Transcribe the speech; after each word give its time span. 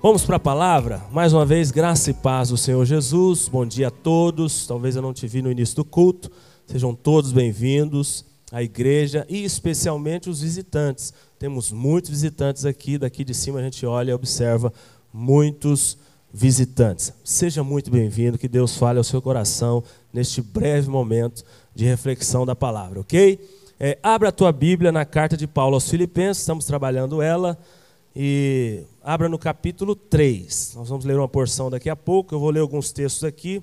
Vamos 0.00 0.24
para 0.24 0.36
a 0.36 0.40
palavra? 0.40 1.02
Mais 1.10 1.32
uma 1.32 1.44
vez, 1.44 1.72
graça 1.72 2.12
e 2.12 2.14
paz 2.14 2.50
do 2.50 2.56
Senhor 2.56 2.84
Jesus. 2.84 3.48
Bom 3.48 3.66
dia 3.66 3.88
a 3.88 3.90
todos. 3.90 4.64
Talvez 4.64 4.94
eu 4.94 5.02
não 5.02 5.12
te 5.12 5.26
vi 5.26 5.42
no 5.42 5.50
início 5.50 5.74
do 5.74 5.84
culto. 5.84 6.30
Sejam 6.68 6.94
todos 6.94 7.32
bem-vindos 7.32 8.24
à 8.52 8.62
igreja 8.62 9.26
e 9.28 9.42
especialmente 9.42 10.30
os 10.30 10.40
visitantes. 10.40 11.12
Temos 11.36 11.72
muitos 11.72 12.10
visitantes 12.10 12.64
aqui. 12.64 12.96
Daqui 12.96 13.24
de 13.24 13.34
cima 13.34 13.58
a 13.58 13.62
gente 13.62 13.84
olha 13.84 14.12
e 14.12 14.14
observa 14.14 14.72
muitos 15.12 15.98
visitantes. 16.32 17.12
Seja 17.24 17.64
muito 17.64 17.90
bem-vindo. 17.90 18.38
Que 18.38 18.46
Deus 18.46 18.76
fale 18.76 18.98
ao 18.98 19.04
seu 19.04 19.20
coração 19.20 19.82
neste 20.12 20.40
breve 20.40 20.88
momento 20.88 21.42
de 21.74 21.84
reflexão 21.84 22.46
da 22.46 22.54
palavra, 22.54 23.00
ok? 23.00 23.36
É, 23.80 23.98
abra 24.00 24.28
a 24.28 24.32
tua 24.32 24.52
Bíblia 24.52 24.92
na 24.92 25.04
carta 25.04 25.36
de 25.36 25.48
Paulo 25.48 25.74
aos 25.74 25.90
Filipenses. 25.90 26.42
Estamos 26.42 26.66
trabalhando 26.66 27.20
ela. 27.20 27.58
E 28.20 28.82
abra 29.00 29.28
no 29.28 29.38
capítulo 29.38 29.94
3. 29.94 30.72
Nós 30.74 30.88
vamos 30.88 31.04
ler 31.04 31.16
uma 31.16 31.28
porção 31.28 31.70
daqui 31.70 31.88
a 31.88 31.94
pouco. 31.94 32.34
Eu 32.34 32.40
vou 32.40 32.50
ler 32.50 32.58
alguns 32.58 32.90
textos 32.90 33.22
aqui, 33.22 33.62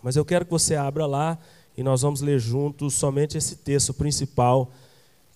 mas 0.00 0.14
eu 0.14 0.24
quero 0.24 0.44
que 0.44 0.52
você 0.52 0.76
abra 0.76 1.04
lá 1.04 1.36
e 1.76 1.82
nós 1.82 2.02
vamos 2.02 2.20
ler 2.20 2.38
juntos 2.38 2.94
somente 2.94 3.36
esse 3.36 3.56
texto 3.56 3.92
principal, 3.92 4.70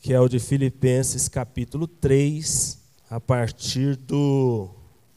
que 0.00 0.12
é 0.12 0.20
o 0.20 0.28
de 0.28 0.39
Filipenses, 0.39 1.28
capítulo 1.28 1.89
3, 1.89 2.78
a 3.11 3.19
partir 3.19 3.97
do, 3.97 4.69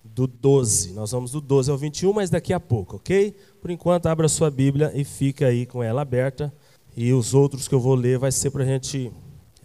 do 0.03 0.25
12. 0.25 0.93
Nós 0.93 1.11
vamos 1.11 1.29
do 1.29 1.39
12 1.39 1.69
ao 1.69 1.77
21, 1.77 2.13
mas 2.13 2.31
daqui 2.31 2.51
a 2.51 2.59
pouco, 2.59 2.95
ok? 2.95 3.35
Por 3.61 3.69
enquanto, 3.69 4.07
abra 4.07 4.27
sua 4.27 4.49
Bíblia 4.49 4.91
e 4.95 5.03
fica 5.03 5.45
aí 5.45 5.67
com 5.67 5.83
ela 5.83 6.01
aberta. 6.01 6.51
E 6.97 7.13
os 7.13 7.35
outros 7.35 7.67
que 7.67 7.75
eu 7.75 7.79
vou 7.79 7.93
ler 7.93 8.17
vai 8.17 8.31
ser 8.31 8.49
para 8.49 8.63
a 8.63 8.65
gente 8.65 9.11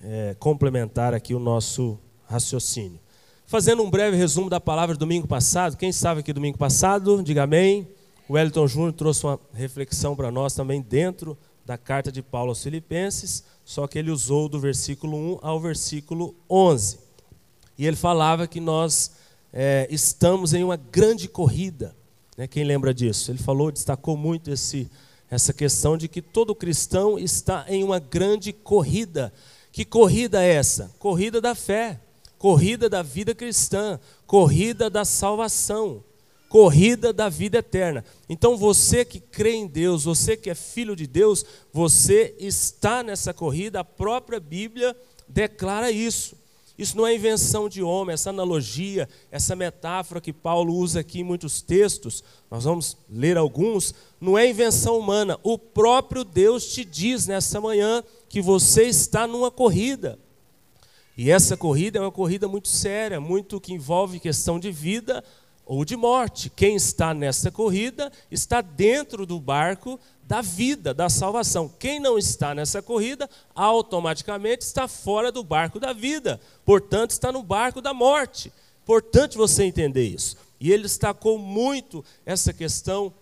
é, 0.02 0.36
complementar 0.38 1.14
aqui 1.14 1.34
o 1.34 1.38
nosso 1.38 1.98
raciocínio. 2.26 3.00
Fazendo 3.50 3.82
um 3.82 3.90
breve 3.90 4.16
resumo 4.16 4.48
da 4.48 4.60
palavra 4.60 4.94
do 4.94 5.00
domingo 5.00 5.26
passado, 5.26 5.76
quem 5.76 5.88
estava 5.88 6.20
aqui 6.20 6.32
domingo 6.32 6.56
passado, 6.56 7.20
diga 7.20 7.42
amém. 7.42 7.88
O 8.28 8.34
Wellington 8.34 8.64
Júnior 8.68 8.92
trouxe 8.92 9.26
uma 9.26 9.40
reflexão 9.52 10.14
para 10.14 10.30
nós 10.30 10.54
também 10.54 10.80
dentro 10.80 11.36
da 11.66 11.76
carta 11.76 12.12
de 12.12 12.22
Paulo 12.22 12.50
aos 12.50 12.62
Filipenses, 12.62 13.42
só 13.64 13.88
que 13.88 13.98
ele 13.98 14.12
usou 14.12 14.48
do 14.48 14.60
versículo 14.60 15.16
1 15.16 15.38
ao 15.42 15.58
versículo 15.58 16.32
11. 16.48 17.00
E 17.76 17.88
ele 17.88 17.96
falava 17.96 18.46
que 18.46 18.60
nós 18.60 19.16
é, 19.52 19.84
estamos 19.90 20.54
em 20.54 20.62
uma 20.62 20.76
grande 20.76 21.26
corrida. 21.26 21.92
Né? 22.36 22.46
Quem 22.46 22.62
lembra 22.62 22.94
disso? 22.94 23.32
Ele 23.32 23.38
falou, 23.38 23.72
destacou 23.72 24.16
muito 24.16 24.48
esse, 24.52 24.88
essa 25.28 25.52
questão 25.52 25.96
de 25.96 26.06
que 26.06 26.22
todo 26.22 26.54
cristão 26.54 27.18
está 27.18 27.64
em 27.66 27.82
uma 27.82 27.98
grande 27.98 28.52
corrida. 28.52 29.32
Que 29.72 29.84
corrida 29.84 30.40
é 30.40 30.54
essa? 30.54 30.92
Corrida 31.00 31.40
da 31.40 31.56
fé 31.56 31.98
corrida 32.40 32.88
da 32.88 33.02
vida 33.02 33.34
cristã, 33.34 34.00
corrida 34.26 34.88
da 34.88 35.04
salvação, 35.04 36.02
corrida 36.48 37.12
da 37.12 37.28
vida 37.28 37.58
eterna. 37.58 38.02
Então 38.30 38.56
você 38.56 39.04
que 39.04 39.20
crê 39.20 39.52
em 39.52 39.66
Deus, 39.66 40.04
você 40.04 40.38
que 40.38 40.48
é 40.48 40.54
filho 40.54 40.96
de 40.96 41.06
Deus, 41.06 41.44
você 41.70 42.34
está 42.38 43.02
nessa 43.02 43.34
corrida, 43.34 43.80
a 43.80 43.84
própria 43.84 44.40
Bíblia 44.40 44.96
declara 45.28 45.90
isso. 45.90 46.34
Isso 46.78 46.96
não 46.96 47.06
é 47.06 47.14
invenção 47.14 47.68
de 47.68 47.82
homem, 47.82 48.14
essa 48.14 48.30
analogia, 48.30 49.06
essa 49.30 49.54
metáfora 49.54 50.18
que 50.18 50.32
Paulo 50.32 50.74
usa 50.74 51.00
aqui 51.00 51.20
em 51.20 51.24
muitos 51.24 51.60
textos, 51.60 52.24
nós 52.50 52.64
vamos 52.64 52.96
ler 53.10 53.36
alguns, 53.36 53.94
não 54.18 54.38
é 54.38 54.48
invenção 54.48 54.98
humana. 54.98 55.38
O 55.42 55.58
próprio 55.58 56.24
Deus 56.24 56.72
te 56.72 56.86
diz 56.86 57.26
nessa 57.26 57.60
manhã 57.60 58.02
que 58.30 58.40
você 58.40 58.84
está 58.84 59.26
numa 59.26 59.50
corrida. 59.50 60.18
E 61.22 61.30
essa 61.30 61.54
corrida 61.54 61.98
é 61.98 62.00
uma 62.00 62.10
corrida 62.10 62.48
muito 62.48 62.68
séria, 62.68 63.20
muito 63.20 63.60
que 63.60 63.74
envolve 63.74 64.18
questão 64.18 64.58
de 64.58 64.72
vida 64.72 65.22
ou 65.66 65.84
de 65.84 65.94
morte. 65.94 66.48
Quem 66.48 66.76
está 66.76 67.12
nessa 67.12 67.50
corrida 67.50 68.10
está 68.30 68.62
dentro 68.62 69.26
do 69.26 69.38
barco 69.38 70.00
da 70.22 70.40
vida, 70.40 70.94
da 70.94 71.10
salvação. 71.10 71.70
Quem 71.78 72.00
não 72.00 72.16
está 72.16 72.54
nessa 72.54 72.80
corrida, 72.80 73.28
automaticamente 73.54 74.64
está 74.64 74.88
fora 74.88 75.30
do 75.30 75.44
barco 75.44 75.78
da 75.78 75.92
vida. 75.92 76.40
Portanto, 76.64 77.10
está 77.10 77.30
no 77.30 77.42
barco 77.42 77.82
da 77.82 77.92
morte. 77.92 78.50
Importante 78.82 79.36
você 79.36 79.64
entender 79.64 80.04
isso. 80.04 80.38
E 80.58 80.72
ele 80.72 80.84
destacou 80.84 81.36
muito 81.36 82.02
essa 82.24 82.50
questão 82.50 83.12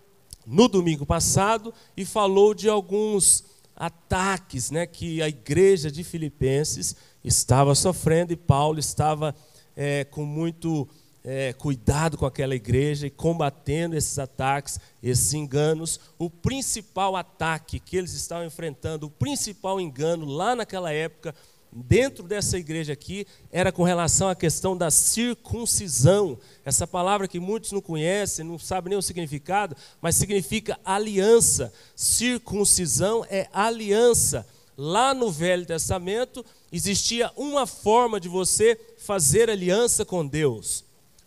no 0.46 0.68
domingo 0.68 1.04
passado 1.04 1.74
e 1.96 2.04
falou 2.04 2.54
de 2.54 2.68
alguns 2.68 3.44
ataques 3.74 4.70
né, 4.70 4.86
que 4.86 5.20
a 5.20 5.28
igreja 5.28 5.90
de 5.90 6.04
Filipenses 6.04 6.96
estava 7.24 7.74
sofrendo 7.74 8.32
e 8.32 8.36
Paulo 8.36 8.78
estava 8.78 9.34
é, 9.76 10.04
com 10.04 10.24
muito 10.24 10.88
é, 11.24 11.52
cuidado 11.52 12.16
com 12.16 12.24
aquela 12.24 12.54
igreja 12.54 13.06
e 13.06 13.10
combatendo 13.10 13.96
esses 13.96 14.18
ataques, 14.18 14.80
esses 15.02 15.34
enganos. 15.34 16.00
O 16.18 16.30
principal 16.30 17.16
ataque 17.16 17.78
que 17.78 17.96
eles 17.96 18.14
estavam 18.14 18.46
enfrentando, 18.46 19.06
o 19.06 19.10
principal 19.10 19.80
engano 19.80 20.24
lá 20.24 20.56
naquela 20.56 20.92
época, 20.92 21.34
dentro 21.70 22.24
dessa 22.24 22.58
igreja 22.58 22.92
aqui, 22.92 23.26
era 23.52 23.70
com 23.70 23.82
relação 23.82 24.28
à 24.28 24.34
questão 24.34 24.76
da 24.76 24.90
circuncisão. 24.90 26.38
Essa 26.64 26.86
palavra 26.86 27.28
que 27.28 27.38
muitos 27.38 27.72
não 27.72 27.80
conhecem, 27.80 28.44
não 28.44 28.58
sabem 28.58 28.90
nem 28.90 28.98
o 28.98 29.02
significado, 29.02 29.76
mas 30.00 30.16
significa 30.16 30.78
aliança. 30.84 31.72
Circuncisão 31.94 33.24
é 33.28 33.48
aliança. 33.52 34.46
Lá 34.80 35.12
no 35.12 35.28
Velho 35.28 35.66
Testamento 35.66 36.46
existia 36.70 37.32
uma 37.36 37.66
forma 37.66 38.20
de 38.20 38.28
você 38.28 38.78
fazer 38.96 39.50
aliança 39.50 40.04
com 40.04 40.24
Deus, 40.24 40.84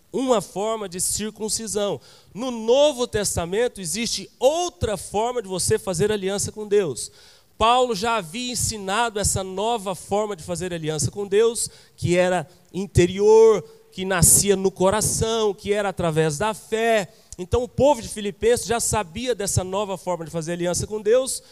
uma 0.09 0.39
forma 0.39 0.88
de 0.88 1.01
circuncisão. 1.01 2.00
No 2.34 2.50
Novo 2.50 3.06
Testamento 3.06 3.81
existe 3.81 4.31
outra 4.40 4.95
forma 4.95 5.41
de 5.41 5.50
você 5.50 5.78
fazer 5.78 6.13
aliança 6.13 6.50
com 6.50 6.66
Deus. 6.66 7.11
Paulo 7.57 7.94
já 7.94 8.16
havia 8.16 8.53
ensinado 8.53 9.19
essa 9.19 9.44
nova 9.44 9.95
forma 9.95 10.34
de 10.34 10.44
fazer 10.44 10.73
aliança 10.73 11.11
com 11.11 11.28
Deus, 11.28 11.69
que 11.97 12.16
era 12.16 12.47
interior, 12.73 13.61
que 13.91 14.06
nascia 14.06 14.56
no 14.56 14.72
coração, 14.72 15.53
que 15.53 15.73
era 15.73 15.90
através 15.90 16.38
da 16.38 16.53
fé. 16.53 17.11
Então 17.38 17.63
o 17.63 17.67
povo 17.67 18.01
de 18.01 18.07
Filipenses 18.07 18.66
já 18.66 18.79
sabia 18.79 19.35
dessa 19.35 19.61
nova 19.61 19.97
forma 19.97 20.23
de 20.23 20.31
fazer 20.31 20.53
aliança 20.53 20.88
com 20.88 21.01
Deus, 21.01 21.44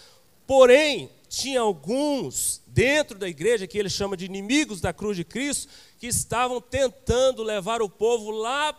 porém, 0.47 1.09
tinha 1.29 1.61
alguns 1.61 2.61
dentro 2.67 3.17
da 3.17 3.29
igreja, 3.29 3.67
que 3.67 3.77
ele 3.77 3.89
chama 3.89 4.17
de 4.17 4.25
inimigos 4.25 4.81
da 4.81 4.91
cruz 4.91 5.15
de 5.15 5.23
Cristo, 5.23 5.71
que 5.99 6.07
estavam 6.07 6.59
tentando 6.59 7.43
levar 7.43 7.81
o 7.81 7.89
povo 7.89 8.31
lá 8.31 8.73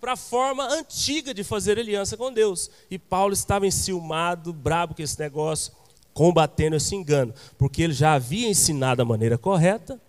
para 0.00 0.12
a 0.12 0.16
forma 0.16 0.66
antiga 0.66 1.34
de 1.34 1.44
fazer 1.44 1.78
aliança 1.78 2.16
com 2.16 2.32
Deus. 2.32 2.70
E 2.90 2.98
Paulo 2.98 3.34
estava 3.34 3.66
enciumado, 3.66 4.52
brabo 4.52 4.94
com 4.94 5.02
esse 5.02 5.18
negócio, 5.20 5.72
combatendo 6.14 6.76
esse 6.76 6.94
engano, 6.94 7.34
porque 7.58 7.82
ele 7.82 7.92
já 7.92 8.14
havia 8.14 8.48
ensinado 8.48 9.02
a 9.02 9.04
maneira 9.04 9.36
correta, 9.36 10.00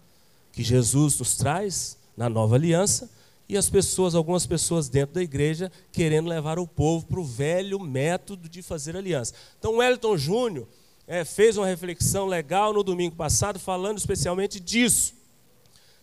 que 0.54 0.64
Jesus 0.64 1.20
nos 1.20 1.36
traz 1.36 1.98
na 2.16 2.30
nova 2.30 2.56
aliança, 2.56 3.10
e 3.50 3.58
as 3.58 3.70
pessoas, 3.70 4.16
algumas 4.16 4.46
pessoas 4.46 4.90
dentro 4.90 5.16
da 5.16 5.24
igreja, 5.24 5.72
querendo 5.92 6.28
levar 6.30 6.60
o 6.60 6.68
povo 6.68 7.06
para 7.06 7.20
o 7.20 7.24
velho 7.24 7.80
método 7.80 8.48
de 8.48 8.62
fazer 8.62 8.96
aliança. 8.96 9.34
Então, 9.60 9.78
Wellington 9.78 10.18
Júnior 10.18 10.68
é, 11.08 11.24
fez 11.24 11.56
uma 11.56 11.66
reflexão 11.66 12.26
legal 12.26 12.74
no 12.74 12.84
domingo 12.84 13.16
passado, 13.16 13.58
falando 13.58 13.98
especialmente 13.98 14.60
disso, 14.60 15.16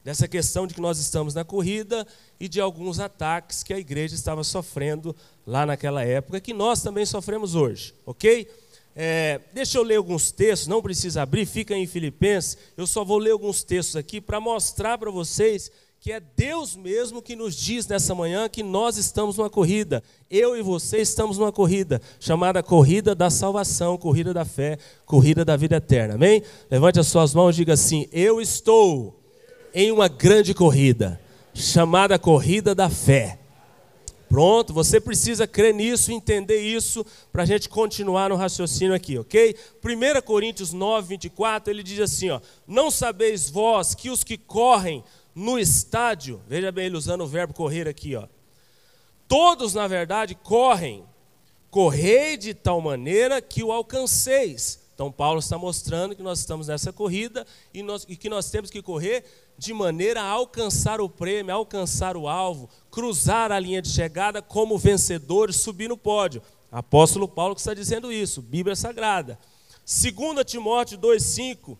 dessa 0.02 0.26
questão 0.26 0.66
de 0.66 0.74
que 0.74 0.80
nós 0.80 0.98
estamos 0.98 1.34
na 1.34 1.44
corrida 1.44 2.06
e 2.40 2.48
de 2.48 2.60
alguns 2.60 2.98
ataques 2.98 3.62
que 3.62 3.74
a 3.74 3.78
igreja 3.78 4.14
estava 4.14 4.42
sofrendo 4.42 5.14
lá 5.46 5.66
naquela 5.66 6.02
época, 6.02 6.40
que 6.40 6.54
nós 6.54 6.82
também 6.82 7.04
sofremos 7.04 7.54
hoje, 7.54 7.94
ok? 8.06 8.48
É, 8.96 9.40
deixa 9.52 9.76
eu 9.76 9.82
ler 9.82 9.96
alguns 9.96 10.30
textos, 10.30 10.68
não 10.68 10.80
precisa 10.80 11.22
abrir, 11.22 11.46
fica 11.46 11.74
em 11.74 11.86
Filipenses. 11.86 12.56
Eu 12.76 12.86
só 12.86 13.04
vou 13.04 13.18
ler 13.18 13.32
alguns 13.32 13.62
textos 13.64 13.96
aqui 13.96 14.20
para 14.20 14.40
mostrar 14.40 14.96
para 14.98 15.10
vocês 15.10 15.70
que 16.04 16.12
é 16.12 16.20
Deus 16.20 16.76
mesmo 16.76 17.22
que 17.22 17.34
nos 17.34 17.56
diz 17.56 17.86
nessa 17.86 18.14
manhã 18.14 18.46
que 18.46 18.62
nós 18.62 18.98
estamos 18.98 19.38
numa 19.38 19.48
corrida. 19.48 20.02
Eu 20.30 20.54
e 20.54 20.60
você 20.60 20.98
estamos 20.98 21.38
numa 21.38 21.50
corrida, 21.50 21.98
chamada 22.20 22.62
corrida 22.62 23.14
da 23.14 23.30
salvação, 23.30 23.96
corrida 23.96 24.34
da 24.34 24.44
fé, 24.44 24.76
corrida 25.06 25.46
da 25.46 25.56
vida 25.56 25.76
eterna. 25.76 26.16
Amém? 26.16 26.42
Levante 26.70 27.00
as 27.00 27.06
suas 27.06 27.32
mãos 27.32 27.54
e 27.54 27.56
diga 27.56 27.72
assim: 27.72 28.06
Eu 28.12 28.38
estou 28.38 29.18
em 29.72 29.90
uma 29.90 30.06
grande 30.06 30.52
corrida, 30.52 31.18
chamada 31.54 32.18
corrida 32.18 32.74
da 32.74 32.90
fé. 32.90 33.38
Pronto, 34.28 34.74
você 34.74 35.00
precisa 35.00 35.46
crer 35.46 35.72
nisso, 35.72 36.12
entender 36.12 36.60
isso, 36.60 37.06
para 37.32 37.44
a 37.44 37.46
gente 37.46 37.66
continuar 37.66 38.28
no 38.28 38.36
raciocínio 38.36 38.92
aqui, 38.92 39.16
ok? 39.16 39.56
1 39.82 40.20
Coríntios 40.20 40.70
9, 40.70 41.08
24, 41.08 41.72
ele 41.72 41.82
diz 41.82 42.00
assim: 42.00 42.28
ó, 42.28 42.42
Não 42.68 42.90
sabeis 42.90 43.48
vós 43.48 43.94
que 43.94 44.10
os 44.10 44.22
que 44.22 44.36
correm 44.36 45.02
no 45.34 45.58
estádio, 45.58 46.40
veja 46.46 46.70
bem 46.70 46.86
ele 46.86 46.96
usando 46.96 47.22
o 47.22 47.26
verbo 47.26 47.52
correr 47.52 47.88
aqui, 47.88 48.14
ó. 48.14 48.28
Todos, 49.26 49.74
na 49.74 49.88
verdade, 49.88 50.34
correm, 50.34 51.04
correi 51.70 52.36
de 52.36 52.54
tal 52.54 52.80
maneira 52.80 53.42
que 53.42 53.62
o 53.62 53.72
alcanceis. 53.72 54.80
Então, 54.94 55.10
Paulo 55.10 55.40
está 55.40 55.58
mostrando 55.58 56.14
que 56.14 56.22
nós 56.22 56.38
estamos 56.38 56.68
nessa 56.68 56.92
corrida 56.92 57.44
e, 57.72 57.82
nós, 57.82 58.06
e 58.08 58.16
que 58.16 58.28
nós 58.28 58.48
temos 58.48 58.70
que 58.70 58.80
correr 58.80 59.24
de 59.58 59.72
maneira 59.72 60.22
a 60.22 60.28
alcançar 60.28 61.00
o 61.00 61.08
prêmio, 61.08 61.52
alcançar 61.52 62.16
o 62.16 62.28
alvo, 62.28 62.68
cruzar 62.90 63.50
a 63.50 63.58
linha 63.58 63.82
de 63.82 63.88
chegada 63.88 64.40
como 64.40 64.78
vencedores, 64.78 65.56
subir 65.56 65.88
no 65.88 65.96
pódio. 65.96 66.42
Apóstolo 66.70 67.26
Paulo 67.26 67.54
que 67.56 67.60
está 67.60 67.74
dizendo 67.74 68.12
isso, 68.12 68.40
Bíblia 68.40 68.76
Sagrada. 68.76 69.38
2 69.84 70.44
Timóteo 70.46 70.96
2,5 70.98 71.76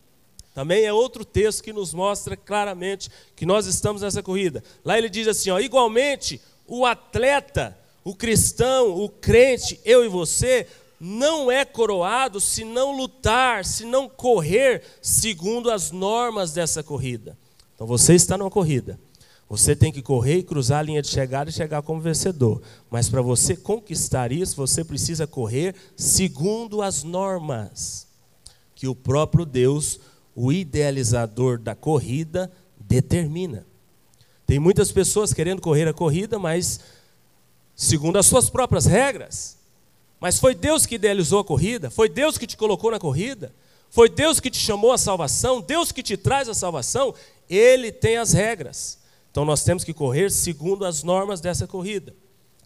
também 0.55 0.85
é 0.85 0.93
outro 0.93 1.25
texto 1.25 1.63
que 1.65 1.73
nos 1.73 1.93
mostra 1.93 2.37
claramente 2.37 3.11
que 3.35 3.45
nós 3.45 3.67
estamos 3.67 4.03
nessa 4.03 4.23
corrida. 4.23 4.63
Lá 4.85 4.97
ele 4.97 5.11
diz 5.11 5.27
assim: 5.27 5.51
ó, 5.51 5.59
igualmente, 5.59 6.41
o 6.67 6.87
atleta, 6.87 7.77
o 8.05 8.15
cristão, 8.15 8.97
o 8.97 9.09
crente, 9.09 9.81
eu 9.85 10.05
e 10.05 10.09
você, 10.09 10.67
não 11.01 11.51
é 11.51 11.65
coroado 11.65 12.41
se 12.41 12.65
não 12.65 12.97
lutar, 12.97 13.65
se 13.65 13.85
não 13.85 14.09
correr 14.09 14.83
segundo 15.03 15.71
as 15.71 15.91
normas 15.91 16.53
dessa 16.53 16.83
corrida. 16.83 17.37
Então 17.75 17.87
você 17.87 18.15
está 18.15 18.39
numa 18.39 18.51
corrida. 18.51 18.99
Você 19.49 19.77
tem 19.77 19.93
que 19.93 20.01
correr 20.01 20.39
e 20.39 20.43
cruzar 20.43 20.79
a 20.79 20.83
linha 20.83 21.03
de 21.03 21.09
chegada 21.09 21.51
e 21.51 21.53
chegar 21.53 21.83
como 21.83 22.01
vencedor. 22.01 22.63
Mas 22.91 23.09
para 23.09 23.21
você 23.21 23.55
conquistar 23.55 24.33
isso, 24.33 24.57
você 24.57 24.83
precisa 24.83 25.27
correr 25.27 25.75
segundo 25.97 26.81
as 26.81 27.03
normas 27.03 28.07
que 28.75 28.89
o 28.89 28.95
próprio 28.95 29.45
Deus, 29.45 30.01
o 30.35 30.53
idealizador 30.53 31.59
da 31.59 31.75
corrida, 31.75 32.51
determina. 32.79 33.67
Tem 34.47 34.59
muitas 34.59 34.93
pessoas 34.93 35.33
querendo 35.33 35.61
correr 35.61 35.89
a 35.89 35.95
corrida, 35.95 36.39
mas 36.39 36.81
segundo 37.75 38.19
as 38.19 38.27
suas 38.27 38.51
próprias 38.51 38.87
regras. 38.87 39.57
Mas 40.21 40.39
foi 40.39 40.55
Deus 40.55 40.87
que 40.87 40.95
idealizou 40.97 41.41
a 41.41 41.45
corrida, 41.45 41.91
foi 41.91 42.09
Deus 42.09 42.39
que 42.39 42.47
te 42.47 42.57
colocou 42.57 42.91
na 42.91 42.99
corrida, 42.99 43.55
foi 43.91 44.09
Deus 44.09 44.41
que 44.41 44.51
te 44.51 44.59
chamou 44.59 44.93
à 44.93 44.99
salvação, 44.99 45.61
Deus 45.61 45.93
que 45.93 46.03
te 46.03 46.17
traz 46.17 46.49
a 46.49 46.55
salvação, 46.55 47.15
Ele 47.49 47.93
tem 47.93 48.17
as 48.17 48.33
regras. 48.33 48.99
Então 49.31 49.45
nós 49.45 49.65
temos 49.65 49.85
que 49.85 49.93
correr 49.93 50.31
segundo 50.31 50.85
as 50.85 51.03
normas 51.03 51.41
dessa 51.41 51.67
corrida. 51.67 52.15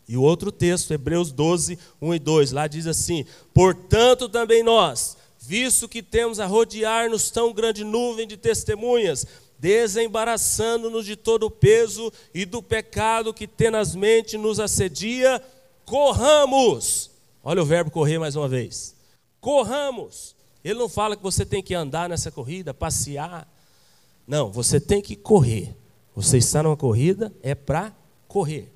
E 0.08 0.16
o 0.16 0.22
outro 0.22 0.50
texto, 0.50 0.92
Hebreus 0.92 1.30
12, 1.30 1.78
1 2.00 2.14
e 2.14 2.18
2, 2.18 2.52
lá 2.52 2.66
diz 2.66 2.86
assim: 2.86 3.26
Portanto 3.52 4.28
também 4.28 4.62
nós, 4.62 5.16
visto 5.48 5.88
que 5.88 6.02
temos 6.02 6.38
a 6.38 6.44
rodear-nos 6.44 7.30
tão 7.30 7.54
grande 7.54 7.82
nuvem 7.82 8.28
de 8.28 8.36
testemunhas, 8.36 9.26
desembaraçando-nos 9.58 11.06
de 11.06 11.16
todo 11.16 11.46
o 11.46 11.50
peso 11.50 12.12
e 12.34 12.44
do 12.44 12.62
pecado 12.62 13.32
que 13.32 13.46
tenazmente 13.46 14.36
nos 14.36 14.60
assedia, 14.60 15.42
corramos. 15.86 17.10
Olha 17.42 17.62
o 17.62 17.64
verbo 17.64 17.90
correr 17.90 18.18
mais 18.18 18.36
uma 18.36 18.46
vez. 18.46 18.94
Corramos. 19.40 20.36
Ele 20.62 20.78
não 20.78 20.86
fala 20.86 21.16
que 21.16 21.22
você 21.22 21.46
tem 21.46 21.62
que 21.62 21.74
andar 21.74 22.10
nessa 22.10 22.30
corrida, 22.30 22.74
passear. 22.74 23.50
Não, 24.26 24.52
você 24.52 24.78
tem 24.78 25.00
que 25.00 25.16
correr. 25.16 25.74
Você 26.14 26.36
está 26.36 26.62
numa 26.62 26.76
corrida, 26.76 27.32
é 27.42 27.54
para 27.54 27.96
correr. 28.26 28.70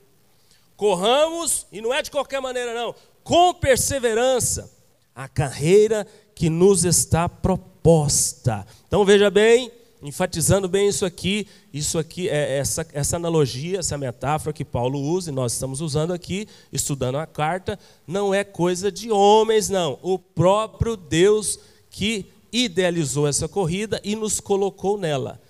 Corramos, 0.75 1.67
e 1.71 1.83
não 1.83 1.93
é 1.93 2.01
de 2.01 2.11
qualquer 2.11 2.41
maneira, 2.41 2.73
não, 2.73 2.95
com 3.23 3.53
perseverança, 3.53 4.73
a 5.15 5.29
carreira 5.29 6.07
que 6.43 6.51
nos 6.51 6.85
está 6.85 7.29
proposta. 7.29 8.67
Então 8.89 9.05
veja 9.05 9.31
bem, 9.31 9.71
enfatizando 10.03 10.69
bem 10.69 10.89
isso 10.89 11.07
aqui, 11.07 11.47
isso 11.73 12.01
aqui 12.01 12.29
é 12.29 12.59
essa, 12.59 12.85
essa 12.93 13.15
analogia, 13.15 13.79
essa 13.79 13.97
metáfora 13.97 14.53
que 14.53 14.65
Paulo 14.65 14.99
usa 15.01 15.31
e 15.31 15.33
nós 15.33 15.53
estamos 15.53 15.81
usando 15.81 16.13
aqui, 16.13 16.49
estudando 16.73 17.17
a 17.19 17.29
carta, 17.29 17.79
não 18.09 18.35
é 18.35 18.43
coisa 18.43 18.91
de 18.91 19.09
homens, 19.13 19.69
não. 19.69 20.01
O 20.03 20.19
próprio 20.19 20.97
Deus 20.97 21.61
que 21.89 22.27
idealizou 22.53 23.29
essa 23.29 23.47
corrida 23.47 24.01
e 24.03 24.17
nos 24.17 24.41
colocou 24.41 24.99
nela. 24.99 25.41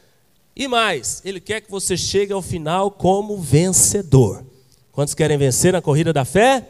E 0.55 0.69
mais, 0.69 1.23
ele 1.25 1.41
quer 1.41 1.63
que 1.63 1.71
você 1.71 1.97
chegue 1.97 2.35
ao 2.35 2.43
final 2.43 2.91
como 2.91 3.39
vencedor. 3.39 4.45
Quantos 4.93 5.15
querem 5.15 5.39
vencer 5.39 5.73
na 5.73 5.81
corrida 5.81 6.13
da 6.13 6.27
fé? 6.27 6.69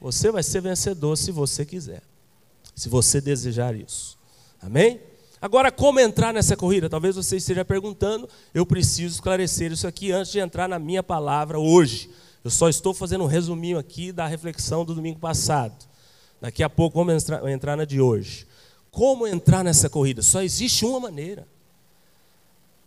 Você 0.00 0.30
vai 0.30 0.42
ser 0.42 0.62
vencedor 0.62 1.18
se 1.18 1.30
você 1.30 1.66
quiser, 1.66 2.00
se 2.78 2.88
você 2.88 3.20
desejar 3.20 3.74
isso. 3.74 4.16
Amém? 4.62 5.00
Agora, 5.42 5.72
como 5.72 5.98
entrar 5.98 6.32
nessa 6.32 6.56
corrida? 6.56 6.88
Talvez 6.88 7.16
você 7.16 7.36
esteja 7.36 7.64
perguntando, 7.64 8.28
eu 8.54 8.64
preciso 8.64 9.16
esclarecer 9.16 9.72
isso 9.72 9.84
aqui 9.84 10.12
antes 10.12 10.30
de 10.30 10.38
entrar 10.38 10.68
na 10.68 10.78
minha 10.78 11.02
palavra 11.02 11.58
hoje. 11.58 12.08
Eu 12.44 12.52
só 12.52 12.68
estou 12.68 12.94
fazendo 12.94 13.24
um 13.24 13.26
resuminho 13.26 13.78
aqui 13.78 14.12
da 14.12 14.28
reflexão 14.28 14.84
do 14.84 14.94
domingo 14.94 15.18
passado. 15.18 15.88
Daqui 16.40 16.62
a 16.62 16.70
pouco 16.70 17.04
vamos 17.04 17.26
entrar, 17.50 17.76
na 17.76 17.84
de 17.84 18.00
hoje. 18.00 18.46
Como 18.92 19.26
entrar 19.26 19.64
nessa 19.64 19.90
corrida? 19.90 20.22
Só 20.22 20.40
existe 20.40 20.84
uma 20.84 21.00
maneira. 21.00 21.48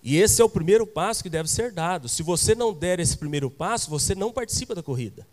E 0.01 0.17
esse 0.17 0.41
é 0.41 0.45
o 0.45 0.49
primeiro 0.49 0.87
passo 0.87 1.21
que 1.21 1.29
deve 1.29 1.49
ser 1.49 1.73
dado. 1.73 2.07
Se 2.07 2.23
você 2.23 2.55
não 2.55 2.73
der 2.73 3.01
esse 3.01 3.17
primeiro 3.17 3.51
passo, 3.51 3.89
você 3.89 4.15
não 4.15 4.31
participa 4.31 4.73
da 4.73 4.81
corrida. 4.81 5.27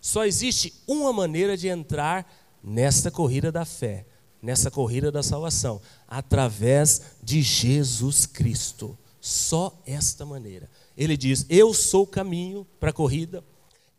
Só 0.00 0.24
existe 0.24 0.74
uma 0.88 1.12
maneira 1.12 1.56
de 1.56 1.68
entrar 1.68 2.26
nesta 2.62 3.10
corrida 3.10 3.50
da 3.50 3.64
fé 3.64 4.06
nessa 4.42 4.70
corrida 4.70 5.12
da 5.12 5.22
salvação, 5.22 5.80
através 6.08 7.02
de 7.22 7.42
Jesus 7.42 8.26
Cristo. 8.26 8.96
Só 9.20 9.78
esta 9.84 10.24
maneira. 10.24 10.68
Ele 10.96 11.16
diz: 11.16 11.44
Eu 11.48 11.74
sou 11.74 12.04
o 12.04 12.06
caminho 12.06 12.66
para 12.78 12.90
a 12.90 12.92
corrida, 12.92 13.44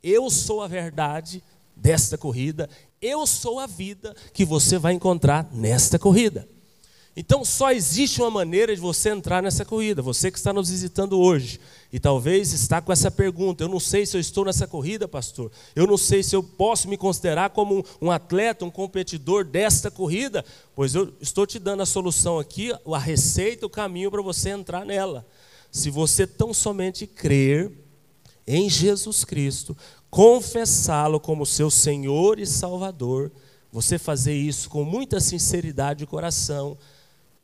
eu 0.01 0.29
sou 0.31 0.61
a 0.61 0.67
verdade 0.67 1.43
desta 1.75 2.17
corrida, 2.17 2.67
eu 2.99 3.25
sou 3.27 3.59
a 3.59 3.67
vida 3.67 4.15
que 4.33 4.43
você 4.43 4.79
vai 4.79 4.93
encontrar 4.93 5.47
nesta 5.53 5.99
corrida. 5.99 6.47
Então 7.15 7.43
só 7.43 7.71
existe 7.71 8.21
uma 8.21 8.31
maneira 8.31 8.73
de 8.73 8.79
você 8.79 9.09
entrar 9.09 9.43
nessa 9.43 9.65
corrida. 9.65 10.01
Você 10.01 10.31
que 10.31 10.37
está 10.37 10.53
nos 10.53 10.69
visitando 10.69 11.19
hoje 11.19 11.59
e 11.91 11.99
talvez 11.99 12.53
está 12.53 12.81
com 12.81 12.91
essa 12.91 13.11
pergunta: 13.11 13.63
eu 13.63 13.67
não 13.67 13.81
sei 13.81 14.05
se 14.05 14.15
eu 14.15 14.21
estou 14.21 14.45
nessa 14.45 14.65
corrida, 14.65 15.09
pastor. 15.09 15.51
Eu 15.75 15.85
não 15.85 15.97
sei 15.97 16.23
se 16.23 16.35
eu 16.35 16.41
posso 16.41 16.87
me 16.87 16.95
considerar 16.95 17.49
como 17.49 17.85
um 18.01 18.09
atleta, 18.09 18.63
um 18.63 18.71
competidor 18.71 19.43
desta 19.43 19.91
corrida. 19.91 20.45
Pois 20.73 20.95
eu 20.95 21.13
estou 21.19 21.45
te 21.45 21.59
dando 21.59 21.83
a 21.83 21.85
solução 21.85 22.39
aqui, 22.39 22.71
a 22.71 22.97
receita, 22.97 23.65
o 23.65 23.69
caminho 23.69 24.09
para 24.09 24.21
você 24.21 24.49
entrar 24.49 24.85
nela. 24.85 25.27
Se 25.69 25.89
você 25.89 26.25
tão 26.25 26.53
somente 26.53 27.05
crer 27.05 27.71
em 28.47 28.69
Jesus 28.69 29.25
Cristo, 29.25 29.75
confessá-lo 30.09 31.19
como 31.19 31.45
seu 31.45 31.69
Senhor 31.69 32.39
e 32.39 32.45
Salvador, 32.45 33.31
você 33.71 33.97
fazer 33.97 34.33
isso 34.33 34.69
com 34.69 34.83
muita 34.83 35.19
sinceridade 35.19 35.99
de 35.99 36.05
coração, 36.05 36.77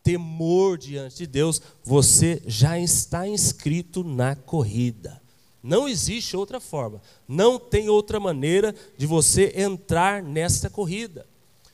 temor 0.07 0.77
diante 0.77 1.17
de 1.17 1.27
Deus, 1.27 1.61
você 1.83 2.41
já 2.45 2.79
está 2.79 3.27
inscrito 3.27 4.05
na 4.05 4.37
corrida. 4.37 5.21
Não 5.61 5.85
existe 5.85 6.37
outra 6.37 6.61
forma, 6.61 7.01
não 7.27 7.59
tem 7.59 7.89
outra 7.89 8.17
maneira 8.17 8.73
de 8.97 9.05
você 9.05 9.51
entrar 9.53 10.23
nesta 10.23 10.69
corrida. 10.69 11.25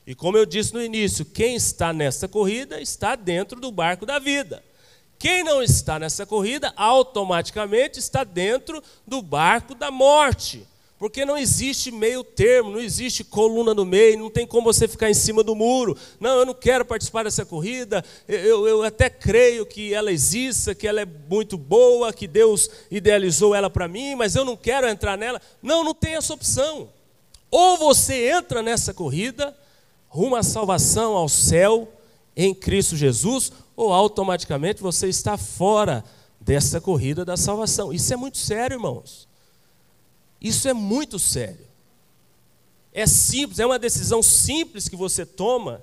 E 0.04 0.16
como 0.16 0.36
eu 0.36 0.44
disse 0.44 0.74
no 0.74 0.82
início, 0.82 1.24
quem 1.24 1.54
está 1.54 1.92
nesta 1.92 2.26
corrida 2.26 2.80
está 2.80 3.14
dentro 3.14 3.60
do 3.60 3.70
barco 3.70 4.04
da 4.04 4.18
vida. 4.18 4.64
Quem 5.16 5.44
não 5.44 5.62
está 5.62 5.96
nessa 6.00 6.26
corrida, 6.26 6.72
automaticamente 6.76 8.00
está 8.00 8.24
dentro 8.24 8.82
do 9.06 9.22
barco 9.22 9.76
da 9.76 9.92
morte. 9.92 10.66
Porque 10.98 11.24
não 11.24 11.36
existe 11.36 11.90
meio 11.90 12.22
termo, 12.22 12.70
não 12.70 12.80
existe 12.80 13.24
coluna 13.24 13.74
no 13.74 13.84
meio, 13.84 14.18
não 14.18 14.30
tem 14.30 14.46
como 14.46 14.72
você 14.72 14.86
ficar 14.86 15.10
em 15.10 15.14
cima 15.14 15.42
do 15.42 15.54
muro. 15.54 15.96
Não, 16.20 16.38
eu 16.38 16.46
não 16.46 16.54
quero 16.54 16.84
participar 16.84 17.24
dessa 17.24 17.44
corrida, 17.44 18.04
eu, 18.28 18.66
eu 18.66 18.82
até 18.84 19.10
creio 19.10 19.66
que 19.66 19.92
ela 19.92 20.12
exista, 20.12 20.74
que 20.74 20.86
ela 20.86 21.00
é 21.00 21.06
muito 21.28 21.58
boa, 21.58 22.12
que 22.12 22.28
Deus 22.28 22.70
idealizou 22.90 23.54
ela 23.54 23.68
para 23.68 23.88
mim, 23.88 24.14
mas 24.14 24.36
eu 24.36 24.44
não 24.44 24.56
quero 24.56 24.88
entrar 24.88 25.18
nela. 25.18 25.40
Não, 25.60 25.82
não 25.82 25.94
tem 25.94 26.14
essa 26.14 26.32
opção. 26.32 26.88
Ou 27.50 27.76
você 27.76 28.30
entra 28.30 28.62
nessa 28.62 28.94
corrida, 28.94 29.56
rumo 30.08 30.36
à 30.36 30.42
salvação, 30.44 31.14
ao 31.14 31.28
céu, 31.28 31.88
em 32.36 32.54
Cristo 32.54 32.96
Jesus, 32.96 33.52
ou 33.76 33.92
automaticamente 33.92 34.80
você 34.80 35.08
está 35.08 35.36
fora 35.36 36.04
dessa 36.40 36.80
corrida 36.80 37.24
da 37.24 37.36
salvação. 37.36 37.92
Isso 37.92 38.12
é 38.12 38.16
muito 38.16 38.38
sério, 38.38 38.76
irmãos. 38.76 39.28
Isso 40.44 40.68
é 40.68 40.74
muito 40.74 41.18
sério. 41.18 41.66
É 42.92 43.06
simples, 43.06 43.58
é 43.58 43.64
uma 43.64 43.78
decisão 43.78 44.22
simples 44.22 44.90
que 44.90 44.94
você 44.94 45.24
toma, 45.24 45.82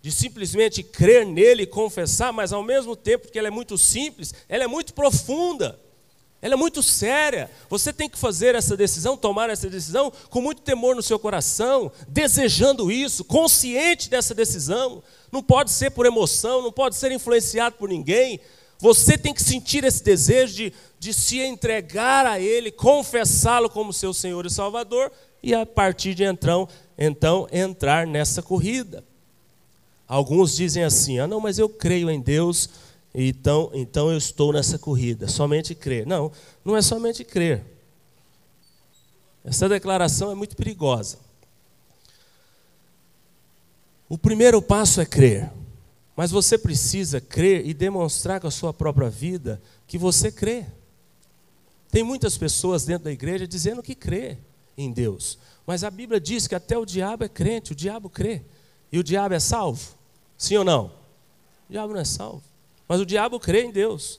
de 0.00 0.10
simplesmente 0.10 0.82
crer 0.82 1.26
nele 1.26 1.64
e 1.64 1.66
confessar, 1.66 2.32
mas 2.32 2.50
ao 2.50 2.62
mesmo 2.62 2.96
tempo 2.96 3.30
que 3.30 3.38
ela 3.38 3.48
é 3.48 3.50
muito 3.50 3.76
simples, 3.76 4.32
ela 4.48 4.64
é 4.64 4.66
muito 4.66 4.94
profunda. 4.94 5.78
Ela 6.40 6.54
é 6.54 6.56
muito 6.56 6.82
séria. 6.82 7.50
Você 7.68 7.92
tem 7.92 8.08
que 8.08 8.16
fazer 8.16 8.54
essa 8.54 8.76
decisão, 8.76 9.16
tomar 9.16 9.50
essa 9.50 9.68
decisão 9.68 10.10
com 10.30 10.40
muito 10.40 10.62
temor 10.62 10.96
no 10.96 11.02
seu 11.02 11.18
coração, 11.18 11.92
desejando 12.08 12.90
isso, 12.90 13.24
consciente 13.24 14.08
dessa 14.08 14.34
decisão. 14.34 15.02
Não 15.30 15.42
pode 15.42 15.70
ser 15.70 15.90
por 15.90 16.06
emoção, 16.06 16.62
não 16.62 16.72
pode 16.72 16.96
ser 16.96 17.12
influenciado 17.12 17.76
por 17.76 17.88
ninguém. 17.88 18.40
Você 18.78 19.18
tem 19.18 19.34
que 19.34 19.42
sentir 19.42 19.82
esse 19.84 20.02
desejo 20.02 20.54
de, 20.54 20.72
de 20.98 21.12
se 21.12 21.40
entregar 21.40 22.24
a 22.24 22.38
Ele, 22.38 22.70
confessá-lo 22.70 23.68
como 23.68 23.92
seu 23.92 24.14
Senhor 24.14 24.46
e 24.46 24.50
Salvador, 24.50 25.10
e 25.42 25.54
a 25.54 25.66
partir 25.66 26.14
de 26.14 26.24
então, 26.24 26.68
então 26.96 27.48
entrar 27.50 28.06
nessa 28.06 28.42
corrida. 28.42 29.04
Alguns 30.06 30.56
dizem 30.56 30.84
assim: 30.84 31.18
ah, 31.18 31.26
não, 31.26 31.40
mas 31.40 31.58
eu 31.58 31.68
creio 31.68 32.10
em 32.10 32.20
Deus 32.20 32.70
então, 33.14 33.70
então 33.74 34.10
eu 34.10 34.18
estou 34.18 34.52
nessa 34.52 34.78
corrida, 34.78 35.26
somente 35.28 35.74
crer. 35.74 36.06
Não, 36.06 36.30
não 36.64 36.76
é 36.76 36.82
somente 36.82 37.24
crer. 37.24 37.64
Essa 39.44 39.68
declaração 39.68 40.30
é 40.30 40.34
muito 40.34 40.56
perigosa. 40.56 41.18
O 44.08 44.16
primeiro 44.16 44.62
passo 44.62 45.00
é 45.00 45.06
crer, 45.06 45.50
mas 46.18 46.32
você 46.32 46.58
precisa 46.58 47.20
crer 47.20 47.64
e 47.64 47.72
demonstrar 47.72 48.40
com 48.40 48.48
a 48.48 48.50
sua 48.50 48.74
própria 48.74 49.08
vida 49.08 49.62
que 49.86 49.96
você 49.96 50.32
crê. 50.32 50.66
Tem 51.92 52.02
muitas 52.02 52.36
pessoas 52.36 52.84
dentro 52.84 53.04
da 53.04 53.12
igreja 53.12 53.46
dizendo 53.46 53.84
que 53.84 53.94
crê 53.94 54.36
em 54.76 54.90
Deus, 54.90 55.38
mas 55.64 55.84
a 55.84 55.90
Bíblia 55.92 56.20
diz 56.20 56.48
que 56.48 56.56
até 56.56 56.76
o 56.76 56.84
diabo 56.84 57.22
é 57.22 57.28
crente, 57.28 57.70
o 57.70 57.74
diabo 57.74 58.10
crê. 58.10 58.42
E 58.90 58.98
o 58.98 59.04
diabo 59.04 59.32
é 59.32 59.38
salvo? 59.38 59.94
Sim 60.36 60.56
ou 60.56 60.64
não? 60.64 60.86
O 61.68 61.72
diabo 61.72 61.92
não 61.92 62.00
é 62.00 62.04
salvo. 62.04 62.42
Mas 62.88 63.00
o 63.00 63.06
diabo 63.06 63.38
crê 63.38 63.62
em 63.62 63.70
Deus. 63.70 64.18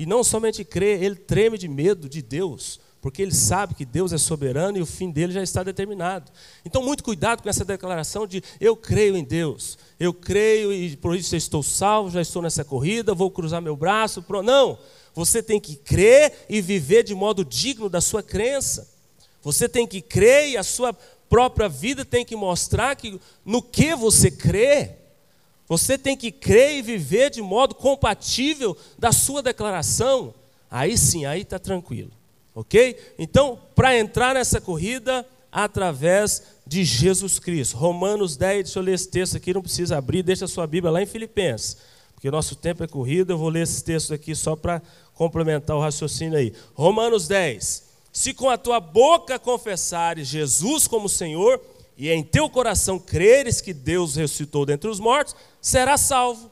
E 0.00 0.04
não 0.04 0.24
somente 0.24 0.64
crê, 0.64 1.04
ele 1.04 1.14
treme 1.14 1.56
de 1.56 1.68
medo 1.68 2.08
de 2.08 2.20
Deus, 2.20 2.80
porque 3.02 3.20
ele 3.20 3.34
sabe 3.34 3.74
que 3.74 3.84
Deus 3.84 4.12
é 4.12 4.16
soberano 4.16 4.78
e 4.78 4.80
o 4.80 4.86
fim 4.86 5.10
dele 5.10 5.32
já 5.32 5.42
está 5.42 5.64
determinado. 5.64 6.30
Então, 6.64 6.80
muito 6.84 7.02
cuidado 7.02 7.42
com 7.42 7.48
essa 7.48 7.64
declaração 7.64 8.28
de 8.28 8.40
eu 8.60 8.76
creio 8.76 9.16
em 9.16 9.24
Deus, 9.24 9.76
eu 9.98 10.14
creio 10.14 10.72
e 10.72 10.96
por 10.96 11.16
isso 11.16 11.34
eu 11.34 11.38
estou 11.38 11.64
salvo, 11.64 12.12
já 12.12 12.22
estou 12.22 12.40
nessa 12.40 12.64
corrida, 12.64 13.12
vou 13.12 13.28
cruzar 13.28 13.60
meu 13.60 13.74
braço. 13.74 14.22
Pro... 14.22 14.40
Não, 14.40 14.78
você 15.12 15.42
tem 15.42 15.58
que 15.58 15.74
crer 15.74 16.46
e 16.48 16.60
viver 16.62 17.02
de 17.02 17.12
modo 17.12 17.44
digno 17.44 17.88
da 17.88 18.00
sua 18.00 18.22
crença. 18.22 18.88
Você 19.42 19.68
tem 19.68 19.84
que 19.84 20.00
crer 20.00 20.50
e 20.50 20.56
a 20.56 20.62
sua 20.62 20.96
própria 21.28 21.68
vida 21.68 22.04
tem 22.04 22.24
que 22.24 22.36
mostrar 22.36 22.94
que 22.94 23.20
no 23.44 23.60
que 23.60 23.96
você 23.96 24.30
crê, 24.30 24.92
você 25.66 25.98
tem 25.98 26.16
que 26.16 26.30
crer 26.30 26.78
e 26.78 26.82
viver 26.82 27.30
de 27.30 27.42
modo 27.42 27.74
compatível 27.74 28.76
da 28.96 29.10
sua 29.10 29.42
declaração. 29.42 30.32
Aí 30.70 30.96
sim, 30.96 31.24
aí 31.26 31.40
está 31.42 31.58
tranquilo. 31.58 32.21
Ok? 32.54 32.96
Então, 33.18 33.58
para 33.74 33.98
entrar 33.98 34.34
nessa 34.34 34.60
corrida, 34.60 35.26
através 35.52 36.42
de 36.66 36.82
Jesus 36.82 37.38
Cristo. 37.38 37.76
Romanos 37.76 38.36
10, 38.36 38.64
deixa 38.64 38.78
eu 38.78 38.82
ler 38.82 38.94
esse 38.94 39.08
texto 39.08 39.36
aqui, 39.36 39.52
não 39.52 39.60
precisa 39.60 39.98
abrir, 39.98 40.22
deixa 40.22 40.46
a 40.46 40.48
sua 40.48 40.66
Bíblia 40.66 40.90
lá 40.90 41.02
em 41.02 41.06
Filipenses. 41.06 41.76
Porque 42.14 42.30
nosso 42.30 42.56
tempo 42.56 42.82
é 42.82 42.86
corrido, 42.86 43.32
eu 43.32 43.38
vou 43.38 43.48
ler 43.50 43.62
esses 43.62 43.82
textos 43.82 44.12
aqui 44.12 44.34
só 44.34 44.56
para 44.56 44.80
complementar 45.14 45.76
o 45.76 45.80
raciocínio 45.80 46.38
aí. 46.38 46.54
Romanos 46.72 47.28
10. 47.28 47.90
Se 48.12 48.32
com 48.32 48.48
a 48.48 48.56
tua 48.56 48.78
boca 48.78 49.38
confessares 49.38 50.28
Jesus 50.28 50.86
como 50.86 51.08
Senhor, 51.08 51.60
e 51.98 52.10
em 52.10 52.22
teu 52.22 52.48
coração 52.48 52.98
creres 52.98 53.60
que 53.60 53.74
Deus 53.74 54.16
ressuscitou 54.16 54.64
dentre 54.64 54.88
os 54.88 55.00
mortos, 55.00 55.34
será 55.60 55.98
salvo. 55.98 56.51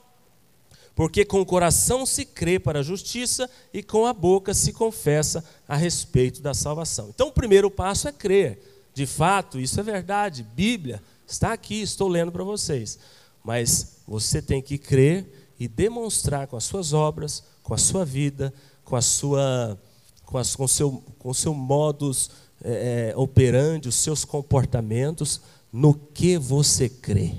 Porque 1.01 1.25
com 1.25 1.41
o 1.41 1.47
coração 1.47 2.05
se 2.05 2.27
crê 2.27 2.59
para 2.59 2.81
a 2.81 2.83
justiça 2.83 3.49
e 3.73 3.83
com 3.83 4.05
a 4.05 4.13
boca 4.13 4.53
se 4.53 4.71
confessa 4.71 5.43
a 5.67 5.75
respeito 5.75 6.43
da 6.43 6.53
salvação. 6.53 7.09
Então, 7.09 7.29
o 7.29 7.33
primeiro 7.33 7.71
passo 7.71 8.07
é 8.07 8.13
crer. 8.13 8.61
De 8.93 9.07
fato, 9.07 9.59
isso 9.59 9.81
é 9.81 9.83
verdade. 9.83 10.43
Bíblia 10.43 11.03
está 11.27 11.55
aqui, 11.55 11.81
estou 11.81 12.07
lendo 12.07 12.31
para 12.31 12.45
vocês. 12.45 12.99
Mas 13.43 13.97
você 14.07 14.43
tem 14.43 14.61
que 14.61 14.77
crer 14.77 15.49
e 15.59 15.67
demonstrar 15.67 16.47
com 16.47 16.59
as 16.59 16.65
suas 16.65 16.93
obras, 16.93 17.45
com 17.63 17.73
a 17.73 17.79
sua 17.79 18.05
vida, 18.05 18.53
com 18.85 18.95
a 18.95 19.01
sua, 19.01 19.81
com, 20.27 20.37
as, 20.37 20.55
com 20.55 20.69
seu, 20.69 21.03
com 21.19 21.33
seu 21.33 21.55
modus 21.55 22.31
é, 22.63 23.13
é, 23.15 23.17
operandi, 23.17 23.89
os 23.89 23.97
seus 23.97 24.23
comportamentos, 24.23 25.41
no 25.73 25.95
que 25.95 26.37
você 26.37 26.91
crê. 26.91 27.33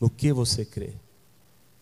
No 0.00 0.10
que 0.10 0.32
você 0.32 0.64
crê. 0.64 0.92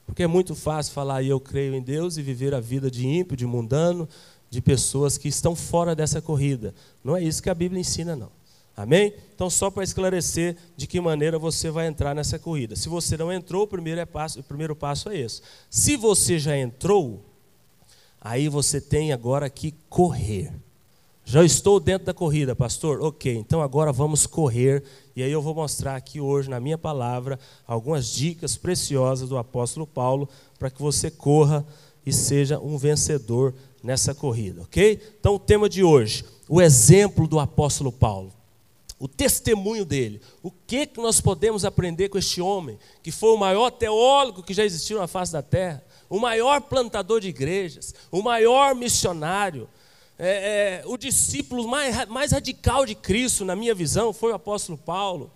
Porque 0.09 0.23
é 0.23 0.27
muito 0.27 0.55
fácil 0.55 0.95
falar 0.95 1.23
eu 1.23 1.39
creio 1.39 1.75
em 1.75 1.83
Deus 1.83 2.17
e 2.17 2.23
viver 2.23 2.55
a 2.55 2.61
vida 2.61 2.91
de 2.91 3.07
ímpio, 3.07 3.37
de 3.37 3.45
mundano, 3.47 4.09
de 4.49 4.63
pessoas 4.63 5.19
que 5.19 5.29
estão 5.29 5.55
fora 5.55 5.95
dessa 5.95 6.23
corrida. 6.23 6.75
Não 7.05 7.15
é 7.15 7.23
isso 7.23 7.43
que 7.43 7.51
a 7.51 7.55
Bíblia 7.55 7.79
ensina, 7.79 8.17
não. 8.17 8.33
Amém? 8.75 9.13
Então, 9.35 9.51
só 9.51 9.71
para 9.71 9.85
esclarecer 9.85 10.57
de 10.77 10.87
que 10.87 10.99
maneira 10.99 11.39
você 11.39 11.71
vai 11.71 11.87
entrar 11.87 12.15
nessa 12.15 12.39
corrida. 12.39 12.75
Se 12.75 12.89
você 12.89 13.19
não 13.19 13.31
entrou, 13.31 13.65
o 13.65 13.67
primeiro, 13.67 14.01
é 14.01 14.07
passo, 14.07 14.41
o 14.41 14.43
primeiro 14.43 14.75
passo 14.75 15.11
é 15.11 15.19
esse. 15.19 15.43
Se 15.69 15.95
você 15.95 16.39
já 16.39 16.57
entrou, 16.57 17.23
aí 18.19 18.49
você 18.49 18.81
tem 18.81 19.13
agora 19.13 19.51
que 19.51 19.75
correr. 19.91 20.55
Já 21.31 21.45
estou 21.45 21.79
dentro 21.79 22.07
da 22.07 22.15
corrida, 22.15 22.57
pastor? 22.57 23.03
Ok, 23.03 23.31
então 23.35 23.61
agora 23.61 23.93
vamos 23.93 24.27
correr. 24.27 24.83
E 25.15 25.23
aí 25.23 25.31
eu 25.31 25.43
vou 25.43 25.55
mostrar 25.55 25.95
aqui 25.95 26.19
hoje, 26.19 26.49
na 26.49 26.59
minha 26.59 26.79
palavra, 26.79 27.39
algumas 27.67 28.11
dicas 28.11 28.57
preciosas 28.57 29.29
do 29.29 29.37
apóstolo 29.37 29.87
Paulo 29.87 30.27
para 30.59 30.71
que 30.71 30.81
você 30.81 31.11
corra 31.11 31.67
e 32.07 32.15
seja 32.15 32.59
um 32.59 32.79
vencedor 32.79 33.55
nessa 33.85 34.15
corrida, 34.15 34.63
ok? 34.63 34.99
Então 35.21 35.35
o 35.35 35.39
tema 35.39 35.69
de 35.69 35.85
hoje, 35.85 36.25
o 36.49 36.63
exemplo 36.63 37.29
do 37.29 37.39
apóstolo 37.39 37.93
Paulo. 37.93 38.33
O 38.99 39.07
testemunho 39.07 39.85
dele. 39.85 40.23
O 40.43 40.51
que, 40.51 40.87
que 40.87 40.99
nós 40.99 41.21
podemos 41.21 41.63
aprender 41.63 42.09
com 42.09 42.17
este 42.17 42.41
homem, 42.41 42.79
que 43.03 43.13
foi 43.13 43.35
o 43.35 43.39
maior 43.39 43.69
teólogo 43.69 44.43
que 44.43 44.55
já 44.55 44.65
existiu 44.65 44.99
na 44.99 45.07
face 45.07 45.35
da 45.35 45.43
terra, 45.43 45.85
o 46.09 46.19
maior 46.19 46.63
plantador 46.63 47.21
de 47.21 47.29
igrejas, 47.29 47.95
o 48.11 48.23
maior 48.23 48.75
missionário, 48.75 49.69
é, 50.19 50.83
é, 50.83 50.87
o 50.87 50.97
discípulo 50.97 51.69
mais, 51.69 52.09
mais 52.09 52.33
radical 52.33 52.85
de 52.85 52.95
Cristo, 52.95 53.45
na 53.45 53.55
minha 53.55 53.75
visão, 53.75 54.13
foi 54.13 54.33
o 54.33 54.35
apóstolo 54.35 54.77
Paulo. 54.77 55.31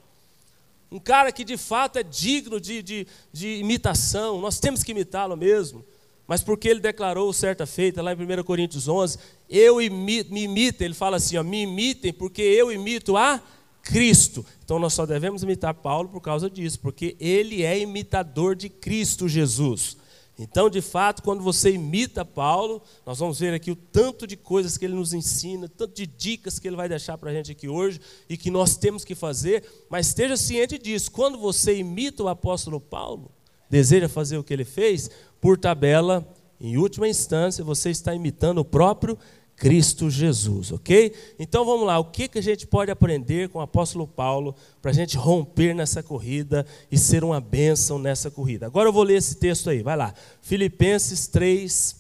Um 0.91 0.99
cara 0.99 1.31
que 1.31 1.45
de 1.45 1.57
fato 1.57 1.99
é 1.99 2.03
digno 2.03 2.61
de, 2.61 2.83
de, 2.83 3.07
de 3.33 3.57
imitação, 3.57 4.41
nós 4.41 4.59
temos 4.59 4.83
que 4.83 4.91
imitá-lo 4.91 5.37
mesmo. 5.37 5.85
Mas 6.27 6.43
porque 6.43 6.69
ele 6.69 6.81
declarou 6.81 7.33
certa 7.33 7.67
feita, 7.67 8.03
lá 8.03 8.13
em 8.13 8.17
1 8.17 8.43
Coríntios 8.43 8.89
11, 8.89 9.19
eu 9.49 9.81
imito, 9.81 10.33
me 10.33 10.43
imitem, 10.43 10.87
ele 10.87 10.95
fala 10.95 11.17
assim, 11.17 11.37
ó, 11.37 11.43
me 11.43 11.63
imitem, 11.63 12.13
porque 12.13 12.43
eu 12.43 12.73
imito 12.73 13.17
a 13.17 13.41
Cristo. 13.83 14.45
Então 14.65 14.79
nós 14.79 14.95
só 14.95 15.07
devemos 15.07 15.43
imitar 15.43 15.75
Paulo 15.75 16.09
por 16.09 16.21
causa 16.21 16.49
disso, 16.49 16.81
porque 16.81 17.17
ele 17.21 17.63
é 17.63 17.79
imitador 17.79 18.55
de 18.55 18.69
Cristo 18.69 19.29
Jesus. 19.29 19.97
Então, 20.39 20.71
de 20.71 20.81
fato, 20.81 21.23
quando 21.23 21.43
você 21.43 21.73
imita 21.73 22.25
Paulo, 22.25 22.83
nós 23.05 23.19
vamos 23.19 23.39
ver 23.39 23.53
aqui 23.53 23.71
o 23.71 23.77
tanto 23.77 24.27
de 24.27 24.37
coisas 24.37 24.79
que 24.79 24.85
ele 24.85 24.95
nos 24.95 25.13
ensina, 25.13 25.69
tanto 25.69 25.95
de 25.95 26.07
dicas 26.07 26.59
que 26.59 26.67
ele 26.67 26.77
vai 26.77 26.89
deixar 26.89 27.19
para 27.19 27.31
a 27.31 27.35
gente 27.35 27.53
aqui 27.53 27.69
hoje 27.69 28.01
e 28.29 28.37
que 28.37 28.51
nós 28.51 28.77
temos 28.77 29.05
que 29.05 29.15
fazer, 29.15 29.65
mas 29.91 30.09
esteja 30.09 30.37
ciente 30.37 30.79
disso, 30.79 31.11
quando 31.11 31.39
você 31.39 31.77
imita 31.77 32.23
o 32.23 32.29
apóstolo 32.29 32.81
Paulo, 32.81 33.31
deseja 33.69 34.09
fazer 34.09 34.39
o 34.39 34.45
que 34.45 34.53
ele 34.53 34.65
fez, 34.65 35.11
por 35.41 35.59
tabela, 35.59 36.27
em 36.61 36.77
última 36.77 37.09
instância, 37.09 37.65
você 37.65 37.91
está 37.91 38.15
imitando 38.15 38.59
o 38.59 38.65
próprio 38.65 39.19
Cristo 39.57 40.11
Jesus, 40.11 40.73
ok? 40.73 41.15
Então 41.39 41.65
vamos 41.65 41.87
lá, 41.87 41.99
o 41.99 42.05
que, 42.05 42.27
que 42.27 42.39
a 42.39 42.43
gente 42.43 42.67
pode 42.67 42.91
aprender 42.91 43.49
com 43.49 43.59
o 43.59 43.63
apóstolo 43.63 44.07
Paulo 44.07 44.55
para 44.81 44.91
a 44.91 44.95
gente 44.95 45.17
romper 45.17 45.75
nessa 45.75 46.03
corrida 46.03 46.67
e 46.91 46.99
ser 46.99 47.23
uma 47.23 47.41
bênção 47.41 47.99
nessa 47.99 48.31
corrida? 48.31 48.67
Agora 48.67 48.89
eu 48.89 48.93
vou 48.93 49.05
ler 49.05 49.19
esse 49.19 49.37
texto 49.37 49.71
aí, 49.71 49.83
vai 49.83 49.97
lá. 49.97 50.15
Filipenses 50.41 51.29
3, 51.29 51.97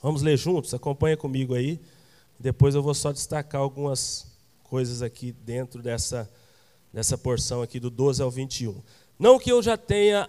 vamos 0.00 0.22
ler 0.22 0.36
juntos? 0.36 0.72
Acompanha 0.72 1.16
comigo 1.16 1.54
aí. 1.54 1.80
Depois 2.38 2.74
eu 2.74 2.82
vou 2.82 2.94
só 2.94 3.12
destacar 3.12 3.60
algumas 3.60 4.26
coisas 4.62 5.02
aqui 5.02 5.32
dentro 5.44 5.82
dessa, 5.82 6.30
dessa 6.92 7.18
porção 7.18 7.60
aqui 7.60 7.80
do 7.80 7.90
12 7.90 8.22
ao 8.22 8.30
21. 8.30 8.80
Não 9.18 9.38
que 9.38 9.50
eu 9.50 9.60
já 9.60 9.76
tenha 9.76 10.28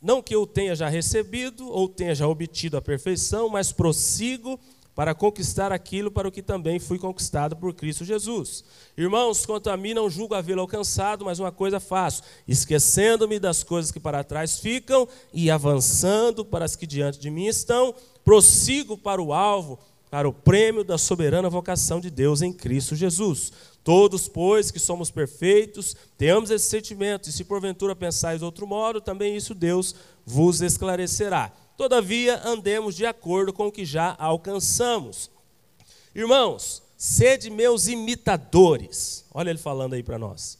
não 0.00 0.22
que 0.22 0.34
eu 0.34 0.46
tenha 0.46 0.76
já 0.76 0.88
recebido 0.88 1.68
ou 1.68 1.88
tenha 1.88 2.14
já 2.14 2.28
obtido 2.28 2.76
a 2.76 2.82
perfeição, 2.82 3.48
mas 3.48 3.72
prossigo 3.72 4.60
para 4.96 5.14
conquistar 5.14 5.72
aquilo 5.72 6.10
para 6.10 6.26
o 6.26 6.32
que 6.32 6.40
também 6.40 6.78
fui 6.78 6.98
conquistado 6.98 7.54
por 7.54 7.74
Cristo 7.74 8.02
Jesus. 8.02 8.64
Irmãos, 8.96 9.44
quanto 9.44 9.68
a 9.68 9.76
mim, 9.76 9.92
não 9.92 10.08
julgo 10.08 10.34
havê-lo 10.34 10.62
alcançado, 10.62 11.22
mas 11.22 11.38
uma 11.38 11.52
coisa 11.52 11.78
faço, 11.78 12.22
esquecendo-me 12.48 13.38
das 13.38 13.62
coisas 13.62 13.92
que 13.92 14.00
para 14.00 14.24
trás 14.24 14.58
ficam 14.58 15.06
e 15.34 15.50
avançando 15.50 16.46
para 16.46 16.64
as 16.64 16.74
que 16.74 16.86
diante 16.86 17.20
de 17.20 17.28
mim 17.28 17.44
estão, 17.44 17.94
prossigo 18.24 18.96
para 18.96 19.20
o 19.20 19.34
alvo, 19.34 19.78
para 20.10 20.26
o 20.26 20.32
prêmio 20.32 20.82
da 20.82 20.96
soberana 20.96 21.50
vocação 21.50 22.00
de 22.00 22.10
Deus 22.10 22.40
em 22.40 22.50
Cristo 22.50 22.96
Jesus. 22.96 23.52
Todos, 23.84 24.28
pois, 24.28 24.70
que 24.70 24.78
somos 24.78 25.10
perfeitos, 25.10 25.94
tenhamos 26.16 26.50
esse 26.50 26.70
sentimento, 26.70 27.28
e 27.28 27.32
se 27.32 27.44
porventura 27.44 27.94
pensais 27.94 28.38
de 28.38 28.46
outro 28.46 28.66
modo, 28.66 29.02
também 29.02 29.36
isso 29.36 29.54
Deus 29.54 29.94
vos 30.24 30.62
esclarecerá. 30.62 31.52
Todavia, 31.76 32.40
andemos 32.44 32.96
de 32.96 33.04
acordo 33.04 33.52
com 33.52 33.66
o 33.66 33.72
que 33.72 33.84
já 33.84 34.16
alcançamos. 34.18 35.30
Irmãos, 36.14 36.82
sede 36.96 37.50
meus 37.50 37.86
imitadores. 37.86 39.24
Olha 39.32 39.50
ele 39.50 39.58
falando 39.58 39.92
aí 39.92 40.02
para 40.02 40.18
nós. 40.18 40.58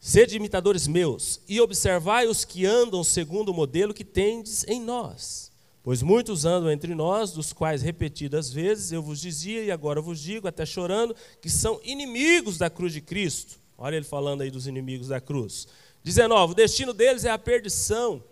Sede 0.00 0.36
imitadores 0.36 0.88
meus, 0.88 1.40
e 1.48 1.60
observai 1.60 2.26
os 2.26 2.44
que 2.44 2.66
andam 2.66 3.04
segundo 3.04 3.50
o 3.50 3.54
modelo 3.54 3.94
que 3.94 4.04
tendes 4.04 4.64
em 4.64 4.80
nós. 4.80 5.52
Pois 5.84 6.02
muitos 6.02 6.44
andam 6.44 6.70
entre 6.70 6.94
nós, 6.94 7.32
dos 7.32 7.52
quais 7.52 7.82
repetidas 7.82 8.52
vezes 8.52 8.92
eu 8.92 9.02
vos 9.02 9.20
dizia, 9.20 9.64
e 9.64 9.70
agora 9.70 10.00
vos 10.00 10.20
digo, 10.20 10.46
até 10.46 10.64
chorando, 10.66 11.14
que 11.40 11.50
são 11.50 11.80
inimigos 11.84 12.58
da 12.58 12.70
cruz 12.70 12.92
de 12.92 13.00
Cristo. 13.00 13.60
Olha 13.76 13.96
ele 13.96 14.04
falando 14.04 14.42
aí 14.42 14.50
dos 14.50 14.66
inimigos 14.66 15.08
da 15.08 15.20
cruz. 15.20 15.66
19: 16.04 16.52
O 16.52 16.54
destino 16.54 16.92
deles 16.92 17.24
é 17.24 17.30
a 17.30 17.38
perdição, 17.38 18.22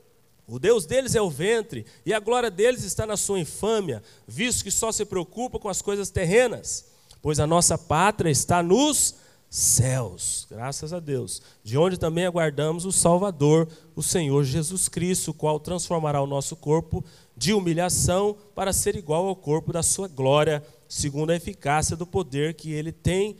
o 0.51 0.59
Deus 0.59 0.85
deles 0.85 1.15
é 1.15 1.23
o 1.23 1.31
ventre, 1.31 1.87
e 2.05 2.13
a 2.13 2.19
glória 2.19 2.51
deles 2.51 2.83
está 2.83 3.07
na 3.07 3.17
sua 3.17 3.39
infâmia, 3.39 4.03
visto 4.27 4.65
que 4.65 4.71
só 4.71 4.91
se 4.91 5.05
preocupa 5.05 5.59
com 5.61 5.69
as 5.69 5.81
coisas 5.81 6.11
terrenas, 6.11 6.87
pois 7.23 7.39
a 7.39 7.47
nossa 7.47 7.79
pátria 7.79 8.31
está 8.31 8.61
nos 8.61 9.15
céus, 9.49 10.47
graças 10.51 10.93
a 10.93 10.99
Deus, 10.99 11.41
de 11.63 11.79
onde 11.79 11.99
também 11.99 12.27
aguardamos 12.27 12.85
o 12.85 12.93
Salvador, 12.93 13.69
o 13.95 14.03
Senhor 14.03 14.43
Jesus 14.45 14.89
Cristo, 14.89 15.31
o 15.31 15.35
qual 15.35 15.61
transformará 15.61 16.21
o 16.21 16.27
nosso 16.27 16.57
corpo 16.57 17.05
de 17.37 17.53
humilhação 17.53 18.37
para 18.55 18.73
ser 18.73 18.97
igual 18.97 19.27
ao 19.27 19.37
corpo 19.37 19.73
da 19.73 19.83
sua 19.83 20.09
glória, 20.09 20.63
segundo 20.89 21.31
a 21.31 21.37
eficácia 21.37 21.97
do 21.97 22.07
poder 22.07 22.55
que 22.55 22.73
ele 22.73 22.93
tem 22.93 23.37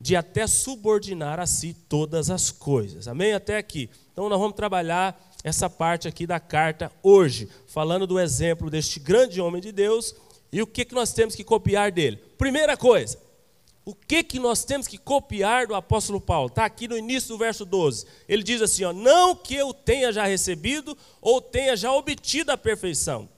de 0.00 0.16
até 0.16 0.48
subordinar 0.48 1.38
a 1.38 1.46
si 1.46 1.74
todas 1.88 2.28
as 2.28 2.50
coisas. 2.50 3.06
Amém? 3.06 3.32
Até 3.32 3.56
aqui. 3.56 3.88
Então 4.12 4.28
nós 4.28 4.38
vamos 4.38 4.56
trabalhar 4.56 5.31
essa 5.44 5.68
parte 5.68 6.06
aqui 6.06 6.26
da 6.26 6.38
carta 6.38 6.90
hoje, 7.02 7.48
falando 7.66 8.06
do 8.06 8.18
exemplo 8.18 8.70
deste 8.70 9.00
grande 9.00 9.40
homem 9.40 9.60
de 9.60 9.72
Deus 9.72 10.14
e 10.52 10.62
o 10.62 10.66
que, 10.66 10.84
que 10.84 10.94
nós 10.94 11.12
temos 11.12 11.34
que 11.34 11.42
copiar 11.42 11.90
dele. 11.90 12.18
Primeira 12.38 12.76
coisa, 12.76 13.18
o 13.84 13.94
que, 13.94 14.22
que 14.22 14.38
nós 14.38 14.64
temos 14.64 14.86
que 14.86 14.96
copiar 14.96 15.66
do 15.66 15.74
apóstolo 15.74 16.20
Paulo? 16.20 16.48
Está 16.48 16.64
aqui 16.64 16.86
no 16.86 16.96
início 16.96 17.30
do 17.30 17.38
verso 17.38 17.64
12. 17.64 18.06
Ele 18.28 18.42
diz 18.42 18.62
assim: 18.62 18.84
ó, 18.84 18.92
Não 18.92 19.34
que 19.34 19.56
eu 19.56 19.74
tenha 19.74 20.12
já 20.12 20.24
recebido 20.24 20.96
ou 21.20 21.40
tenha 21.40 21.76
já 21.76 21.92
obtido 21.92 22.52
a 22.52 22.56
perfeição. 22.56 23.28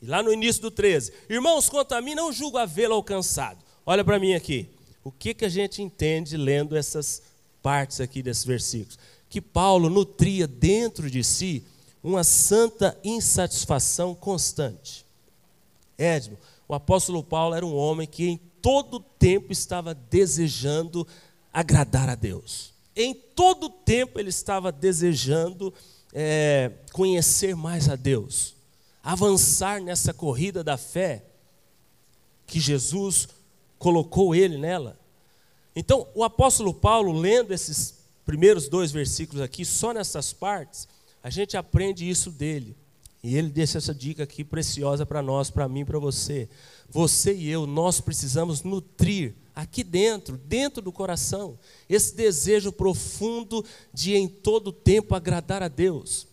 E 0.00 0.06
lá 0.06 0.22
no 0.22 0.32
início 0.32 0.62
do 0.62 0.70
13: 0.70 1.12
Irmãos, 1.28 1.68
quanto 1.68 1.92
a 1.92 2.00
mim, 2.00 2.14
não 2.14 2.32
julgo 2.32 2.56
havê-lo 2.56 2.94
alcançado. 2.94 3.58
Olha 3.84 4.04
para 4.04 4.18
mim 4.18 4.34
aqui. 4.34 4.68
O 5.02 5.10
que, 5.10 5.34
que 5.34 5.44
a 5.44 5.48
gente 5.48 5.82
entende 5.82 6.36
lendo 6.36 6.76
essas 6.76 7.22
partes 7.60 8.00
aqui 8.00 8.22
desses 8.22 8.44
versículos? 8.44 8.98
Que 9.34 9.40
Paulo 9.40 9.90
nutria 9.90 10.46
dentro 10.46 11.10
de 11.10 11.24
si 11.24 11.64
uma 12.04 12.22
santa 12.22 12.96
insatisfação 13.02 14.14
constante. 14.14 15.04
Edmo, 15.98 16.38
o 16.68 16.72
apóstolo 16.72 17.20
Paulo 17.20 17.52
era 17.52 17.66
um 17.66 17.74
homem 17.74 18.06
que 18.06 18.28
em 18.28 18.36
todo 18.62 19.00
tempo 19.00 19.50
estava 19.50 19.92
desejando 19.92 21.04
agradar 21.52 22.08
a 22.08 22.14
Deus. 22.14 22.72
Em 22.94 23.12
todo 23.12 23.68
tempo 23.68 24.20
ele 24.20 24.28
estava 24.28 24.70
desejando 24.70 25.74
é, 26.12 26.70
conhecer 26.92 27.56
mais 27.56 27.88
a 27.88 27.96
Deus, 27.96 28.54
avançar 29.02 29.80
nessa 29.80 30.14
corrida 30.14 30.62
da 30.62 30.76
fé 30.76 31.24
que 32.46 32.60
Jesus 32.60 33.26
colocou 33.80 34.32
ele 34.32 34.58
nela. 34.58 34.96
Então, 35.74 36.06
o 36.14 36.22
apóstolo 36.22 36.72
Paulo, 36.72 37.10
lendo 37.10 37.52
esses 37.52 38.03
primeiros 38.24 38.68
dois 38.68 38.90
versículos 38.90 39.42
aqui, 39.42 39.64
só 39.64 39.92
nessas 39.92 40.32
partes, 40.32 40.88
a 41.22 41.30
gente 41.30 41.56
aprende 41.56 42.08
isso 42.08 42.30
dele. 42.30 42.76
E 43.22 43.36
ele 43.36 43.48
deixa 43.48 43.78
essa 43.78 43.94
dica 43.94 44.24
aqui 44.24 44.44
preciosa 44.44 45.06
para 45.06 45.22
nós, 45.22 45.50
para 45.50 45.68
mim, 45.68 45.84
para 45.84 45.98
você 45.98 46.48
você 46.94 47.34
e 47.34 47.50
eu, 47.50 47.66
nós 47.66 48.00
precisamos 48.00 48.62
nutrir 48.62 49.34
aqui 49.54 49.82
dentro, 49.82 50.36
dentro 50.36 50.82
do 50.82 50.92
coração, 50.92 51.58
esse 51.88 52.14
desejo 52.14 52.72
profundo 52.72 53.64
de 53.92 54.14
em 54.14 54.28
todo 54.28 54.72
tempo 54.72 55.14
agradar 55.14 55.62
a 55.62 55.68
Deus, 55.68 56.26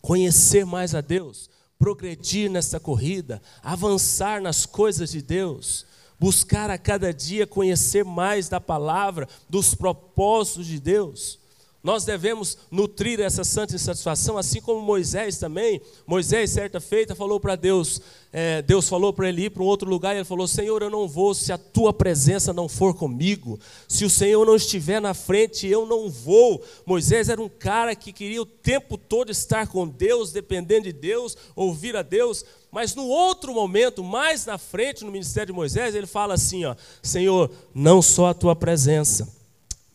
conhecer 0.00 0.64
mais 0.64 0.94
a 0.94 1.00
Deus, 1.00 1.48
progredir 1.78 2.50
nessa 2.50 2.80
corrida, 2.80 3.40
avançar 3.62 4.40
nas 4.40 4.66
coisas 4.66 5.10
de 5.10 5.22
Deus, 5.22 5.86
buscar 6.18 6.68
a 6.68 6.78
cada 6.78 7.12
dia 7.12 7.46
conhecer 7.46 8.04
mais 8.04 8.48
da 8.48 8.60
palavra, 8.60 9.28
dos 9.48 9.74
propósitos 9.74 10.66
de 10.66 10.80
Deus. 10.80 11.38
Nós 11.80 12.04
devemos 12.04 12.58
nutrir 12.72 13.20
essa 13.20 13.44
santa 13.44 13.76
insatisfação, 13.76 14.36
assim 14.36 14.60
como 14.60 14.80
Moisés 14.80 15.38
também. 15.38 15.80
Moisés, 16.04 16.50
certa 16.50 16.80
feita, 16.80 17.14
falou 17.14 17.38
para 17.38 17.54
Deus: 17.54 18.00
é, 18.32 18.60
Deus 18.62 18.88
falou 18.88 19.12
para 19.12 19.28
ele 19.28 19.44
ir 19.44 19.50
para 19.50 19.62
um 19.62 19.66
outro 19.66 19.88
lugar, 19.88 20.12
e 20.12 20.18
ele 20.18 20.24
falou: 20.24 20.48
Senhor, 20.48 20.82
eu 20.82 20.90
não 20.90 21.06
vou 21.06 21.32
se 21.34 21.52
a 21.52 21.56
tua 21.56 21.92
presença 21.92 22.52
não 22.52 22.68
for 22.68 22.94
comigo, 22.94 23.60
se 23.86 24.04
o 24.04 24.10
Senhor 24.10 24.44
não 24.44 24.56
estiver 24.56 25.00
na 25.00 25.14
frente, 25.14 25.68
eu 25.68 25.86
não 25.86 26.10
vou. 26.10 26.60
Moisés 26.84 27.28
era 27.28 27.40
um 27.40 27.48
cara 27.48 27.94
que 27.94 28.12
queria 28.12 28.42
o 28.42 28.46
tempo 28.46 28.98
todo 28.98 29.30
estar 29.30 29.68
com 29.68 29.86
Deus, 29.86 30.32
dependendo 30.32 30.84
de 30.84 30.92
Deus, 30.92 31.36
ouvir 31.54 31.96
a 31.96 32.02
Deus, 32.02 32.44
mas 32.72 32.96
no 32.96 33.06
outro 33.06 33.54
momento, 33.54 34.02
mais 34.02 34.44
na 34.44 34.58
frente, 34.58 35.04
no 35.04 35.12
ministério 35.12 35.52
de 35.52 35.56
Moisés, 35.56 35.94
ele 35.94 36.08
fala 36.08 36.34
assim: 36.34 36.64
ó, 36.64 36.74
Senhor, 37.00 37.48
não 37.72 38.02
só 38.02 38.26
a 38.26 38.34
tua 38.34 38.56
presença 38.56 39.37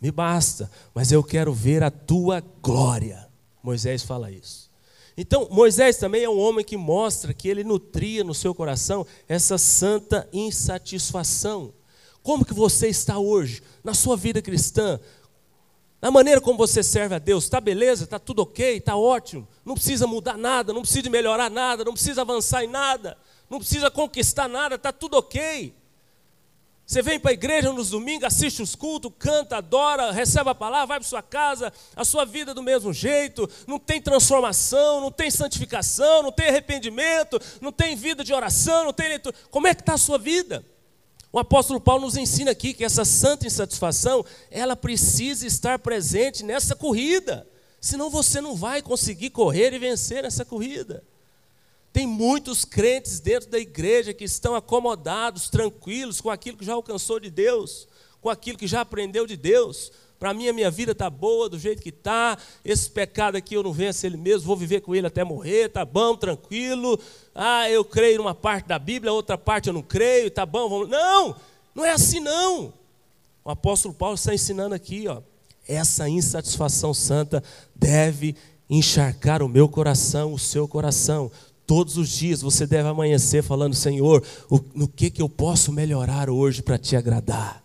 me 0.03 0.11
basta, 0.11 0.69
mas 0.93 1.13
eu 1.13 1.23
quero 1.23 1.53
ver 1.53 1.81
a 1.81 1.89
tua 1.89 2.43
glória. 2.61 3.25
Moisés 3.63 4.03
fala 4.03 4.29
isso. 4.29 4.69
Então, 5.15 5.47
Moisés 5.49 5.95
também 5.95 6.25
é 6.25 6.29
um 6.29 6.37
homem 6.37 6.65
que 6.65 6.75
mostra 6.75 7.33
que 7.33 7.47
ele 7.47 7.63
nutria 7.63 8.21
no 8.21 8.33
seu 8.33 8.53
coração 8.53 9.07
essa 9.29 9.57
santa 9.57 10.27
insatisfação. 10.33 11.73
Como 12.21 12.43
que 12.43 12.53
você 12.53 12.89
está 12.89 13.17
hoje, 13.17 13.63
na 13.81 13.93
sua 13.93 14.17
vida 14.17 14.41
cristã? 14.41 14.99
Na 16.01 16.11
maneira 16.11 16.41
como 16.41 16.57
você 16.57 16.83
serve 16.83 17.15
a 17.15 17.19
Deus, 17.19 17.45
está 17.45 17.61
beleza? 17.61 18.03
Está 18.03 18.19
tudo 18.19 18.41
ok? 18.41 18.75
Está 18.75 18.97
ótimo? 18.97 19.47
Não 19.63 19.75
precisa 19.75 20.05
mudar 20.05 20.37
nada, 20.37 20.73
não 20.73 20.81
precisa 20.81 21.09
melhorar 21.09 21.49
nada, 21.49 21.85
não 21.85 21.93
precisa 21.93 22.23
avançar 22.23 22.61
em 22.61 22.67
nada, 22.67 23.17
não 23.49 23.57
precisa 23.57 23.89
conquistar 23.89 24.49
nada, 24.49 24.75
está 24.75 24.91
tudo 24.91 25.15
ok. 25.15 25.73
Você 26.93 27.01
vem 27.01 27.19
para 27.19 27.31
a 27.31 27.33
igreja 27.33 27.73
nos 27.73 27.89
domingos, 27.89 28.25
assiste 28.25 28.61
os 28.61 28.75
cultos, 28.75 29.11
canta, 29.17 29.57
adora, 29.57 30.11
recebe 30.11 30.51
a 30.51 30.53
palavra, 30.53 30.85
vai 30.85 30.99
para 30.99 31.09
sua 31.09 31.23
casa, 31.23 31.73
a 31.95 32.05
sua 32.05 32.23
vida 32.23 32.51
é 32.51 32.53
do 32.53 32.61
mesmo 32.61 32.93
jeito, 32.93 33.49
não 33.65 33.79
tem 33.79 33.99
transformação, 33.99 35.01
não 35.01 35.11
tem 35.11 35.31
santificação, 35.31 36.21
não 36.21 36.31
tem 36.31 36.49
arrependimento, 36.49 37.41
não 37.59 37.71
tem 37.71 37.95
vida 37.95 38.23
de 38.23 38.31
oração, 38.31 38.85
não 38.85 38.93
tem 38.93 39.07
leitura. 39.07 39.35
Como 39.49 39.65
é 39.65 39.73
que 39.73 39.81
está 39.81 39.95
a 39.95 39.97
sua 39.97 40.19
vida? 40.19 40.63
O 41.31 41.39
apóstolo 41.39 41.81
Paulo 41.81 42.05
nos 42.05 42.15
ensina 42.15 42.51
aqui 42.51 42.75
que 42.75 42.85
essa 42.85 43.03
santa 43.03 43.47
insatisfação, 43.47 44.23
ela 44.51 44.75
precisa 44.75 45.47
estar 45.47 45.79
presente 45.79 46.43
nessa 46.43 46.75
corrida, 46.75 47.47
senão 47.81 48.07
você 48.11 48.39
não 48.39 48.55
vai 48.55 48.83
conseguir 48.83 49.31
correr 49.31 49.73
e 49.73 49.79
vencer 49.79 50.25
essa 50.25 50.45
corrida. 50.45 51.03
Tem 51.93 52.07
muitos 52.07 52.65
crentes 52.65 53.19
dentro 53.19 53.47
da 53.51 53.59
igreja 53.59 54.15
que 54.15 54.23
estão 54.23 54.55
acomodados, 54.55 55.47
tranquilos 55.47 56.19
com 56.19 56.31
aquilo 56.31 56.57
que 56.57 56.65
já 56.65 56.73
alcançou 56.73 57.19
de 57.19 57.29
Deus, 57.29 57.87
com 58.19 58.31
aquilo 58.31 58.57
que 58.57 58.65
já 58.65 58.81
aprendeu 58.81 59.27
de 59.27 59.37
Deus. 59.37 59.91
Para 60.19 60.33
mim, 60.33 60.47
a 60.47 60.53
minha 60.53 60.71
vida 60.71 60.93
está 60.93 61.07
boa 61.07 61.47
do 61.47 61.59
jeito 61.59 61.83
que 61.83 61.89
está. 61.89 62.35
Esse 62.65 62.89
pecado 62.89 63.35
aqui 63.35 63.53
eu 63.53 63.61
não 63.61 63.71
venço 63.71 64.07
ele 64.07 64.17
mesmo, 64.17 64.47
vou 64.47 64.57
viver 64.57 64.81
com 64.81 64.95
ele 64.95 65.05
até 65.05 65.23
morrer, 65.23 65.69
tá 65.69 65.85
bom, 65.85 66.15
tranquilo. 66.15 66.99
Ah, 67.35 67.69
eu 67.69 67.85
creio 67.85 68.17
numa 68.17 68.33
parte 68.33 68.67
da 68.67 68.79
Bíblia, 68.79 69.13
outra 69.13 69.37
parte 69.37 69.67
eu 69.67 69.73
não 69.73 69.83
creio, 69.83 70.31
tá 70.31 70.47
bom, 70.47 70.67
vamos. 70.67 70.89
Não, 70.89 71.35
não 71.75 71.85
é 71.85 71.91
assim 71.91 72.19
não. 72.19 72.73
O 73.45 73.51
apóstolo 73.51 73.93
Paulo 73.93 74.15
está 74.15 74.33
ensinando 74.33 74.73
aqui, 74.73 75.07
ó. 75.07 75.21
Essa 75.67 76.09
insatisfação 76.09 76.91
santa 76.91 77.43
deve 77.75 78.35
encharcar 78.69 79.43
o 79.43 79.49
meu 79.49 79.69
coração, 79.69 80.33
o 80.33 80.39
seu 80.39 80.67
coração. 80.67 81.29
Todos 81.65 81.97
os 81.97 82.09
dias 82.09 82.41
você 82.41 82.67
deve 82.67 82.89
amanhecer 82.89 83.41
falando: 83.41 83.73
Senhor, 83.73 84.23
no 84.73 84.87
que, 84.87 85.09
que 85.09 85.21
eu 85.21 85.29
posso 85.29 85.71
melhorar 85.71 86.29
hoje 86.29 86.61
para 86.61 86.77
te 86.77 86.95
agradar? 86.95 87.63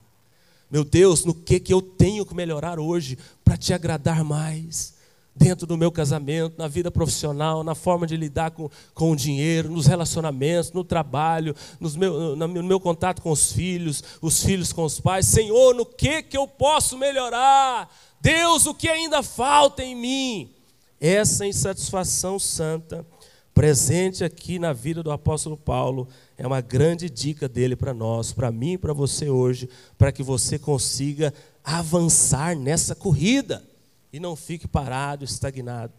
Meu 0.70 0.84
Deus, 0.84 1.24
no 1.24 1.34
que, 1.34 1.58
que 1.58 1.72
eu 1.72 1.80
tenho 1.80 2.26
que 2.26 2.34
melhorar 2.34 2.78
hoje 2.78 3.18
para 3.44 3.56
te 3.56 3.72
agradar 3.72 4.22
mais? 4.22 4.96
Dentro 5.34 5.66
do 5.68 5.76
meu 5.76 5.92
casamento, 5.92 6.58
na 6.58 6.66
vida 6.66 6.90
profissional, 6.90 7.62
na 7.62 7.74
forma 7.74 8.08
de 8.08 8.16
lidar 8.16 8.50
com, 8.50 8.68
com 8.92 9.12
o 9.12 9.16
dinheiro, 9.16 9.70
nos 9.70 9.86
relacionamentos, 9.86 10.72
no 10.72 10.82
trabalho, 10.82 11.54
nos 11.78 11.94
meu, 11.94 12.34
no 12.34 12.48
meu 12.48 12.80
contato 12.80 13.22
com 13.22 13.30
os 13.30 13.52
filhos, 13.52 14.02
os 14.20 14.42
filhos 14.42 14.72
com 14.72 14.84
os 14.84 14.98
pais. 14.98 15.26
Senhor, 15.26 15.74
no 15.76 15.86
que, 15.86 16.24
que 16.24 16.36
eu 16.36 16.46
posso 16.46 16.98
melhorar? 16.98 17.88
Deus, 18.20 18.66
o 18.66 18.74
que 18.74 18.88
ainda 18.88 19.22
falta 19.22 19.82
em 19.82 19.94
mim? 19.94 20.50
Essa 21.00 21.46
insatisfação 21.46 22.36
santa 22.40 23.06
presente 23.58 24.22
aqui 24.22 24.56
na 24.56 24.72
vida 24.72 25.02
do 25.02 25.10
apóstolo 25.10 25.56
Paulo 25.56 26.06
é 26.36 26.46
uma 26.46 26.60
grande 26.60 27.10
dica 27.10 27.48
dele 27.48 27.74
para 27.74 27.92
nós, 27.92 28.32
para 28.32 28.52
mim 28.52 28.74
e 28.74 28.78
para 28.78 28.92
você 28.92 29.28
hoje, 29.28 29.68
para 29.98 30.12
que 30.12 30.22
você 30.22 30.60
consiga 30.60 31.34
avançar 31.64 32.54
nessa 32.54 32.94
corrida 32.94 33.60
e 34.12 34.20
não 34.20 34.36
fique 34.36 34.68
parado, 34.68 35.24
estagnado. 35.24 35.92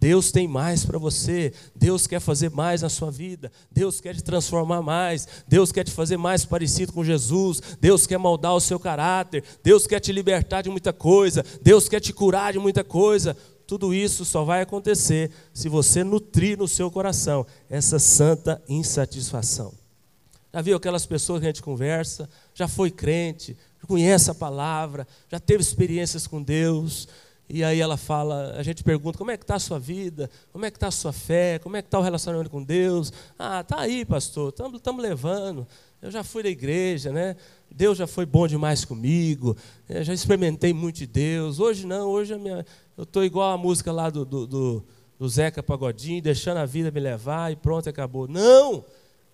Deus 0.00 0.32
tem 0.32 0.48
mais 0.48 0.84
para 0.84 0.98
você. 0.98 1.52
Deus 1.76 2.08
quer 2.08 2.18
fazer 2.18 2.50
mais 2.50 2.82
na 2.82 2.88
sua 2.88 3.10
vida. 3.10 3.52
Deus 3.70 4.00
quer 4.00 4.16
te 4.16 4.24
transformar 4.24 4.82
mais. 4.82 5.28
Deus 5.46 5.70
quer 5.70 5.84
te 5.84 5.92
fazer 5.92 6.16
mais 6.16 6.44
parecido 6.44 6.92
com 6.92 7.04
Jesus. 7.04 7.60
Deus 7.80 8.04
quer 8.04 8.18
moldar 8.18 8.54
o 8.54 8.60
seu 8.60 8.80
caráter. 8.80 9.44
Deus 9.62 9.86
quer 9.86 10.00
te 10.00 10.10
libertar 10.10 10.62
de 10.62 10.70
muita 10.70 10.92
coisa. 10.92 11.44
Deus 11.62 11.88
quer 11.88 12.00
te 12.00 12.12
curar 12.12 12.52
de 12.52 12.58
muita 12.58 12.82
coisa. 12.82 13.36
Tudo 13.70 13.94
isso 13.94 14.24
só 14.24 14.42
vai 14.42 14.62
acontecer 14.62 15.30
se 15.54 15.68
você 15.68 16.02
nutrir 16.02 16.58
no 16.58 16.66
seu 16.66 16.90
coração 16.90 17.46
essa 17.70 18.00
santa 18.00 18.60
insatisfação. 18.68 19.72
Já 20.52 20.60
viu 20.60 20.76
aquelas 20.76 21.06
pessoas 21.06 21.38
que 21.38 21.46
a 21.46 21.50
gente 21.50 21.62
conversa, 21.62 22.28
já 22.52 22.66
foi 22.66 22.90
crente, 22.90 23.56
conhece 23.86 24.28
a 24.28 24.34
palavra, 24.34 25.06
já 25.30 25.38
teve 25.38 25.62
experiências 25.62 26.26
com 26.26 26.42
Deus, 26.42 27.06
e 27.48 27.62
aí 27.62 27.80
ela 27.80 27.96
fala, 27.96 28.54
a 28.56 28.62
gente 28.64 28.82
pergunta, 28.82 29.16
como 29.16 29.30
é 29.30 29.36
que 29.36 29.44
está 29.44 29.54
a 29.54 29.60
sua 29.60 29.78
vida? 29.78 30.28
Como 30.52 30.64
é 30.64 30.70
que 30.72 30.76
está 30.76 30.88
a 30.88 30.90
sua 30.90 31.12
fé? 31.12 31.60
Como 31.60 31.76
é 31.76 31.82
que 31.82 31.86
está 31.86 32.00
o 32.00 32.02
relacionamento 32.02 32.50
com 32.50 32.64
Deus? 32.64 33.12
Ah, 33.38 33.62
tá 33.62 33.78
aí, 33.78 34.04
pastor, 34.04 34.52
estamos 34.52 35.00
levando. 35.00 35.64
Eu 36.02 36.10
já 36.10 36.24
fui 36.24 36.42
da 36.42 36.48
igreja, 36.48 37.12
né? 37.12 37.36
Deus 37.70 37.98
já 37.98 38.06
foi 38.06 38.24
bom 38.24 38.48
demais 38.48 38.84
comigo. 38.84 39.56
Eu 39.88 40.02
já 40.02 40.14
experimentei 40.14 40.72
muito 40.72 40.96
de 40.96 41.06
Deus. 41.06 41.60
Hoje 41.60 41.86
não, 41.86 42.08
hoje 42.08 42.36
minha, 42.38 42.64
eu 43.00 43.04
estou 43.04 43.24
igual 43.24 43.50
a 43.50 43.56
música 43.56 43.90
lá 43.90 44.10
do, 44.10 44.26
do, 44.26 44.46
do, 44.46 44.84
do 45.18 45.26
Zeca 45.26 45.62
Pagodinho, 45.62 46.20
deixando 46.20 46.58
a 46.58 46.66
vida 46.66 46.90
me 46.90 47.00
levar 47.00 47.50
e 47.50 47.56
pronto, 47.56 47.88
acabou. 47.88 48.28
Não! 48.28 48.84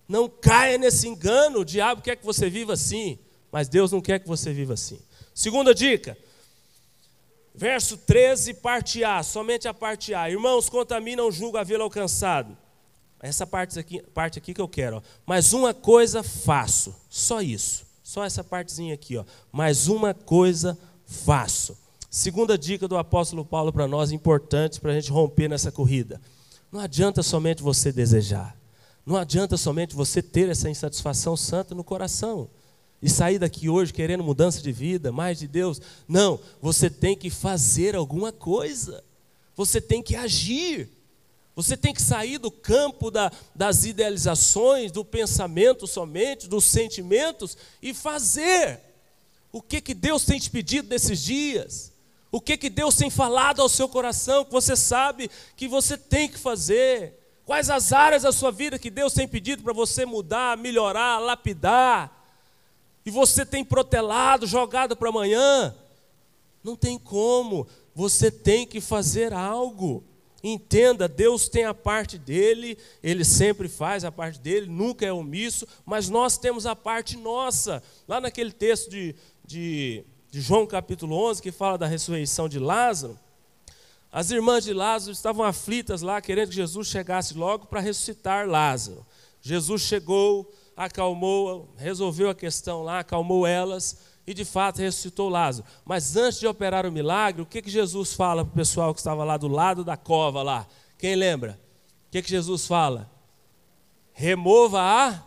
Não 0.07 0.29
caia 0.29 0.77
nesse 0.77 1.05
engano. 1.05 1.59
O 1.59 1.65
diabo 1.65 2.01
quer 2.01 2.15
que 2.15 2.25
você 2.25 2.49
viva 2.49 2.71
assim, 2.71 3.19
mas 3.51 3.67
Deus 3.67 3.91
não 3.91 3.99
quer 3.99 4.19
que 4.19 4.27
você 4.27 4.53
viva 4.53 4.73
assim. 4.73 4.97
Segunda 5.33 5.75
dica, 5.75 6.17
Verso 7.53 7.97
13, 7.97 8.53
parte 8.53 9.03
A, 9.03 9.21
somente 9.21 9.67
a 9.67 9.73
parte 9.73 10.13
A. 10.13 10.29
Irmãos, 10.29 10.69
contaminam, 10.69 11.29
julgo 11.29 11.57
havê-lo 11.57 11.83
alcançado. 11.83 12.55
Essa 13.19 13.45
parte 13.45 13.77
aqui, 13.77 14.01
parte 14.13 14.37
aqui 14.37 14.53
que 14.53 14.61
eu 14.61 14.67
quero. 14.67 14.97
Ó. 14.97 15.01
Mas 15.25 15.51
uma 15.51 15.73
coisa 15.73 16.23
faço, 16.23 16.95
só 17.09 17.41
isso. 17.41 17.85
Só 18.01 18.23
essa 18.23 18.43
partezinha 18.43 18.93
aqui. 18.93 19.17
Ó. 19.17 19.25
Mas 19.51 19.87
uma 19.87 20.13
coisa 20.13 20.77
faço. 21.05 21.75
Segunda 22.09 22.57
dica 22.57 22.87
do 22.87 22.97
apóstolo 22.97 23.43
Paulo 23.43 23.71
para 23.73 23.87
nós, 23.87 24.11
importante 24.11 24.79
para 24.79 24.91
a 24.91 24.93
gente 24.95 25.11
romper 25.11 25.49
nessa 25.49 25.71
corrida. 25.71 26.21
Não 26.71 26.79
adianta 26.79 27.21
somente 27.21 27.61
você 27.61 27.91
desejar. 27.91 28.57
Não 29.05 29.15
adianta 29.15 29.57
somente 29.57 29.95
você 29.95 30.21
ter 30.21 30.49
essa 30.49 30.69
insatisfação 30.69 31.35
santa 31.35 31.75
no 31.75 31.83
coração 31.83 32.49
e 33.01 33.09
sair 33.09 33.39
daqui 33.39 33.69
hoje 33.69 33.93
querendo 33.93 34.23
mudança 34.23 34.61
de 34.61 34.71
vida, 34.71 35.11
mais 35.11 35.39
de 35.39 35.47
Deus. 35.47 35.81
Não, 36.07 36.39
você 36.61 36.89
tem 36.89 37.15
que 37.15 37.29
fazer 37.29 37.95
alguma 37.95 38.31
coisa. 38.31 39.03
Você 39.55 39.79
tem 39.79 40.01
que 40.01 40.15
agir. 40.15 40.89
Você 41.55 41.75
tem 41.75 41.93
que 41.93 42.01
sair 42.01 42.37
do 42.37 42.51
campo 42.51 43.09
da, 43.09 43.31
das 43.55 43.83
idealizações, 43.83 44.91
do 44.91 45.03
pensamento 45.03 45.87
somente, 45.87 46.47
dos 46.47 46.65
sentimentos 46.65 47.57
e 47.81 47.93
fazer. 47.93 48.79
O 49.51 49.61
que, 49.61 49.81
que 49.81 49.93
Deus 49.93 50.23
tem 50.23 50.39
te 50.39 50.49
pedido 50.49 50.87
nesses 50.89 51.21
dias? 51.23 51.96
O 52.37 52.41
que, 52.41 52.57
que 52.57 52.69
Deus 52.69 52.95
tem 52.95 53.09
falado 53.09 53.61
ao 53.61 53.69
seu 53.69 53.89
coração 53.89 54.45
que 54.45 54.51
você 54.51 54.75
sabe 54.75 55.29
que 55.55 55.67
você 55.67 55.97
tem 55.97 56.29
que 56.29 56.37
fazer? 56.37 57.19
Quais 57.45 57.69
as 57.69 57.91
áreas 57.91 58.23
da 58.23 58.31
sua 58.31 58.51
vida 58.51 58.77
que 58.77 58.89
Deus 58.89 59.13
tem 59.13 59.27
pedido 59.27 59.63
para 59.63 59.73
você 59.73 60.05
mudar, 60.05 60.57
melhorar, 60.57 61.19
lapidar? 61.19 62.17
e 63.07 63.09
você 63.09 63.45
tem 63.45 63.63
protelado, 63.63 64.45
jogado 64.45 64.93
para 64.93 65.07
amanhã. 65.07 65.73
Não 66.61 66.75
tem 66.75 66.99
como, 66.99 67.65
você 67.95 68.29
tem 68.29 68.67
que 68.67 68.81
fazer 68.81 69.31
algo. 69.31 70.03
Entenda, 70.43 71.07
Deus 71.07 71.47
tem 71.47 71.63
a 71.63 71.73
parte 71.73 72.17
dele, 72.17 72.77
ele 73.01 73.23
sempre 73.23 73.69
faz 73.69 74.03
a 74.03 74.11
parte 74.11 74.41
dele, 74.41 74.67
nunca 74.67 75.05
é 75.05 75.13
omisso, 75.13 75.65
mas 75.85 76.09
nós 76.09 76.37
temos 76.37 76.65
a 76.65 76.75
parte 76.75 77.15
nossa. 77.15 77.81
Lá 78.09 78.19
naquele 78.19 78.51
texto 78.51 78.89
de, 78.89 79.15
de, 79.45 80.03
de 80.37 80.43
João 80.43 80.67
capítulo 80.67 81.15
11, 81.29 81.41
que 81.41 81.51
fala 81.51 81.79
da 81.79 81.87
ressurreição 81.87 82.47
de 82.47 82.59
Lázaro, 82.59 83.17
as 84.11 84.29
irmãs 84.29 84.63
de 84.63 84.71
Lázaro 84.71 85.11
estavam 85.11 85.43
aflitas 85.43 86.03
lá, 86.03 86.21
querendo 86.21 86.49
que 86.49 86.55
Jesus 86.55 86.87
chegasse 86.89 87.33
logo 87.33 87.65
para 87.65 87.79
ressuscitar 87.79 88.47
Lázaro. 88.47 89.03
Jesus 89.41 89.81
chegou, 89.81 90.47
acalmou, 90.75 91.73
resolveu 91.75 92.29
a 92.29 92.35
questão 92.35 92.83
lá, 92.83 92.99
acalmou 92.99 93.47
elas 93.47 93.97
e 94.27 94.33
de 94.35 94.45
fato 94.45 94.77
ressuscitou 94.77 95.27
Lázaro. 95.27 95.67
Mas 95.83 96.15
antes 96.15 96.39
de 96.39 96.45
operar 96.45 96.85
o 96.85 96.91
milagre, 96.91 97.41
o 97.41 97.45
que, 97.45 97.59
que 97.59 97.71
Jesus 97.71 98.13
fala 98.13 98.45
para 98.45 98.51
o 98.51 98.55
pessoal 98.55 98.93
que 98.93 98.99
estava 98.99 99.23
lá 99.23 99.37
do 99.37 99.47
lado 99.47 99.83
da 99.83 99.97
cova 99.97 100.43
lá? 100.43 100.67
Quem 100.99 101.15
lembra? 101.15 101.59
O 102.09 102.11
que, 102.11 102.21
que 102.21 102.29
Jesus 102.29 102.67
fala? 102.67 103.09
Remova 104.13 104.83
a 104.83 105.19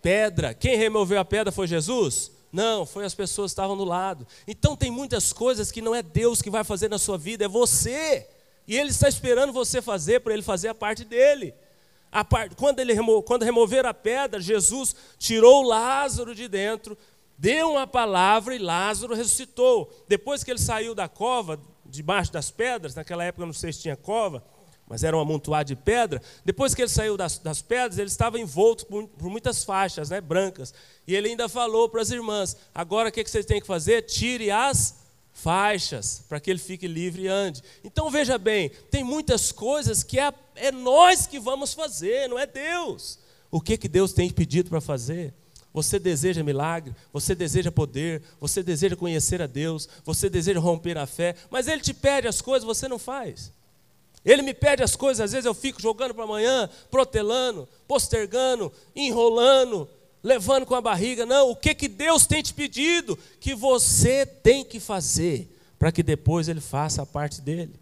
pedra. 0.00 0.54
Quem 0.54 0.76
removeu 0.76 1.18
a 1.18 1.24
pedra 1.24 1.50
foi 1.50 1.66
Jesus? 1.66 2.30
Não, 2.52 2.84
foi 2.84 3.04
as 3.04 3.14
pessoas 3.14 3.50
que 3.50 3.54
estavam 3.54 3.76
do 3.76 3.84
lado. 3.84 4.26
Então 4.46 4.76
tem 4.76 4.90
muitas 4.90 5.32
coisas 5.32 5.72
que 5.72 5.80
não 5.80 5.94
é 5.94 6.02
Deus 6.02 6.42
que 6.42 6.50
vai 6.50 6.62
fazer 6.62 6.88
na 6.88 6.98
sua 6.98 7.16
vida, 7.16 7.46
é 7.46 7.48
você. 7.48 8.28
E 8.68 8.76
Ele 8.76 8.90
está 8.90 9.08
esperando 9.08 9.52
você 9.52 9.80
fazer 9.80 10.20
para 10.20 10.34
Ele 10.34 10.42
fazer 10.42 10.68
a 10.68 10.74
parte 10.74 11.04
dele 11.04 11.54
part... 12.22 12.54
quando, 12.56 12.80
ele 12.80 12.92
remo... 12.92 13.22
quando 13.22 13.44
remover 13.44 13.86
a 13.86 13.94
pedra, 13.94 14.38
Jesus 14.38 14.94
tirou 15.18 15.62
Lázaro 15.62 16.34
de 16.34 16.46
dentro, 16.46 16.98
deu 17.38 17.70
uma 17.70 17.86
palavra 17.86 18.54
e 18.54 18.58
Lázaro 18.58 19.14
ressuscitou. 19.14 19.90
Depois 20.06 20.44
que 20.44 20.50
ele 20.50 20.58
saiu 20.58 20.94
da 20.94 21.08
cova, 21.08 21.58
debaixo 21.86 22.30
das 22.30 22.50
pedras, 22.50 22.94
naquela 22.94 23.24
época 23.24 23.46
não 23.46 23.54
sei 23.54 23.72
se 23.72 23.80
tinha 23.80 23.96
cova, 23.96 24.44
mas 24.92 25.02
era 25.02 25.16
um 25.16 25.20
amontoado 25.20 25.68
de 25.68 25.74
pedra. 25.74 26.20
Depois 26.44 26.74
que 26.74 26.82
ele 26.82 26.90
saiu 26.90 27.16
das, 27.16 27.38
das 27.38 27.62
pedras, 27.62 27.98
ele 27.98 28.10
estava 28.10 28.38
envolto 28.38 28.84
por, 28.84 29.08
por, 29.08 29.30
muitas 29.30 29.64
faixas 29.64 30.10
né, 30.10 30.20
brancas. 30.20 30.74
E 31.06 31.16
ele 31.16 31.30
ainda 31.30 31.48
falou 31.48 31.88
para 31.88 32.02
as 32.02 32.10
irmãs: 32.10 32.54
agora 32.74 33.08
o 33.08 33.12
que, 33.12 33.24
que 33.24 33.30
vocês 33.30 33.46
têm 33.46 33.58
que 33.58 33.66
fazer? 33.66 34.02
Tire 34.02 34.50
as 34.50 34.96
faixas, 35.32 36.22
para 36.28 36.38
que 36.38 36.50
ele 36.50 36.58
fique 36.58 36.86
livre 36.86 37.22
e 37.22 37.26
ande. 37.26 37.62
Então 37.82 38.10
veja 38.10 38.36
bem, 38.36 38.70
tem 38.90 39.02
muitas 39.02 39.50
coisas 39.50 40.02
que 40.02 40.20
é, 40.20 40.30
é 40.56 40.70
nós 40.70 41.26
que 41.26 41.40
vamos 41.40 41.72
fazer, 41.72 42.28
não 42.28 42.38
é 42.38 42.44
Deus. 42.44 43.18
O 43.50 43.62
que, 43.62 43.78
que 43.78 43.88
Deus 43.88 44.12
tem 44.12 44.28
pedido 44.28 44.68
para 44.68 44.82
fazer? 44.82 45.32
Você 45.72 45.98
deseja 45.98 46.42
milagre, 46.42 46.94
você 47.10 47.34
deseja 47.34 47.72
poder, 47.72 48.22
você 48.38 48.62
deseja 48.62 48.94
conhecer 48.94 49.40
a 49.40 49.46
Deus, 49.46 49.88
você 50.04 50.28
deseja 50.28 50.60
romper 50.60 50.98
a 50.98 51.06
fé, 51.06 51.34
mas 51.50 51.66
Ele 51.66 51.80
te 51.80 51.94
pede 51.94 52.28
as 52.28 52.42
coisas, 52.42 52.66
você 52.66 52.86
não 52.86 52.98
faz. 52.98 53.50
Ele 54.24 54.42
me 54.42 54.54
pede 54.54 54.82
as 54.82 54.94
coisas, 54.94 55.20
às 55.20 55.32
vezes 55.32 55.46
eu 55.46 55.54
fico 55.54 55.82
jogando 55.82 56.14
para 56.14 56.24
amanhã, 56.24 56.68
protelando, 56.90 57.68
postergando, 57.88 58.72
enrolando, 58.94 59.88
levando 60.22 60.64
com 60.64 60.74
a 60.74 60.80
barriga. 60.80 61.26
Não, 61.26 61.50
o 61.50 61.56
que, 61.56 61.74
que 61.74 61.88
Deus 61.88 62.26
tem 62.26 62.42
te 62.42 62.54
pedido? 62.54 63.18
Que 63.40 63.54
você 63.54 64.24
tem 64.24 64.64
que 64.64 64.78
fazer, 64.78 65.48
para 65.78 65.90
que 65.90 66.02
depois 66.02 66.48
Ele 66.48 66.60
faça 66.60 67.02
a 67.02 67.06
parte 67.06 67.40
dele. 67.40 67.74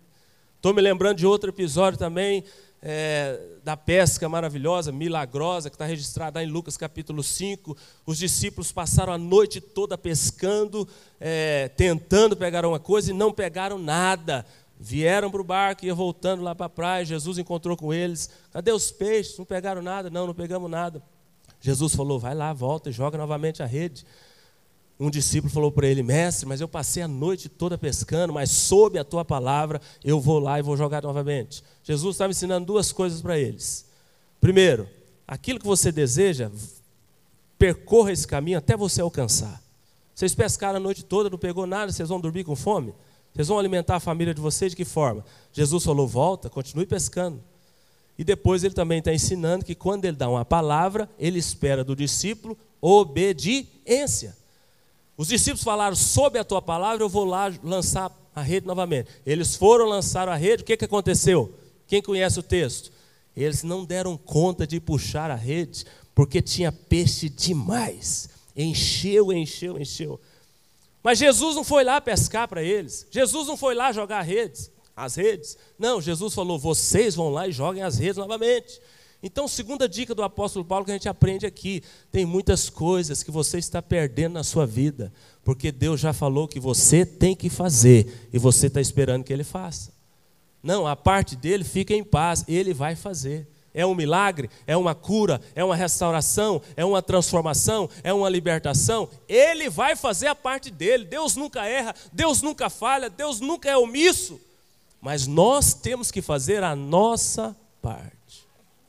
Estou 0.57 0.73
me 0.73 0.81
lembrando 0.81 1.19
de 1.19 1.27
outro 1.27 1.51
episódio 1.51 1.99
também, 1.99 2.45
é, 2.83 3.39
da 3.63 3.77
pesca 3.77 4.29
maravilhosa, 4.29 4.91
milagrosa, 4.91 5.69
que 5.69 5.75
está 5.75 5.85
registrada 5.85 6.43
em 6.43 6.47
Lucas 6.47 6.77
capítulo 6.77 7.23
5. 7.23 7.77
Os 8.07 8.17
discípulos 8.19 8.73
passaram 8.73 9.13
a 9.13 9.19
noite 9.19 9.61
toda 9.61 9.99
pescando, 9.99 10.89
é, 11.21 11.69
tentando 11.77 12.37
pegar 12.37 12.65
uma 12.65 12.81
coisa 12.81 13.11
e 13.11 13.15
não 13.15 13.33
pegaram 13.33 13.79
nada. 13.79 14.47
Vieram 14.83 15.31
para 15.31 15.43
o 15.43 15.45
barco 15.45 15.85
e 15.85 15.89
ia 15.89 15.95
voltando 15.95 16.43
lá 16.43 16.55
para 16.55 16.65
a 16.65 16.71
praia. 16.71 17.05
Jesus 17.05 17.37
encontrou 17.37 17.77
com 17.77 17.93
eles. 17.93 18.31
Cadê 18.51 18.73
os 18.73 18.91
peixes? 18.91 19.37
Não 19.37 19.45
pegaram 19.45 19.83
nada? 19.83 20.09
Não, 20.09 20.27
não 20.27 20.33
pegamos 20.33 20.71
nada. 20.71 21.03
Jesus 21.61 21.95
falou: 21.95 22.19
vai 22.19 22.35
lá, 22.35 22.51
volta 22.55 22.89
e 22.89 22.93
joga 22.93 23.19
novamente 23.19 23.63
a 23.63 23.67
rede. 23.67 24.07
Um 24.99 25.11
discípulo 25.11 25.53
falou 25.53 25.71
para 25.71 25.87
ele: 25.87 26.03
Mestre, 26.03 26.47
mas 26.47 26.63
eu 26.63 26.69
passei 26.69 27.03
a 27.03 27.09
noite 27.09 27.47
toda 27.47 27.77
pescando, 27.77 28.33
mas 28.33 28.51
sob 28.51 28.99
a 28.99 29.05
tua 29.05 29.23
palavra 29.23 29.83
eu 30.03 30.19
vou 30.19 30.39
lá 30.39 30.59
e 30.59 30.63
vou 30.63 30.79
jogar 30.79 31.03
novamente. 31.03 31.63
Jesus 31.85 32.15
estava 32.15 32.31
ensinando 32.31 32.65
duas 32.65 32.91
coisas 32.91 33.21
para 33.21 33.39
eles. 33.39 33.85
Primeiro, 34.41 34.89
aquilo 35.29 35.59
que 35.59 35.67
você 35.67 35.93
deseja, 35.93 36.51
percorra 37.59 38.13
esse 38.13 38.27
caminho 38.27 38.57
até 38.57 38.79
você 38.79 39.03
alcançar. 39.03 39.63
Vocês 40.15 40.35
pescaram 40.35 40.79
a 40.79 40.81
noite 40.81 41.05
toda, 41.05 41.29
não 41.29 41.39
pegou 41.39 41.67
nada, 41.67 41.93
vocês 41.93 42.09
vão 42.09 42.19
dormir 42.19 42.45
com 42.45 42.57
fome? 42.57 42.95
Vocês 43.35 43.49
vão 43.49 43.59
alimentar 43.59 43.97
a 43.97 44.01
família 44.01 44.35
de 44.35 44.41
vocês 44.41 44.73
de 44.73 44.77
que 44.77 44.85
forma? 44.85 45.25
Jesus 45.53 45.85
falou: 45.85 46.07
volta, 46.07 46.51
continue 46.51 46.87
pescando. 46.87 47.41
E 48.19 48.25
depois 48.25 48.65
ele 48.65 48.75
também 48.75 48.99
está 48.99 49.15
ensinando 49.15 49.65
que 49.65 49.75
quando 49.75 50.05
ele 50.05 50.17
dá 50.17 50.29
uma 50.29 50.45
palavra, 50.45 51.09
ele 51.19 51.39
espera 51.39 51.83
do 51.83 51.97
discípulo 51.97 52.57
obediência. 52.81 54.37
Os 55.17 55.29
discípulos 55.29 55.63
falaram: 55.63 55.97
sob 55.97 56.39
a 56.39 56.45
tua 56.45 56.63
palavra, 56.63 57.03
eu 57.03 57.09
vou 57.09 57.25
lá 57.25 57.53
lançar 57.63 58.11
a 58.35 58.43
rede 58.43 58.67
novamente. 58.67 59.09
Eles 59.25 59.57
foram 59.57 59.87
lançar 59.87 60.29
a 60.29 60.37
rede, 60.37 60.63
o 60.63 60.67
que, 60.67 60.77
que 60.77 60.85
aconteceu? 60.85 61.55
Quem 61.87 62.01
conhece 62.01 62.39
o 62.39 62.43
texto? 62.43 62.93
Eles 63.37 63.63
não 63.63 63.85
deram 63.85 64.17
conta 64.17 64.67
de 64.67 64.81
puxar 64.81 65.31
a 65.31 65.35
rede, 65.35 65.85
porque 66.15 66.43
tinha 66.43 66.73
peixe 66.73 67.29
demais. 67.29 68.29
Encheu, 68.57 69.33
encheu, 69.33 69.79
encheu. 69.79 70.21
Mas 71.03 71.19
Jesus 71.19 71.57
não 71.57 71.65
foi 71.65 71.85
lá 71.85 72.01
pescar 72.01 72.47
para 72.47 72.63
eles. 72.63 73.07
Jesus 73.11 73.47
não 73.47 73.57
foi 73.57 73.75
lá 73.75 73.93
jogar 73.93 74.23
redes. 74.23 74.71
As 74.95 75.15
redes? 75.15 75.57
Não, 75.79 76.01
Jesus 76.01 76.35
falou: 76.35 76.59
vocês 76.59 77.15
vão 77.15 77.31
lá 77.31 77.49
e 77.49 77.53
joguem 77.53 77.83
as 77.83 77.99
redes 77.99 78.17
novamente. 78.17 78.81
Então, 79.23 79.47
segunda 79.47 79.89
dica 79.89 80.15
do 80.15 80.23
apóstolo 80.23 80.65
Paulo 80.65 80.85
que 80.85 80.91
a 80.91 80.95
gente 80.95 81.09
aprende 81.09 81.47
aqui: 81.47 81.83
tem 82.11 82.25
muitas 82.25 82.69
coisas 82.69 83.23
que 83.23 83.31
você 83.31 83.59
está 83.59 83.81
perdendo 83.81 84.35
na 84.35 84.45
sua 84.45 84.67
vida, 84.67 85.13
porque 85.43 85.73
Deus 85.73 86.01
já 86.01 86.13
falou 86.13 86.49
que 86.49 86.61
você 86.61 87.05
tem 87.05 87.35
que 87.35 87.49
fazer 87.49 88.29
e 88.33 88.39
você 88.39 88.67
está 88.67 88.81
esperando 88.81 89.25
que 89.25 89.33
Ele 89.33 89.45
faça. 89.45 89.93
Não, 90.63 90.87
a 90.87 90.95
parte 90.95 91.37
dele 91.37 91.65
fica 91.65 91.95
em 91.95 92.05
paz, 92.05 92.45
Ele 92.47 92.75
vai 92.75 92.95
fazer. 92.95 93.49
É 93.73 93.87
um 93.87 93.95
milagre, 93.95 94.51
é 94.67 94.77
uma 94.77 94.95
cura, 94.95 95.41
é 95.55 95.65
uma 95.65 95.77
restauração, 95.77 96.61
é 96.77 96.85
uma 96.85 97.01
transformação, 97.01 97.89
é 98.03 98.13
uma 98.13 98.29
libertação. 98.29 99.09
Ele 99.29 99.71
vai 99.71 99.95
fazer 99.95 100.27
a 100.27 100.35
parte 100.35 100.71
dele. 100.71 101.05
Deus 101.05 101.37
nunca 101.37 101.65
erra, 101.65 101.95
Deus 102.13 102.43
nunca 102.43 102.69
falha, 102.69 103.09
Deus 103.09 103.41
nunca 103.41 103.71
é 103.71 103.77
omisso. 103.77 104.41
Mas 105.01 105.27
nós 105.27 105.73
temos 105.73 106.11
que 106.11 106.21
fazer 106.21 106.63
a 106.63 106.75
nossa 106.75 107.57
parte 107.81 108.21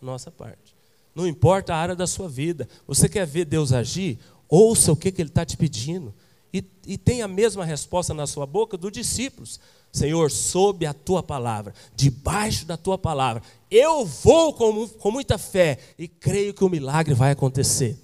nossa 0.02 0.32
parte. 0.32 0.76
Não 1.14 1.28
importa 1.28 1.74
a 1.74 1.78
área 1.78 1.96
da 1.96 2.08
sua 2.08 2.28
vida. 2.28 2.68
Você 2.88 3.08
quer 3.08 3.26
ver 3.26 3.46
Deus 3.46 3.72
agir? 3.72 4.20
Ouça 4.50 4.92
o 4.92 4.96
que, 4.96 5.12
que 5.12 5.22
Ele 5.22 5.30
está 5.30 5.46
te 5.46 5.56
pedindo. 5.56 6.14
E, 6.54 6.64
e 6.86 6.98
tem 6.98 7.22
a 7.22 7.28
mesma 7.28 7.64
resposta 7.64 8.14
na 8.14 8.28
sua 8.28 8.46
boca 8.46 8.78
dos 8.78 8.92
discípulos. 8.92 9.60
Senhor, 9.92 10.32
sob 10.32 10.86
a 10.86 10.94
tua 10.94 11.22
palavra, 11.22 11.74
debaixo 11.96 12.66
da 12.66 12.78
tua 12.78 12.98
palavra, 12.98 13.44
eu 13.70 14.06
vou 14.06 14.54
com, 14.54 14.88
com 14.88 15.12
muita 15.12 15.38
fé 15.38 15.78
e 15.98 16.08
creio 16.08 16.54
que 16.54 16.64
o 16.64 16.70
milagre 16.70 17.14
vai 17.14 17.32
acontecer. 17.32 17.98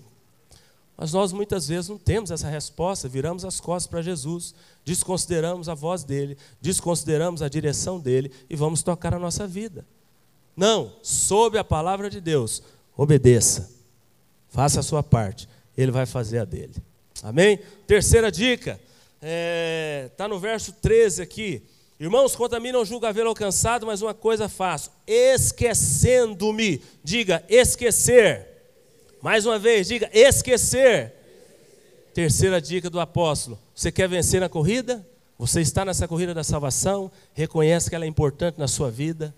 Mas 0.97 1.13
nós 1.13 1.31
muitas 1.31 1.67
vezes 1.67 1.89
não 1.89 1.97
temos 1.97 2.31
essa 2.31 2.49
resposta, 2.49 3.07
viramos 3.07 3.45
as 3.45 3.59
costas 3.59 3.87
para 3.87 4.01
Jesus, 4.01 4.55
desconsideramos 4.83 5.69
a 5.69 5.75
voz 5.75 6.03
dele, 6.03 6.35
desconsideramos 6.59 7.41
a 7.41 7.47
direção 7.47 7.99
dele 7.99 8.31
e 8.49 8.55
vamos 8.55 8.81
tocar 8.81 9.13
a 9.13 9.19
nossa 9.19 9.47
vida. 9.47 9.85
Não, 10.55 10.93
sob 11.03 11.57
a 11.57 11.63
palavra 11.63 12.09
de 12.09 12.19
Deus, 12.19 12.63
obedeça. 12.97 13.71
Faça 14.49 14.79
a 14.79 14.83
sua 14.83 15.03
parte, 15.03 15.47
ele 15.77 15.91
vai 15.91 16.07
fazer 16.07 16.39
a 16.39 16.45
dele. 16.45 16.73
Amém? 17.21 17.59
Terceira 17.85 18.31
dica, 18.31 18.71
está 18.71 19.21
é, 19.21 20.11
tá 20.17 20.27
no 20.27 20.39
verso 20.39 20.73
13 20.73 21.21
aqui. 21.21 21.63
Irmãos, 21.99 22.35
quanto 22.35 22.55
a 22.55 22.59
mim 22.59 22.71
não 22.71 22.85
julgo 22.85 23.05
haver 23.05 23.25
alcançado, 23.25 23.85
mas 23.85 24.01
uma 24.01 24.13
coisa 24.13 24.47
faço, 24.47 24.91
esquecendo-me. 25.07 26.81
Diga, 27.03 27.43
esquecer. 27.49 28.47
Mais 29.21 29.45
uma 29.45 29.57
vez, 29.57 29.87
diga, 29.87 30.09
esquecer. 30.13 31.13
Terceira 32.13 32.61
dica 32.61 32.89
do 32.89 32.99
apóstolo: 32.99 33.57
você 33.73 33.91
quer 33.91 34.07
vencer 34.07 34.41
na 34.41 34.49
corrida? 34.49 35.05
Você 35.39 35.61
está 35.61 35.85
nessa 35.85 36.07
corrida 36.07 36.33
da 36.33 36.43
salvação? 36.43 37.11
Reconhece 37.33 37.89
que 37.89 37.95
ela 37.95 38.05
é 38.05 38.07
importante 38.07 38.59
na 38.59 38.67
sua 38.67 38.89
vida? 38.89 39.33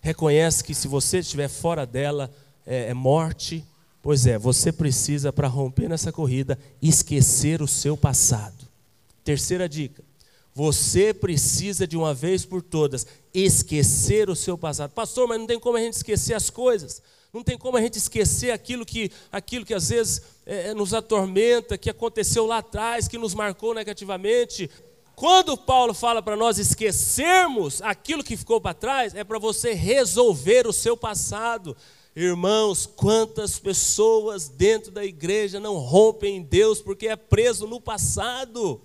reconhece 0.00 0.64
que 0.64 0.74
se 0.74 0.88
você 0.88 1.18
estiver 1.18 1.48
fora 1.48 1.84
dela, 1.86 2.30
é, 2.66 2.90
é 2.90 2.94
morte. 2.94 3.64
Pois 4.02 4.26
é, 4.26 4.38
você 4.38 4.72
precisa, 4.72 5.32
para 5.32 5.48
romper 5.48 5.88
nessa 5.88 6.12
corrida, 6.12 6.58
esquecer 6.80 7.60
o 7.60 7.68
seu 7.68 7.96
passado. 7.96 8.66
Terceira 9.24 9.68
dica: 9.68 10.02
você 10.58 11.14
precisa 11.14 11.86
de 11.86 11.96
uma 11.96 12.12
vez 12.12 12.44
por 12.44 12.60
todas 12.60 13.06
esquecer 13.32 14.28
o 14.28 14.34
seu 14.34 14.58
passado. 14.58 14.90
Pastor, 14.90 15.28
mas 15.28 15.38
não 15.38 15.46
tem 15.46 15.56
como 15.56 15.76
a 15.76 15.80
gente 15.80 15.92
esquecer 15.92 16.34
as 16.34 16.50
coisas. 16.50 17.00
Não 17.32 17.44
tem 17.44 17.56
como 17.56 17.76
a 17.76 17.80
gente 17.80 17.96
esquecer 17.96 18.50
aquilo 18.50 18.84
que, 18.84 19.12
aquilo 19.30 19.64
que 19.64 19.72
às 19.72 19.90
vezes 19.90 20.20
é, 20.44 20.74
nos 20.74 20.92
atormenta, 20.92 21.78
que 21.78 21.88
aconteceu 21.88 22.44
lá 22.44 22.58
atrás, 22.58 23.06
que 23.06 23.16
nos 23.16 23.34
marcou 23.34 23.72
negativamente. 23.72 24.68
Quando 25.14 25.56
Paulo 25.56 25.94
fala 25.94 26.20
para 26.20 26.34
nós 26.34 26.58
esquecermos 26.58 27.80
aquilo 27.80 28.24
que 28.24 28.36
ficou 28.36 28.60
para 28.60 28.74
trás, 28.74 29.14
é 29.14 29.22
para 29.22 29.38
você 29.38 29.74
resolver 29.74 30.66
o 30.66 30.72
seu 30.72 30.96
passado. 30.96 31.76
Irmãos, 32.16 32.84
quantas 32.84 33.60
pessoas 33.60 34.48
dentro 34.48 34.90
da 34.90 35.04
igreja 35.04 35.60
não 35.60 35.76
rompem 35.76 36.38
em 36.38 36.42
Deus 36.42 36.82
porque 36.82 37.06
é 37.06 37.14
preso 37.14 37.64
no 37.68 37.80
passado? 37.80 38.80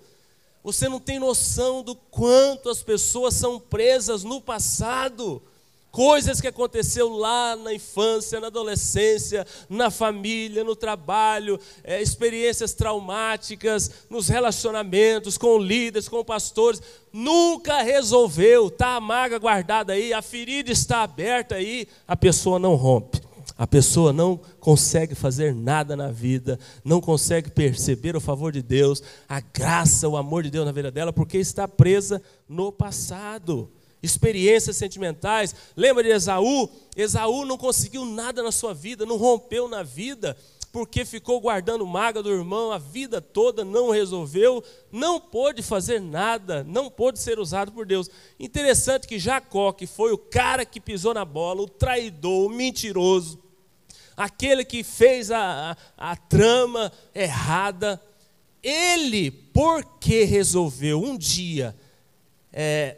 Você 0.64 0.88
não 0.88 0.98
tem 0.98 1.18
noção 1.18 1.82
do 1.82 1.94
quanto 1.94 2.70
as 2.70 2.82
pessoas 2.82 3.34
são 3.34 3.60
presas 3.60 4.24
no 4.24 4.40
passado. 4.40 5.42
Coisas 5.90 6.40
que 6.40 6.48
aconteceu 6.48 7.10
lá 7.10 7.54
na 7.54 7.74
infância, 7.74 8.40
na 8.40 8.46
adolescência, 8.46 9.46
na 9.68 9.90
família, 9.90 10.64
no 10.64 10.74
trabalho, 10.74 11.60
é, 11.84 12.00
experiências 12.00 12.72
traumáticas, 12.72 13.90
nos 14.08 14.26
relacionamentos 14.26 15.36
com 15.36 15.58
líderes, 15.58 16.08
com 16.08 16.24
pastores, 16.24 16.82
nunca 17.12 17.82
resolveu, 17.82 18.68
está 18.68 18.96
a 18.96 19.00
maga 19.00 19.38
guardada 19.38 19.92
aí, 19.92 20.14
a 20.14 20.22
ferida 20.22 20.72
está 20.72 21.02
aberta 21.02 21.56
aí, 21.56 21.86
a 22.08 22.16
pessoa 22.16 22.58
não 22.58 22.74
rompe. 22.74 23.20
A 23.56 23.66
pessoa 23.66 24.12
não 24.12 24.40
consegue 24.58 25.14
fazer 25.14 25.54
nada 25.54 25.94
na 25.96 26.10
vida, 26.10 26.58
não 26.84 27.00
consegue 27.00 27.50
perceber 27.50 28.16
o 28.16 28.20
favor 28.20 28.50
de 28.50 28.60
Deus, 28.60 29.02
a 29.28 29.40
graça, 29.40 30.08
o 30.08 30.16
amor 30.16 30.42
de 30.42 30.50
Deus 30.50 30.66
na 30.66 30.72
vida 30.72 30.90
dela, 30.90 31.12
porque 31.12 31.38
está 31.38 31.68
presa 31.68 32.20
no 32.48 32.72
passado 32.72 33.70
experiências 34.04 34.76
sentimentais. 34.76 35.54
Lembra 35.74 36.02
de 36.02 36.10
Esaú? 36.10 36.68
Esaú 36.94 37.44
não 37.46 37.56
conseguiu 37.56 38.04
nada 38.04 38.42
na 38.42 38.52
sua 38.52 38.74
vida, 38.74 39.06
não 39.06 39.16
rompeu 39.16 39.66
na 39.66 39.82
vida, 39.82 40.36
porque 40.70 41.04
ficou 41.04 41.40
guardando 41.40 41.86
maga 41.86 42.22
do 42.22 42.32
irmão 42.32 42.70
a 42.70 42.78
vida 42.78 43.20
toda, 43.20 43.64
não 43.64 43.90
resolveu, 43.90 44.62
não 44.90 45.20
pôde 45.20 45.62
fazer 45.62 46.00
nada, 46.00 46.64
não 46.64 46.90
pôde 46.90 47.18
ser 47.18 47.38
usado 47.38 47.72
por 47.72 47.86
Deus. 47.86 48.10
Interessante 48.38 49.06
que 49.06 49.18
Jacó, 49.18 49.72
que 49.72 49.86
foi 49.86 50.12
o 50.12 50.18
cara 50.18 50.64
que 50.64 50.80
pisou 50.80 51.14
na 51.14 51.24
bola, 51.24 51.62
o 51.62 51.68
traidor, 51.68 52.46
o 52.46 52.50
mentiroso, 52.50 53.43
aquele 54.16 54.64
que 54.64 54.82
fez 54.82 55.30
a, 55.30 55.76
a, 55.96 56.12
a 56.12 56.16
trama 56.16 56.92
errada, 57.14 58.00
ele, 58.62 59.30
porque 59.30 60.24
resolveu 60.24 61.02
um 61.02 61.16
dia 61.16 61.74
é, 62.52 62.96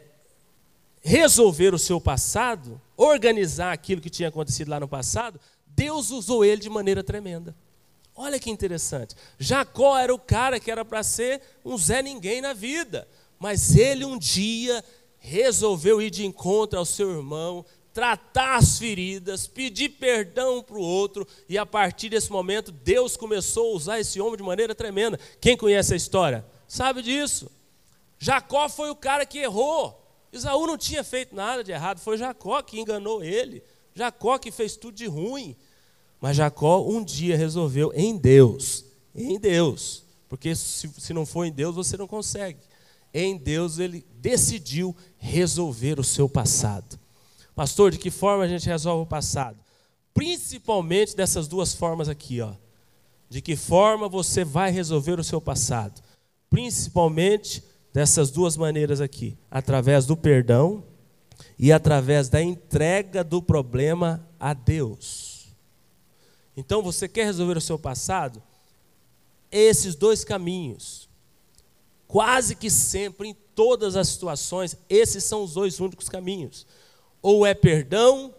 resolver 1.01 1.73
o 1.73 1.79
seu 1.79 1.99
passado, 1.99 2.79
organizar 2.95 3.71
aquilo 3.71 4.01
que 4.01 4.09
tinha 4.09 4.29
acontecido 4.29 4.69
lá 4.69 4.79
no 4.79 4.87
passado, 4.87 5.39
Deus 5.65 6.11
usou 6.11 6.43
ele 6.45 6.61
de 6.61 6.69
maneira 6.69 7.03
tremenda. 7.03 7.55
Olha 8.15 8.39
que 8.39 8.49
interessante. 8.49 9.15
Jacó 9.37 9.97
era 9.97 10.13
o 10.13 10.19
cara 10.19 10.59
que 10.59 10.71
era 10.71 10.83
para 10.83 11.03
ser 11.03 11.41
um 11.63 11.77
Zé 11.77 12.01
Ninguém 12.01 12.41
na 12.41 12.53
vida, 12.53 13.07
mas 13.39 13.75
ele 13.75 14.05
um 14.05 14.17
dia 14.17 14.83
resolveu 15.19 16.01
ir 16.01 16.09
de 16.09 16.25
encontro 16.25 16.79
ao 16.79 16.85
seu 16.85 17.11
irmão, 17.11 17.65
tratar 17.97 18.57
as 18.57 18.77
feridas, 18.77 19.47
pedir 19.47 19.89
perdão 19.89 20.61
para 20.61 20.77
o 20.77 20.81
outro, 20.81 21.27
e 21.49 21.57
a 21.57 21.65
partir 21.65 22.09
desse 22.09 22.31
momento 22.31 22.71
Deus 22.71 23.17
começou 23.17 23.71
a 23.71 23.75
usar 23.75 23.99
esse 23.99 24.21
homem 24.21 24.37
de 24.37 24.43
maneira 24.43 24.75
tremenda. 24.75 25.19
Quem 25.41 25.57
conhece 25.57 25.95
a 25.95 25.97
história 25.97 26.45
sabe 26.67 27.01
disso. 27.01 27.49
Jacó 28.19 28.69
foi 28.69 28.91
o 28.91 28.95
cara 28.95 29.25
que 29.25 29.39
errou, 29.39 29.99
Isaú 30.31 30.67
não 30.67 30.77
tinha 30.77 31.03
feito 31.03 31.35
nada 31.35 31.63
de 31.63 31.71
errado, 31.71 31.97
foi 31.97 32.19
Jacó 32.19 32.61
que 32.61 32.79
enganou 32.79 33.23
ele. 33.23 33.63
Jacó 33.95 34.37
que 34.37 34.51
fez 34.51 34.77
tudo 34.77 34.93
de 34.95 35.07
ruim. 35.07 35.55
Mas 36.21 36.37
Jacó 36.37 36.87
um 36.87 37.03
dia 37.03 37.35
resolveu 37.35 37.91
em 37.95 38.15
Deus, 38.15 38.85
em 39.15 39.39
Deus, 39.39 40.03
porque 40.29 40.55
se, 40.55 40.87
se 40.99 41.13
não 41.13 41.25
for 41.25 41.45
em 41.45 41.51
Deus 41.51 41.73
você 41.75 41.97
não 41.97 42.05
consegue. 42.05 42.59
Em 43.11 43.35
Deus 43.35 43.79
ele 43.79 44.05
decidiu 44.19 44.95
resolver 45.17 45.99
o 45.99 46.03
seu 46.03 46.29
passado. 46.29 47.06
Pastor, 47.57 47.89
de 47.89 47.97
que 47.97 48.11
forma 48.11 48.43
a 48.43 48.47
gente 48.47 48.67
resolve 48.67 49.01
o 49.01 49.07
passado? 49.07 49.57
Principalmente 50.13 51.15
dessas 51.15 51.47
duas 51.47 51.73
formas 51.73 52.07
aqui, 52.07 52.39
ó. 52.39 52.53
De 53.27 53.41
que 53.41 53.55
forma 53.55 54.07
você 54.07 54.43
vai 54.43 54.69
resolver 54.69 55.19
o 55.19 55.23
seu 55.23 55.41
passado? 55.41 55.99
Principalmente 56.51 57.63
dessas 57.91 58.29
duas 58.29 58.55
maneiras 58.55 59.01
aqui: 59.01 59.35
através 59.49 60.05
do 60.05 60.15
perdão 60.15 60.83
e 61.57 61.71
através 61.71 62.29
da 62.29 62.39
entrega 62.39 63.23
do 63.23 63.41
problema 63.41 64.23
a 64.39 64.53
Deus. 64.53 65.47
Então, 66.55 66.83
você 66.83 67.07
quer 67.07 67.25
resolver 67.25 67.57
o 67.57 67.61
seu 67.61 67.79
passado? 67.79 68.39
Esses 69.51 69.95
dois 69.95 70.23
caminhos. 70.23 71.09
Quase 72.07 72.55
que 72.55 72.69
sempre, 72.69 73.29
em 73.29 73.33
todas 73.55 73.95
as 73.95 74.09
situações, 74.09 74.77
esses 74.87 75.23
são 75.23 75.43
os 75.43 75.55
dois 75.55 75.79
únicos 75.79 76.07
caminhos. 76.07 76.67
Ou 77.21 77.45
é 77.45 77.53
perdão, 77.53 78.33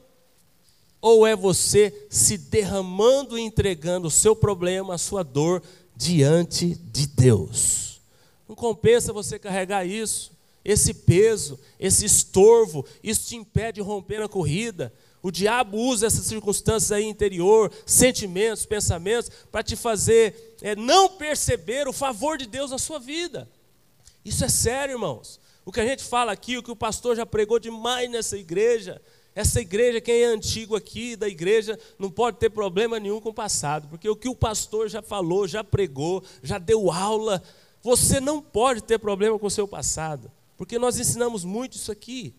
ou 1.00 1.26
é 1.26 1.36
você 1.36 2.06
se 2.10 2.36
derramando 2.36 3.38
e 3.38 3.42
entregando 3.42 4.08
o 4.08 4.10
seu 4.10 4.34
problema, 4.34 4.94
a 4.94 4.98
sua 4.98 5.22
dor 5.22 5.62
diante 5.96 6.74
de 6.74 7.06
Deus. 7.06 8.00
Não 8.48 8.56
compensa 8.56 9.12
você 9.12 9.38
carregar 9.38 9.84
isso, 9.84 10.32
esse 10.64 10.92
peso, 10.92 11.58
esse 11.78 12.04
estorvo, 12.04 12.84
isso 13.02 13.28
te 13.28 13.36
impede 13.36 13.76
de 13.76 13.80
romper 13.80 14.20
na 14.20 14.28
corrida. 14.28 14.92
O 15.22 15.30
diabo 15.30 15.76
usa 15.76 16.06
essas 16.06 16.26
circunstâncias 16.26 16.92
aí 16.92 17.04
interior, 17.04 17.72
sentimentos, 17.84 18.64
pensamentos, 18.64 19.30
para 19.50 19.62
te 19.62 19.74
fazer 19.76 20.56
é, 20.62 20.76
não 20.76 21.10
perceber 21.10 21.88
o 21.88 21.92
favor 21.92 22.38
de 22.38 22.46
Deus 22.46 22.70
na 22.70 22.78
sua 22.78 22.98
vida. 22.98 23.48
Isso 24.24 24.44
é 24.44 24.48
sério, 24.48 24.94
irmãos. 24.94 25.40
O 25.68 25.70
que 25.70 25.81
a 25.81 25.87
gente 25.87 26.02
fala 26.02 26.33
aqui, 26.33 26.57
o 26.57 26.62
que 26.62 26.70
o 26.70 26.74
pastor 26.74 27.14
já 27.14 27.26
pregou 27.26 27.59
demais 27.59 28.11
nessa 28.11 28.38
igreja, 28.38 29.02
essa 29.35 29.61
igreja, 29.61 30.00
quem 30.00 30.22
é 30.22 30.24
antigo 30.24 30.74
aqui 30.74 31.14
da 31.14 31.28
igreja, 31.28 31.78
não 31.98 32.11
pode 32.11 32.38
ter 32.38 32.48
problema 32.48 32.98
nenhum 32.98 33.20
com 33.20 33.28
o 33.28 33.35
passado, 33.35 33.87
porque 33.87 34.09
o 34.09 34.16
que 34.16 34.31
o 34.31 34.35
pastor 34.35 34.88
já 34.88 35.02
falou, 35.02 35.46
já 35.46 35.62
pregou, 35.62 36.24
já 36.42 36.57
deu 36.57 36.90
aula, 36.90 37.42
você 37.83 38.18
não 38.18 38.40
pode 38.40 38.83
ter 38.83 38.98
problema 38.98 39.38
com 39.38 39.46
o 39.46 39.50
seu 39.50 39.68
passado, 39.68 40.33
porque 40.57 40.78
nós 40.78 40.98
ensinamos 40.98 41.44
muito 41.44 41.76
isso 41.76 41.92
aqui. 41.92 42.35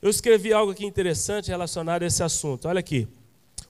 Eu 0.00 0.08
escrevi 0.08 0.52
algo 0.52 0.70
aqui 0.70 0.86
interessante 0.86 1.48
relacionado 1.48 2.04
a 2.04 2.06
esse 2.06 2.22
assunto. 2.22 2.68
Olha 2.68 2.78
aqui. 2.78 3.08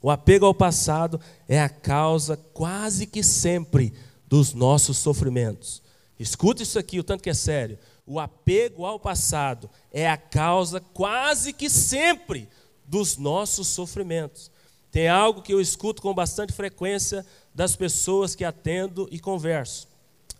O 0.02 0.10
apego 0.10 0.44
ao 0.44 0.54
passado 0.54 1.18
é 1.48 1.58
a 1.58 1.70
causa 1.70 2.36
quase 2.36 3.06
que 3.06 3.22
sempre 3.22 3.94
dos 4.26 4.52
nossos 4.52 4.98
sofrimentos. 4.98 5.80
Escuta 6.18 6.62
isso 6.62 6.78
aqui, 6.78 7.00
o 7.00 7.02
tanto 7.02 7.22
que 7.22 7.30
é 7.30 7.34
sério. 7.34 7.78
O 8.12 8.18
apego 8.18 8.84
ao 8.84 8.98
passado 8.98 9.70
é 9.92 10.10
a 10.10 10.16
causa 10.16 10.80
quase 10.80 11.52
que 11.52 11.70
sempre 11.70 12.48
dos 12.84 13.16
nossos 13.16 13.68
sofrimentos. 13.68 14.50
Tem 14.90 15.06
algo 15.06 15.42
que 15.42 15.54
eu 15.54 15.60
escuto 15.60 16.02
com 16.02 16.12
bastante 16.12 16.52
frequência 16.52 17.24
das 17.54 17.76
pessoas 17.76 18.34
que 18.34 18.44
atendo 18.44 19.08
e 19.12 19.20
converso. 19.20 19.86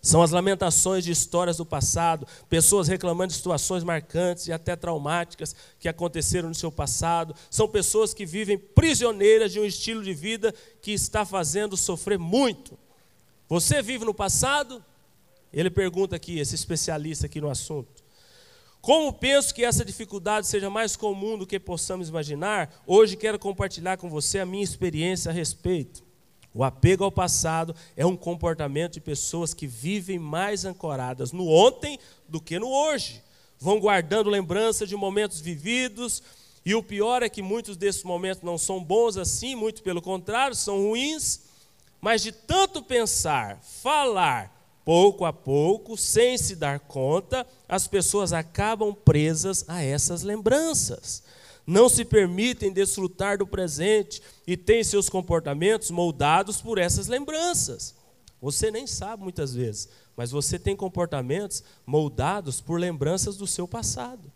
São 0.03 0.21
as 0.21 0.33
lamentações 0.33 1.05
de 1.05 1.13
histórias 1.13 1.59
do 1.59 1.65
passado, 1.65 2.27
pessoas 2.49 2.89
reclamando 2.89 3.29
de 3.29 3.37
situações 3.37 3.85
marcantes 3.85 4.49
e 4.49 4.53
até 4.53 4.75
traumáticas 4.75 5.55
que 5.79 5.89
aconteceram 5.89 6.49
no 6.49 6.55
seu 6.57 6.73
passado. 6.73 7.37
São 7.49 7.69
pessoas 7.69 8.13
que 8.13 8.27
vivem 8.27 8.59
prisioneiras 8.59 9.53
de 9.53 9.61
um 9.61 9.65
estilo 9.65 10.03
de 10.03 10.13
vida 10.13 10.53
que 10.83 10.91
está 10.91 11.25
fazendo 11.25 11.77
sofrer 11.77 12.19
muito. 12.19 12.77
Você 13.49 13.81
vive 13.81 14.05
no 14.05 14.13
passado? 14.13 14.85
Ele 15.53 15.71
pergunta 15.71 16.17
aqui, 16.17 16.39
esse 16.39 16.55
especialista 16.55 17.27
aqui 17.27 17.41
no 17.41 17.51
assunto. 17.51 18.03
Como 18.81 19.13
penso 19.13 19.55
que 19.55 19.65
essa 19.65 19.85
dificuldade 19.85 20.47
seja 20.47 20.71
mais 20.71 20.97
comum 20.97 21.37
do 21.37 21.47
que 21.47 21.61
possamos 21.61 22.09
imaginar, 22.09 22.83
hoje 22.87 23.17
quero 23.17 23.39
compartilhar 23.39 23.99
com 23.99 24.09
você 24.09 24.39
a 24.39 24.47
minha 24.47 24.65
experiência 24.65 25.31
a 25.31 25.35
respeito. 25.35 26.03
O 26.55 26.65
apego 26.65 27.05
ao 27.05 27.13
passado 27.13 27.75
é 27.97 28.05
um 28.07 28.17
comportamento 28.17 28.95
de 28.95 29.01
pessoas 29.01 29.53
que 29.53 29.67
vivem 29.67 30.19
mais 30.19 30.65
ancoradas 30.65 31.31
no 31.31 31.47
ontem 31.47 31.99
do 32.29 32.41
que 32.41 32.59
no 32.59 32.69
hoje. 32.69 33.23
Vão 33.59 33.79
guardando 33.79 34.31
lembranças 34.31 34.89
de 34.89 34.97
momentos 34.97 35.41
vividos, 35.41 36.23
e 36.65 36.75
o 36.75 36.83
pior 36.83 37.23
é 37.23 37.29
que 37.29 37.43
muitos 37.43 37.77
desses 37.77 38.03
momentos 38.03 38.43
não 38.43 38.59
são 38.59 38.83
bons 38.83 39.17
assim, 39.17 39.55
muito 39.55 39.83
pelo 39.83 40.03
contrário, 40.03 40.57
são 40.57 40.89
ruins. 40.89 41.43
Mas 42.01 42.23
de 42.23 42.33
tanto 42.33 42.83
pensar, 42.83 43.61
falar, 43.63 44.60
pouco 44.91 45.25
a 45.25 45.33
pouco, 45.33 45.97
sem 45.97 46.37
se 46.37 46.57
dar 46.57 46.81
conta, 46.81 47.47
as 47.69 47.87
pessoas 47.87 48.33
acabam 48.33 48.93
presas 48.93 49.65
a 49.69 49.81
essas 49.81 50.25
lembranças. 50.25 51.23
Não 51.65 51.89
se 51.89 52.05
permitem 52.05 52.73
desfrutar 52.73 53.39
do 53.39 53.47
presente 53.47 54.21
e 54.45 54.57
têm 54.57 54.83
seus 54.83 55.09
comportamentos 55.09 55.93
moldados 55.93 56.61
por 56.61 56.77
essas 56.77 57.07
lembranças. 57.07 57.95
Você 58.43 58.69
nem 58.73 58.85
sabe 58.85 59.23
muitas 59.23 59.55
vezes, 59.55 59.89
mas 60.17 60.33
você 60.33 60.59
tem 60.59 60.75
comportamentos 60.75 61.63
moldados 61.87 62.61
por 62.61 62.81
lembranças 62.81 63.37
do 63.37 63.47
seu 63.47 63.69
passado. 63.69 64.33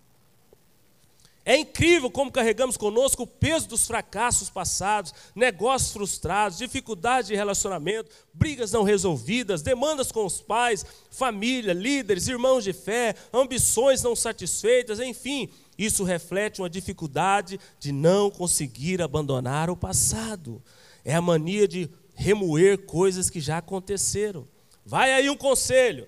É 1.47 1.59
incrível 1.59 2.11
como 2.11 2.33
carregamos 2.33 2.77
conosco 2.77 3.25
o 3.25 3.27
peso 3.27 3.69
dos 3.69 3.87
fracassos 3.87 4.49
passados, 4.49 5.13
negócios 5.35 5.93
frustrados, 5.93 6.57
dificuldades 6.57 7.29
de 7.29 7.37
relacionamento, 7.37 8.11
brigas 8.33 8.73
não 8.73 8.83
resolvidas, 8.83 9.61
demandas 9.61 10.11
com 10.11 10.25
os 10.25 10.41
pais, 10.41 10.87
família, 11.11 11.75
líderes, 11.75 12.29
irmãos 12.29 12.65
de 12.65 12.73
fé, 12.73 13.15
ambições 13.31 14.03
não 14.03 14.17
satisfeitas, 14.17 15.01
enfim, 15.01 15.51
isso 15.77 16.03
reflete 16.03 16.63
uma 16.63 16.71
dificuldade 16.71 17.61
de 17.79 17.93
não 17.93 18.31
conseguir 18.31 19.03
abandonar 19.03 19.69
o 19.69 19.77
passado. 19.77 20.63
É 21.05 21.15
a 21.15 21.21
mania 21.21 21.69
de 21.69 21.91
remoer 22.15 22.87
coisas 22.87 23.29
que 23.29 23.41
já 23.41 23.59
aconteceram. 23.59 24.49
Vai 24.87 25.13
aí 25.13 25.29
um 25.29 25.37
conselho: 25.37 26.07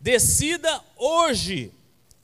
decida 0.00 0.82
hoje 0.96 1.72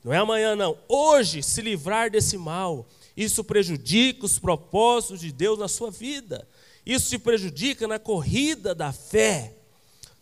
não 0.04 0.12
é 0.12 0.18
amanhã, 0.18 0.54
não. 0.54 0.76
Hoje, 0.86 1.42
se 1.42 1.62
livrar 1.62 2.10
desse 2.10 2.36
mal. 2.36 2.86
Isso 3.16 3.42
prejudica 3.42 4.26
os 4.26 4.38
propósitos 4.38 5.20
de 5.20 5.32
Deus 5.32 5.58
na 5.58 5.68
sua 5.68 5.90
vida. 5.90 6.46
Isso 6.84 7.08
te 7.08 7.18
prejudica 7.18 7.88
na 7.88 7.98
corrida 7.98 8.74
da 8.74 8.92
fé. 8.92 9.56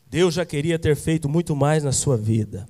Deus 0.06 0.34
já 0.34 0.44
queria 0.44 0.78
ter 0.78 0.94
feito 0.94 1.28
muito 1.28 1.56
mais 1.56 1.82
na 1.82 1.90
sua 1.90 2.18
vida, 2.18 2.68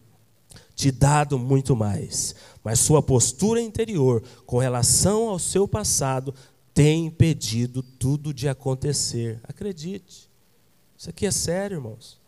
te 0.76 0.92
dado 0.92 1.36
muito 1.36 1.74
mais, 1.74 2.36
mas 2.62 2.78
sua 2.78 3.02
postura 3.02 3.60
interior 3.60 4.22
com 4.46 4.58
relação 4.58 5.28
ao 5.28 5.40
seu 5.40 5.66
passado 5.66 6.32
tem 6.72 7.06
impedido 7.06 7.82
tudo 7.82 8.32
de 8.32 8.48
acontecer. 8.48 9.40
Acredite, 9.42 10.30
isso 10.96 11.10
aqui 11.10 11.26
é 11.26 11.32
sério, 11.32 11.78
irmãos. 11.78 12.21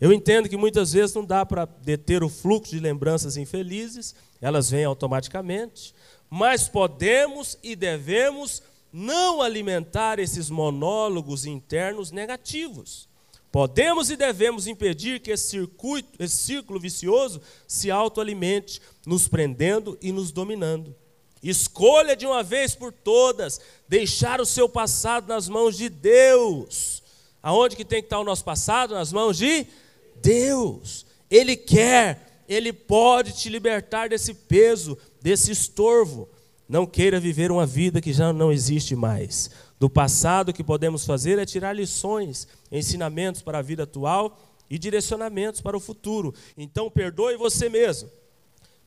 Eu 0.00 0.12
entendo 0.12 0.48
que 0.48 0.56
muitas 0.56 0.92
vezes 0.92 1.14
não 1.14 1.24
dá 1.24 1.46
para 1.46 1.64
deter 1.64 2.22
o 2.22 2.28
fluxo 2.28 2.72
de 2.72 2.80
lembranças 2.80 3.36
infelizes, 3.36 4.14
elas 4.40 4.70
vêm 4.70 4.84
automaticamente, 4.84 5.94
mas 6.28 6.68
podemos 6.68 7.56
e 7.62 7.76
devemos 7.76 8.62
não 8.92 9.40
alimentar 9.40 10.18
esses 10.18 10.50
monólogos 10.50 11.46
internos 11.46 12.10
negativos. 12.10 13.08
Podemos 13.50 14.10
e 14.10 14.16
devemos 14.16 14.66
impedir 14.66 15.20
que 15.20 15.30
esse, 15.30 15.50
circuito, 15.50 16.10
esse 16.18 16.38
círculo 16.38 16.80
vicioso 16.80 17.40
se 17.68 17.88
autoalimente, 17.90 18.82
nos 19.06 19.28
prendendo 19.28 19.96
e 20.02 20.10
nos 20.10 20.32
dominando. 20.32 20.94
Escolha 21.40 22.16
de 22.16 22.26
uma 22.26 22.42
vez 22.42 22.74
por 22.74 22.92
todas 22.92 23.60
deixar 23.88 24.40
o 24.40 24.46
seu 24.46 24.68
passado 24.68 25.28
nas 25.28 25.48
mãos 25.48 25.76
de 25.76 25.88
Deus. 25.88 27.02
Aonde 27.40 27.76
que 27.76 27.84
tem 27.84 28.00
que 28.00 28.06
estar 28.06 28.18
o 28.18 28.24
nosso 28.24 28.44
passado? 28.44 28.94
Nas 28.94 29.12
mãos 29.12 29.36
de 29.36 29.62
Deus 29.62 29.83
Deus. 30.22 31.06
Ele 31.30 31.56
quer, 31.56 32.44
Ele 32.48 32.72
pode 32.72 33.32
te 33.32 33.48
libertar 33.48 34.08
desse 34.08 34.34
peso, 34.34 34.96
desse 35.20 35.50
estorvo. 35.50 36.28
Não 36.68 36.86
queira 36.86 37.20
viver 37.20 37.50
uma 37.50 37.66
vida 37.66 38.00
que 38.00 38.12
já 38.12 38.32
não 38.32 38.50
existe 38.52 38.96
mais. 38.96 39.50
Do 39.78 39.90
passado, 39.90 40.48
o 40.48 40.52
que 40.52 40.64
podemos 40.64 41.04
fazer 41.04 41.38
é 41.38 41.44
tirar 41.44 41.72
lições, 41.74 42.48
ensinamentos 42.70 43.42
para 43.42 43.58
a 43.58 43.62
vida 43.62 43.82
atual 43.82 44.40
e 44.70 44.78
direcionamentos 44.78 45.60
para 45.60 45.76
o 45.76 45.80
futuro. 45.80 46.34
Então, 46.56 46.90
perdoe 46.90 47.36
você 47.36 47.68
mesmo, 47.68 48.08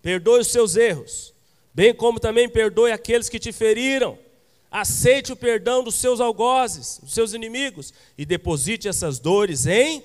perdoe 0.02 0.40
os 0.40 0.48
seus 0.48 0.76
erros, 0.76 1.34
bem 1.74 1.94
como 1.94 2.20
também 2.20 2.50
perdoe 2.50 2.92
aqueles 2.92 3.30
que 3.30 3.40
te 3.40 3.52
feriram. 3.52 4.18
Aceite 4.72 5.32
o 5.32 5.36
perdão 5.36 5.84
dos 5.84 5.96
seus 5.96 6.20
algozes, 6.20 7.00
dos 7.02 7.14
seus 7.14 7.34
inimigos, 7.34 7.94
e 8.18 8.26
deposite 8.26 8.88
essas 8.88 9.20
dores 9.20 9.66
em 9.66 10.04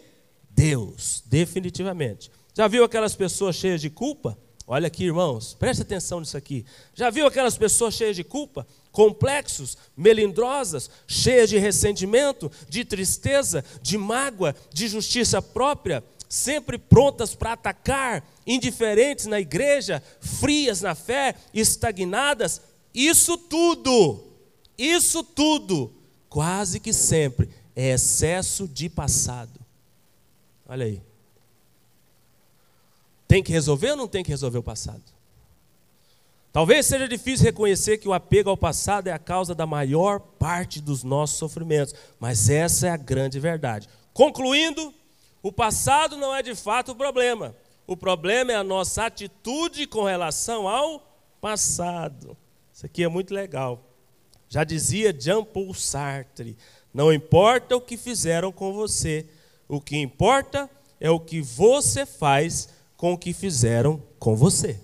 Deus, 0.55 1.23
definitivamente. 1.27 2.31
Já 2.55 2.69
viu 2.69 2.85
aquelas 2.85 3.15
pessoas 3.15 3.57
cheias 3.57 3.81
de 3.81 3.91
culpa? 3.91 4.38
Olha 4.67 4.87
aqui, 4.87 5.05
irmãos, 5.05 5.55
preste 5.55 5.83
atenção 5.83 6.21
nisso 6.21 6.37
aqui. 6.37 6.65
Já 6.95 7.11
viu 7.11 7.27
aquelas 7.27 7.57
pessoas 7.59 7.95
cheias 7.95 8.15
de 8.15 8.23
culpa? 8.23 8.67
Complexos, 8.91 9.77
melindrosas, 9.97 10.88
cheias 11.07 11.51
de 11.51 11.59
ressentimento, 11.59 12.51
de 12.69 12.85
tristeza, 12.85 13.65
de 13.83 13.99
mágoa, 13.99 14.55
de 14.73 14.87
justiça 14.87 15.43
própria, 15.43 16.05
sempre 16.29 16.79
prontas 16.79 17.35
para 17.35 17.53
atacar, 17.53 18.25
indiferentes 18.47 19.27
na 19.27 19.41
igreja, 19.41 20.03
frias 20.21 20.81
na 20.81 20.95
fé, 20.95 21.35
estagnadas. 21.53 22.61
Isso 22.95 23.37
tudo, 23.37 24.25
isso 24.79 25.23
tudo, 25.25 25.93
quase 26.29 26.79
que 26.79 26.93
sempre 26.93 27.49
é 27.75 27.93
excesso 27.93 28.69
de 28.69 28.88
passado. 28.88 29.62
Olha 30.68 30.87
aí. 30.87 31.03
Tem 33.27 33.42
que 33.42 33.53
resolver 33.53 33.92
ou 33.92 33.96
não 33.96 34.09
tem 34.09 34.22
que 34.22 34.31
resolver 34.31 34.59
o 34.59 34.62
passado? 34.62 35.03
Talvez 36.53 36.85
seja 36.85 37.09
difícil 37.09 37.46
reconhecer 37.46 37.96
que 37.96 38.07
o 38.07 38.12
apego 38.12 38.51
ao 38.51 38.57
passado 38.57 39.09
é 39.09 39.12
a 39.12 39.18
causa 39.18 39.55
da 39.55 39.66
maior 39.66 40.20
parte 40.20 40.83
dos 40.83 41.03
nossos 41.03 41.38
sofrimentos, 41.38 41.94
mas 42.20 42.51
essa 42.51 42.89
é 42.89 42.91
a 42.91 42.97
grande 42.97 43.41
verdade. 43.41 43.89
Concluindo, 44.12 44.93
o 45.43 45.51
passado 45.51 46.16
não 46.18 46.34
é 46.34 46.43
de 46.43 46.55
fato 46.55 46.93
o 46.93 46.95
problema. 46.95 47.57
O 47.87 47.97
problema 47.97 48.53
é 48.53 48.55
a 48.55 48.62
nossa 48.62 49.07
atitude 49.07 49.87
com 49.87 50.05
relação 50.05 50.68
ao 50.68 51.01
passado. 51.41 52.37
Isso 52.72 52.84
aqui 52.84 53.03
é 53.03 53.09
muito 53.09 53.32
legal. 53.32 53.82
Já 54.49 54.62
dizia 54.62 55.16
Jean 55.18 55.43
Paul 55.43 55.72
Sartre: 55.72 56.57
não 56.93 57.11
importa 57.11 57.74
o 57.74 57.80
que 57.80 57.97
fizeram 57.97 58.53
com 58.53 58.74
você, 58.74 59.26
o 59.73 59.81
que 59.81 59.97
importa 59.97 60.68
é 61.01 61.11
o 61.11 61.18
que 61.18 61.41
você 61.41 62.05
faz 62.05 62.68
com 62.95 63.14
o 63.14 63.18
que 63.18 63.33
fizeram 63.33 64.03
com 64.18 64.37
você. 64.37 64.79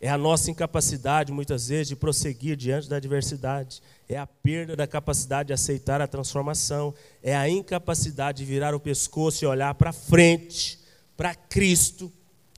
É 0.00 0.08
a 0.08 0.18
nossa 0.18 0.50
incapacidade, 0.50 1.30
muitas 1.30 1.68
vezes, 1.68 1.86
de 1.86 1.94
prosseguir 1.94 2.56
diante 2.56 2.88
da 2.88 2.96
adversidade. 2.96 3.80
É 4.08 4.18
a 4.18 4.26
perda 4.26 4.74
da 4.74 4.88
capacidade 4.88 5.46
de 5.46 5.52
aceitar 5.52 6.00
a 6.00 6.08
transformação. 6.08 6.92
É 7.22 7.34
a 7.34 7.48
incapacidade 7.48 8.38
de 8.38 8.44
virar 8.44 8.74
o 8.74 8.80
pescoço 8.80 9.44
e 9.44 9.46
olhar 9.46 9.72
para 9.74 9.92
frente, 9.92 10.78
para 11.16 11.32
Cristo, 11.32 12.12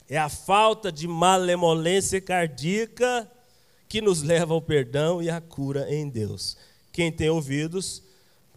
É 0.08 0.16
a 0.16 0.30
falta 0.30 0.90
de 0.90 1.06
malemolência 1.06 2.18
cardíaca 2.22 3.30
que 3.86 4.00
nos 4.00 4.22
leva 4.22 4.54
ao 4.54 4.62
perdão 4.62 5.22
e 5.22 5.28
à 5.28 5.42
cura 5.42 5.94
em 5.94 6.08
Deus. 6.08 6.56
Quem 6.90 7.12
tem 7.12 7.28
ouvidos 7.28 8.02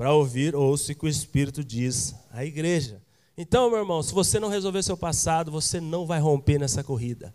para 0.02 0.16
ouvir, 0.16 0.56
ouça 0.56 0.91
o 0.91 0.95
que 0.95 1.06
o 1.06 1.08
Espírito 1.08 1.64
diz 1.64 2.16
à 2.32 2.43
igreja. 2.43 2.99
Então, 3.38 3.70
meu 3.70 3.78
irmão, 3.78 4.02
se 4.02 4.12
você 4.12 4.39
não 4.39 4.49
resolver 4.49 4.82
seu 4.82 4.97
passado, 4.97 5.52
você 5.52 5.80
não 5.80 6.08
vai 6.08 6.20
romper 6.20 6.58
nessa 6.58 6.84
corrida. 6.84 7.32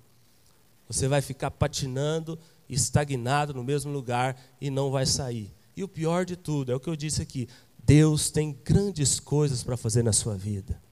Você 0.89 1.07
vai 1.07 1.23
ficar 1.23 1.53
patinando, 1.53 2.37
estagnado 2.69 3.55
no 3.55 3.62
mesmo 3.62 3.93
lugar 3.93 4.37
e 4.61 4.69
não 4.69 4.91
vai 4.91 5.07
sair. 5.07 5.55
E 5.77 5.85
o 5.85 5.89
pior 5.89 6.25
de 6.25 6.35
tudo, 6.35 6.73
é 6.73 6.75
o 6.75 6.81
que 6.81 6.89
eu 6.89 6.97
disse 6.97 7.23
aqui: 7.23 7.49
Deus 7.85 8.31
tem 8.31 8.59
grandes 8.64 9.21
coisas 9.21 9.62
para 9.62 9.77
fazer 9.77 10.03
na 10.03 10.12
sua 10.12 10.35
vida. 10.35 10.83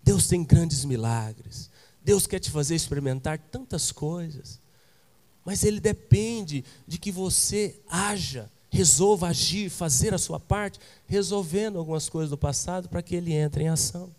Deus 0.00 0.28
tem 0.28 0.44
grandes 0.44 0.84
milagres. 0.84 1.72
Deus 2.04 2.24
quer 2.24 2.38
te 2.38 2.52
fazer 2.52 2.76
experimentar 2.76 3.36
tantas 3.36 3.90
coisas. 3.90 4.60
Mas 5.44 5.64
Ele 5.64 5.80
depende 5.80 6.64
de 6.86 6.98
que 6.98 7.10
você 7.10 7.80
haja, 7.90 8.48
resolva 8.74 9.28
agir, 9.28 9.70
fazer 9.70 10.12
a 10.12 10.18
sua 10.18 10.40
parte, 10.40 10.80
resolvendo 11.06 11.78
algumas 11.78 12.08
coisas 12.08 12.30
do 12.30 12.36
passado 12.36 12.88
para 12.88 13.02
que 13.02 13.14
Ele 13.14 13.32
entre 13.32 13.62
em 13.64 13.68
ação. 13.68 14.10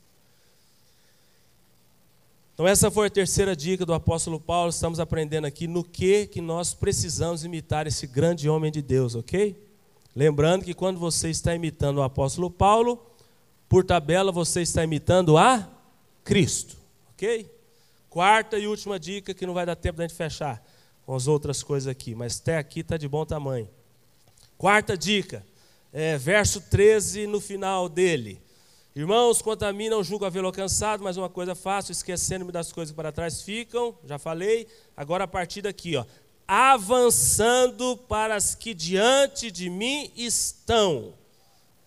Então 2.54 2.66
essa 2.66 2.90
foi 2.90 3.08
a 3.08 3.10
terceira 3.10 3.54
dica 3.54 3.86
do 3.86 3.94
apóstolo 3.94 4.40
Paulo, 4.40 4.70
estamos 4.70 4.98
aprendendo 4.98 5.44
aqui 5.44 5.68
no 5.68 5.84
que 5.84 6.26
que 6.28 6.40
nós 6.40 6.74
precisamos 6.74 7.44
imitar 7.44 7.86
esse 7.86 8.08
grande 8.08 8.48
homem 8.48 8.72
de 8.72 8.82
Deus, 8.82 9.14
OK? 9.14 9.62
Lembrando 10.16 10.64
que 10.64 10.74
quando 10.74 10.98
você 10.98 11.30
está 11.30 11.54
imitando 11.54 11.98
o 11.98 12.04
apóstolo 12.04 12.50
Paulo, 12.50 13.06
por 13.68 13.84
tabela 13.84 14.32
você 14.32 14.62
está 14.62 14.86
imitando 14.86 15.38
a 15.38 15.70
Cristo, 16.24 16.78
OK? 17.14 17.52
Quarta 18.10 18.58
e 18.58 18.68
última 18.68 18.98
dica 18.98 19.34
que 19.34 19.46
não 19.46 19.54
vai 19.54 19.66
dar 19.66 19.76
tempo 19.76 19.98
da 19.98 20.08
gente 20.08 20.16
fechar 20.16 20.66
com 21.06 21.14
as 21.14 21.28
outras 21.28 21.62
coisas 21.62 21.90
aqui, 21.90 22.16
mas 22.16 22.40
até 22.40 22.58
aqui 22.58 22.80
está 22.80 22.96
de 22.96 23.10
bom 23.10 23.26
tamanho. 23.26 23.68
Quarta 24.58 24.98
dica, 24.98 25.46
é, 25.92 26.18
verso 26.18 26.62
13 26.62 27.28
no 27.28 27.42
final 27.42 27.90
dele. 27.90 28.42
Irmãos, 28.96 29.42
quanto 29.42 29.64
a 29.64 29.74
mim, 29.74 29.90
não 29.90 30.02
julgo 30.02 30.24
havê-lo 30.24 30.48
alcançado, 30.48 31.04
mas 31.04 31.18
uma 31.18 31.30
coisa 31.30 31.54
faço, 31.54 31.92
esquecendo-me 31.92 32.52
das 32.52 32.72
coisas 32.72 32.92
que 32.92 32.96
para 32.96 33.12
trás 33.12 33.42
ficam, 33.42 33.94
já 34.06 34.18
falei, 34.18 34.68
agora 34.96 35.26
a 35.26 35.28
partir 35.28 35.62
daqui, 35.62 35.98
ó, 35.98 36.06
avançando 36.48 37.98
para 37.98 38.36
as 38.36 38.56
que 38.56 38.74
diante 38.74 39.52
de 39.52 39.70
mim 39.70 40.10
estão. 40.16 41.14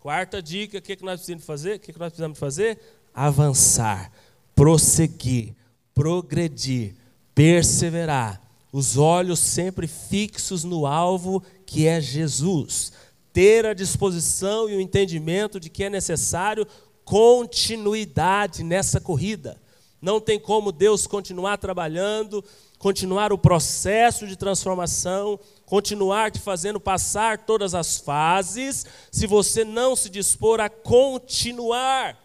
Quarta 0.00 0.42
dica, 0.42 0.76
o 0.76 0.82
que, 0.82 0.96
que 0.96 1.04
nós 1.04 1.20
precisamos 1.20 1.46
fazer? 1.46 1.76
O 1.76 1.80
que, 1.80 1.92
que 1.94 1.98
nós 1.98 2.10
precisamos 2.10 2.38
fazer? 2.38 2.78
Avançar, 3.14 4.12
prosseguir, 4.54 5.54
progredir, 5.94 6.94
perseverar, 7.34 8.38
os 8.70 8.98
olhos 8.98 9.38
sempre 9.38 9.86
fixos 9.86 10.62
no 10.62 10.86
alvo 10.86 11.42
que 11.68 11.86
é 11.86 12.00
Jesus, 12.00 12.92
ter 13.30 13.66
a 13.66 13.74
disposição 13.74 14.70
e 14.70 14.74
o 14.74 14.80
entendimento 14.80 15.60
de 15.60 15.68
que 15.68 15.84
é 15.84 15.90
necessário 15.90 16.66
continuidade 17.04 18.64
nessa 18.64 18.98
corrida. 18.98 19.60
Não 20.00 20.18
tem 20.18 20.40
como 20.40 20.72
Deus 20.72 21.06
continuar 21.06 21.58
trabalhando, 21.58 22.42
continuar 22.78 23.34
o 23.34 23.38
processo 23.38 24.26
de 24.26 24.34
transformação, 24.34 25.38
continuar 25.66 26.30
te 26.30 26.40
fazendo 26.40 26.80
passar 26.80 27.44
todas 27.44 27.74
as 27.74 27.98
fases, 27.98 28.86
se 29.12 29.26
você 29.26 29.62
não 29.62 29.94
se 29.94 30.08
dispor 30.08 30.60
a 30.60 30.70
continuar. 30.70 32.16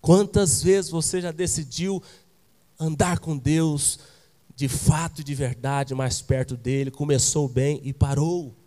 Quantas 0.00 0.64
vezes 0.64 0.90
você 0.90 1.20
já 1.20 1.30
decidiu 1.30 2.02
andar 2.76 3.20
com 3.20 3.38
Deus 3.38 4.00
de 4.56 4.66
fato 4.66 5.20
e 5.20 5.24
de 5.24 5.34
verdade 5.34 5.94
mais 5.94 6.20
perto 6.20 6.56
dele, 6.56 6.90
começou 6.90 7.48
bem 7.48 7.80
e 7.84 7.92
parou? 7.92 8.63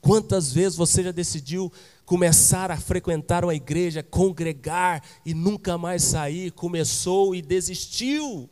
Quantas 0.00 0.52
vezes 0.52 0.76
você 0.76 1.02
já 1.02 1.10
decidiu 1.10 1.70
começar 2.10 2.70
a 2.70 2.76
frequentar 2.76 3.44
uma 3.44 3.54
igreja, 3.54 4.02
congregar 4.02 5.00
e 5.24 5.32
nunca 5.32 5.78
mais 5.78 6.02
sair, 6.02 6.50
começou 6.50 7.36
e 7.36 7.40
desistiu. 7.40 8.50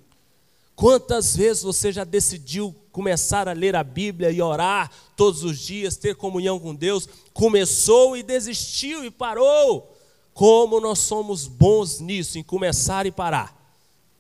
Quantas 0.77 1.35
vezes 1.35 1.65
você 1.65 1.91
já 1.91 2.05
decidiu 2.05 2.73
começar 2.93 3.49
a 3.49 3.53
ler 3.53 3.75
a 3.75 3.83
Bíblia 3.83 4.31
e 4.31 4.41
orar 4.41 4.93
todos 5.17 5.43
os 5.43 5.59
dias, 5.59 5.97
ter 5.97 6.15
comunhão 6.15 6.61
com 6.61 6.73
Deus, 6.73 7.09
começou 7.33 8.17
e 8.17 8.23
desistiu 8.23 9.05
e 9.05 9.11
parou? 9.11 9.93
Como 10.33 10.81
nós 10.81 11.01
somos 11.01 11.49
bons 11.49 11.99
nisso, 11.99 12.39
em 12.39 12.45
começar 12.45 13.07
e 13.07 13.11
parar. 13.11 13.61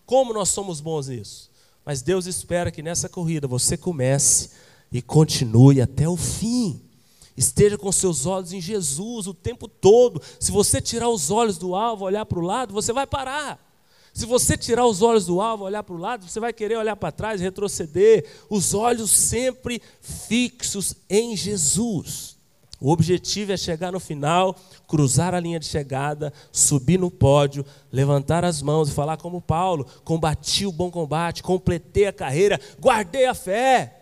Como 0.05 0.33
nós 0.33 0.49
somos 0.49 0.81
bons 0.81 1.07
nisso. 1.07 1.49
Mas 1.85 2.03
Deus 2.03 2.26
espera 2.26 2.72
que 2.72 2.83
nessa 2.83 3.09
corrida 3.09 3.47
você 3.47 3.76
comece 3.76 4.51
e 4.91 5.01
continue 5.01 5.81
até 5.81 6.09
o 6.09 6.16
fim. 6.16 6.88
Esteja 7.39 7.78
com 7.78 7.93
seus 7.93 8.26
olhos 8.26 8.53
em 8.53 8.61
Jesus 8.61 9.28
o 9.28 9.32
tempo 9.32 9.68
todo. 9.68 10.20
Se 10.41 10.51
você 10.51 10.80
tirar 10.80 11.09
os 11.09 11.30
olhos 11.30 11.57
do 11.57 11.76
alvo, 11.76 12.05
olhar 12.05 12.26
para 12.26 12.41
o 12.41 12.43
lado, 12.43 12.74
você 12.74 12.93
vai 12.93 13.07
parar. 13.07 13.64
Se 14.12 14.26
você 14.26 14.57
tirar 14.57 14.84
os 14.84 15.03
olhos 15.03 15.26
do 15.26 15.41
alvo, 15.41 15.62
olhar 15.62 15.84
para 15.84 15.95
o 15.95 15.99
lado, 15.99 16.28
você 16.28 16.41
vai 16.41 16.53
querer 16.53 16.76
olhar 16.76 16.97
para 16.97 17.12
trás, 17.12 17.41
retroceder. 17.41 18.26
Os 18.51 18.74
olhos 18.74 19.12
sempre 19.12 19.80
fixos 20.01 20.97
em 21.09 21.36
Jesus. 21.36 22.36
O 22.80 22.91
objetivo 22.91 23.53
é 23.53 23.57
chegar 23.57 23.93
no 23.93 24.01
final, 24.01 24.57
cruzar 24.89 25.32
a 25.32 25.39
linha 25.39 25.61
de 25.61 25.66
chegada, 25.66 26.32
subir 26.51 26.99
no 26.99 27.09
pódio, 27.09 27.64
levantar 27.93 28.45
as 28.45 28.61
mãos 28.61 28.89
e 28.89 28.93
falar 28.93 29.16
como 29.16 29.41
Paulo: 29.41 29.86
combati 30.03 30.66
o 30.66 30.72
bom 30.72 30.91
combate, 30.91 31.41
completei 31.41 32.07
a 32.07 32.12
carreira, 32.12 32.61
guardei 32.80 33.26
a 33.26 33.34
fé. 33.34 33.97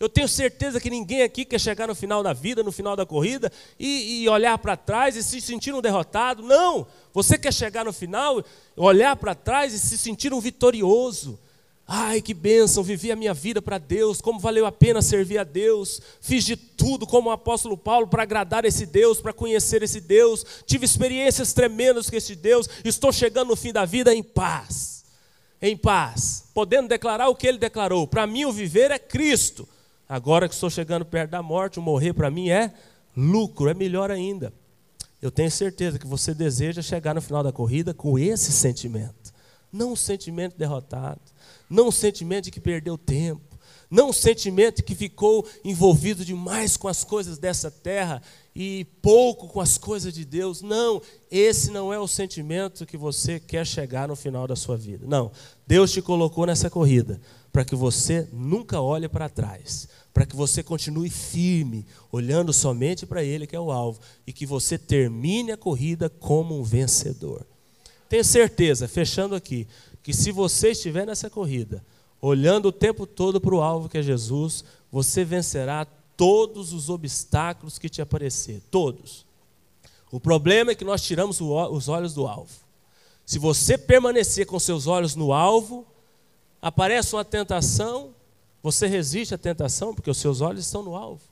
Eu 0.00 0.08
tenho 0.08 0.26
certeza 0.26 0.80
que 0.80 0.88
ninguém 0.88 1.20
aqui 1.20 1.44
quer 1.44 1.60
chegar 1.60 1.86
no 1.86 1.94
final 1.94 2.22
da 2.22 2.32
vida, 2.32 2.62
no 2.62 2.72
final 2.72 2.96
da 2.96 3.04
corrida, 3.04 3.52
e, 3.78 4.22
e 4.22 4.28
olhar 4.30 4.56
para 4.56 4.74
trás 4.74 5.14
e 5.14 5.22
se 5.22 5.42
sentir 5.42 5.74
um 5.74 5.82
derrotado. 5.82 6.42
Não! 6.42 6.86
Você 7.12 7.36
quer 7.36 7.52
chegar 7.52 7.84
no 7.84 7.92
final, 7.92 8.42
olhar 8.74 9.14
para 9.16 9.34
trás 9.34 9.74
e 9.74 9.78
se 9.78 9.98
sentir 9.98 10.32
um 10.32 10.40
vitorioso. 10.40 11.38
Ai, 11.86 12.22
que 12.22 12.32
bênção, 12.32 12.82
vivi 12.82 13.12
a 13.12 13.16
minha 13.16 13.34
vida 13.34 13.60
para 13.60 13.76
Deus, 13.76 14.22
como 14.22 14.40
valeu 14.40 14.64
a 14.64 14.72
pena 14.72 15.02
servir 15.02 15.36
a 15.36 15.44
Deus. 15.44 16.00
Fiz 16.18 16.46
de 16.46 16.56
tudo 16.56 17.06
como 17.06 17.28
o 17.28 17.32
apóstolo 17.32 17.76
Paulo 17.76 18.06
para 18.06 18.22
agradar 18.22 18.64
esse 18.64 18.86
Deus, 18.86 19.20
para 19.20 19.34
conhecer 19.34 19.82
esse 19.82 20.00
Deus. 20.00 20.46
Tive 20.64 20.86
experiências 20.86 21.52
tremendas 21.52 22.08
com 22.08 22.16
esse 22.16 22.34
Deus. 22.34 22.66
Estou 22.86 23.12
chegando 23.12 23.48
no 23.48 23.56
fim 23.56 23.70
da 23.70 23.84
vida 23.84 24.14
em 24.14 24.22
paz. 24.22 25.04
Em 25.60 25.76
paz, 25.76 26.44
podendo 26.54 26.88
declarar 26.88 27.28
o 27.28 27.34
que 27.34 27.46
ele 27.46 27.58
declarou: 27.58 28.06
para 28.06 28.26
mim 28.26 28.46
o 28.46 28.52
viver 28.52 28.90
é 28.90 28.98
Cristo 28.98 29.68
Agora 30.10 30.48
que 30.48 30.54
estou 30.54 30.68
chegando 30.68 31.04
perto 31.04 31.30
da 31.30 31.40
morte, 31.40 31.78
o 31.78 31.82
morrer 31.82 32.12
para 32.12 32.32
mim 32.32 32.50
é 32.50 32.74
lucro, 33.16 33.68
é 33.68 33.74
melhor 33.74 34.10
ainda. 34.10 34.52
Eu 35.22 35.30
tenho 35.30 35.48
certeza 35.52 36.00
que 36.00 36.06
você 36.06 36.34
deseja 36.34 36.82
chegar 36.82 37.14
no 37.14 37.22
final 37.22 37.44
da 37.44 37.52
corrida 37.52 37.94
com 37.94 38.18
esse 38.18 38.50
sentimento. 38.50 39.32
Não 39.72 39.92
um 39.92 39.96
sentimento 39.96 40.58
derrotado, 40.58 41.20
não 41.70 41.86
um 41.86 41.92
sentimento 41.92 42.46
de 42.46 42.50
que 42.50 42.58
perdeu 42.58 42.98
tempo, 42.98 43.56
não 43.88 44.08
um 44.08 44.12
sentimento 44.12 44.78
de 44.78 44.82
que 44.82 44.96
ficou 44.96 45.46
envolvido 45.64 46.24
demais 46.24 46.76
com 46.76 46.88
as 46.88 47.04
coisas 47.04 47.38
dessa 47.38 47.70
terra 47.70 48.20
e 48.52 48.86
pouco 49.00 49.46
com 49.46 49.60
as 49.60 49.78
coisas 49.78 50.12
de 50.12 50.24
Deus. 50.24 50.60
Não, 50.60 51.00
esse 51.30 51.70
não 51.70 51.92
é 51.92 52.00
o 52.00 52.08
sentimento 52.08 52.84
que 52.84 52.96
você 52.96 53.38
quer 53.38 53.64
chegar 53.64 54.08
no 54.08 54.16
final 54.16 54.48
da 54.48 54.56
sua 54.56 54.76
vida. 54.76 55.06
Não, 55.06 55.30
Deus 55.68 55.92
te 55.92 56.02
colocou 56.02 56.46
nessa 56.46 56.68
corrida 56.68 57.20
para 57.52 57.64
que 57.64 57.74
você 57.74 58.28
nunca 58.32 58.80
olhe 58.80 59.08
para 59.08 59.28
trás, 59.28 59.88
para 60.14 60.24
que 60.24 60.36
você 60.36 60.62
continue 60.62 61.10
firme, 61.10 61.86
olhando 62.12 62.52
somente 62.52 63.04
para 63.06 63.24
Ele, 63.24 63.46
que 63.46 63.56
é 63.56 63.60
o 63.60 63.72
alvo, 63.72 64.00
e 64.26 64.32
que 64.32 64.46
você 64.46 64.78
termine 64.78 65.52
a 65.52 65.56
corrida 65.56 66.08
como 66.08 66.58
um 66.58 66.62
vencedor. 66.62 67.46
Tenho 68.08 68.24
certeza, 68.24 68.88
fechando 68.88 69.34
aqui, 69.34 69.66
que 70.02 70.12
se 70.12 70.32
você 70.32 70.70
estiver 70.70 71.06
nessa 71.06 71.28
corrida, 71.28 71.84
olhando 72.20 72.66
o 72.66 72.72
tempo 72.72 73.06
todo 73.06 73.40
para 73.40 73.54
o 73.54 73.62
alvo 73.62 73.88
que 73.88 73.98
é 73.98 74.02
Jesus, 74.02 74.64
você 74.90 75.24
vencerá 75.24 75.86
todos 76.16 76.72
os 76.72 76.88
obstáculos 76.88 77.78
que 77.78 77.88
te 77.88 78.02
aparecer, 78.02 78.60
todos. 78.70 79.24
O 80.10 80.20
problema 80.20 80.72
é 80.72 80.74
que 80.74 80.84
nós 80.84 81.02
tiramos 81.02 81.40
os 81.40 81.88
olhos 81.88 82.12
do 82.12 82.26
alvo. 82.26 82.52
Se 83.24 83.38
você 83.38 83.78
permanecer 83.78 84.44
com 84.44 84.58
seus 84.58 84.86
olhos 84.86 85.14
no 85.14 85.32
alvo, 85.32 85.86
aparece 86.60 87.14
uma 87.14 87.24
tentação, 87.24 88.14
você 88.62 88.86
resiste 88.86 89.34
à 89.34 89.38
tentação 89.38 89.94
porque 89.94 90.10
os 90.10 90.18
seus 90.18 90.40
olhos 90.40 90.64
estão 90.64 90.82
no 90.82 90.94
alvo. 90.94 91.22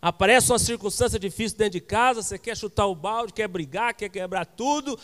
Aparece 0.00 0.52
uma 0.52 0.58
circunstância 0.58 1.18
difícil 1.18 1.56
dentro 1.56 1.72
de 1.72 1.80
casa, 1.80 2.22
você 2.22 2.38
quer 2.38 2.56
chutar 2.56 2.86
o 2.86 2.94
balde, 2.94 3.32
quer 3.32 3.48
brigar, 3.48 3.94
quer 3.94 4.08
quebrar 4.08 4.44
tudo. 4.44 4.98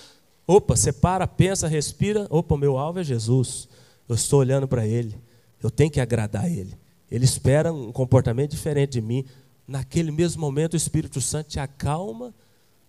Opa, 0.46 0.76
você 0.76 0.92
para, 0.92 1.26
pensa, 1.26 1.66
respira. 1.66 2.26
Opa, 2.28 2.56
meu 2.56 2.76
alvo 2.76 2.98
é 2.98 3.04
Jesus. 3.04 3.68
Eu 4.08 4.14
estou 4.14 4.40
olhando 4.40 4.68
para 4.68 4.86
Ele. 4.86 5.16
Eu 5.62 5.70
tenho 5.70 5.90
que 5.90 6.00
agradar 6.00 6.50
Ele. 6.50 6.76
Ele 7.10 7.24
espera 7.24 7.72
um 7.72 7.92
comportamento 7.92 8.50
diferente 8.50 8.92
de 8.92 9.00
mim. 9.00 9.24
Naquele 9.66 10.10
mesmo 10.10 10.40
momento, 10.40 10.74
o 10.74 10.76
Espírito 10.76 11.20
Santo 11.20 11.48
te 11.48 11.60
acalma. 11.60 12.34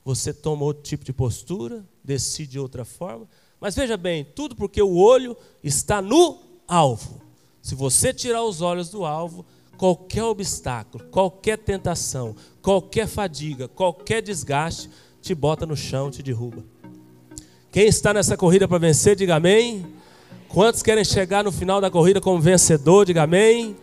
Você 0.03 0.33
toma 0.33 0.63
outro 0.63 0.83
tipo 0.83 1.05
de 1.05 1.13
postura, 1.13 1.85
decide 2.03 2.51
de 2.51 2.59
outra 2.59 2.83
forma. 2.83 3.27
Mas 3.61 3.75
veja 3.75 3.95
bem, 3.95 4.25
tudo 4.25 4.55
porque 4.55 4.81
o 4.81 4.95
olho 4.97 5.37
está 5.63 6.01
no 6.01 6.39
alvo. 6.67 7.21
Se 7.61 7.75
você 7.75 8.11
tirar 8.11 8.43
os 8.43 8.59
olhos 8.59 8.89
do 8.89 9.05
alvo, 9.05 9.45
qualquer 9.77 10.23
obstáculo, 10.23 11.03
qualquer 11.11 11.59
tentação, 11.59 12.35
qualquer 12.59 13.07
fadiga, 13.07 13.67
qualquer 13.67 14.23
desgaste 14.23 14.89
te 15.21 15.35
bota 15.35 15.67
no 15.67 15.77
chão, 15.77 16.09
te 16.09 16.23
derruba. 16.23 16.65
Quem 17.71 17.85
está 17.85 18.11
nessa 18.11 18.35
corrida 18.35 18.67
para 18.67 18.79
vencer, 18.79 19.15
diga 19.15 19.35
amém. 19.35 19.85
Quantos 20.49 20.81
querem 20.81 21.05
chegar 21.05 21.43
no 21.43 21.51
final 21.51 21.79
da 21.79 21.91
corrida 21.91 22.19
como 22.19 22.41
vencedor, 22.41 23.05
diga 23.05 23.21
amém. 23.23 23.77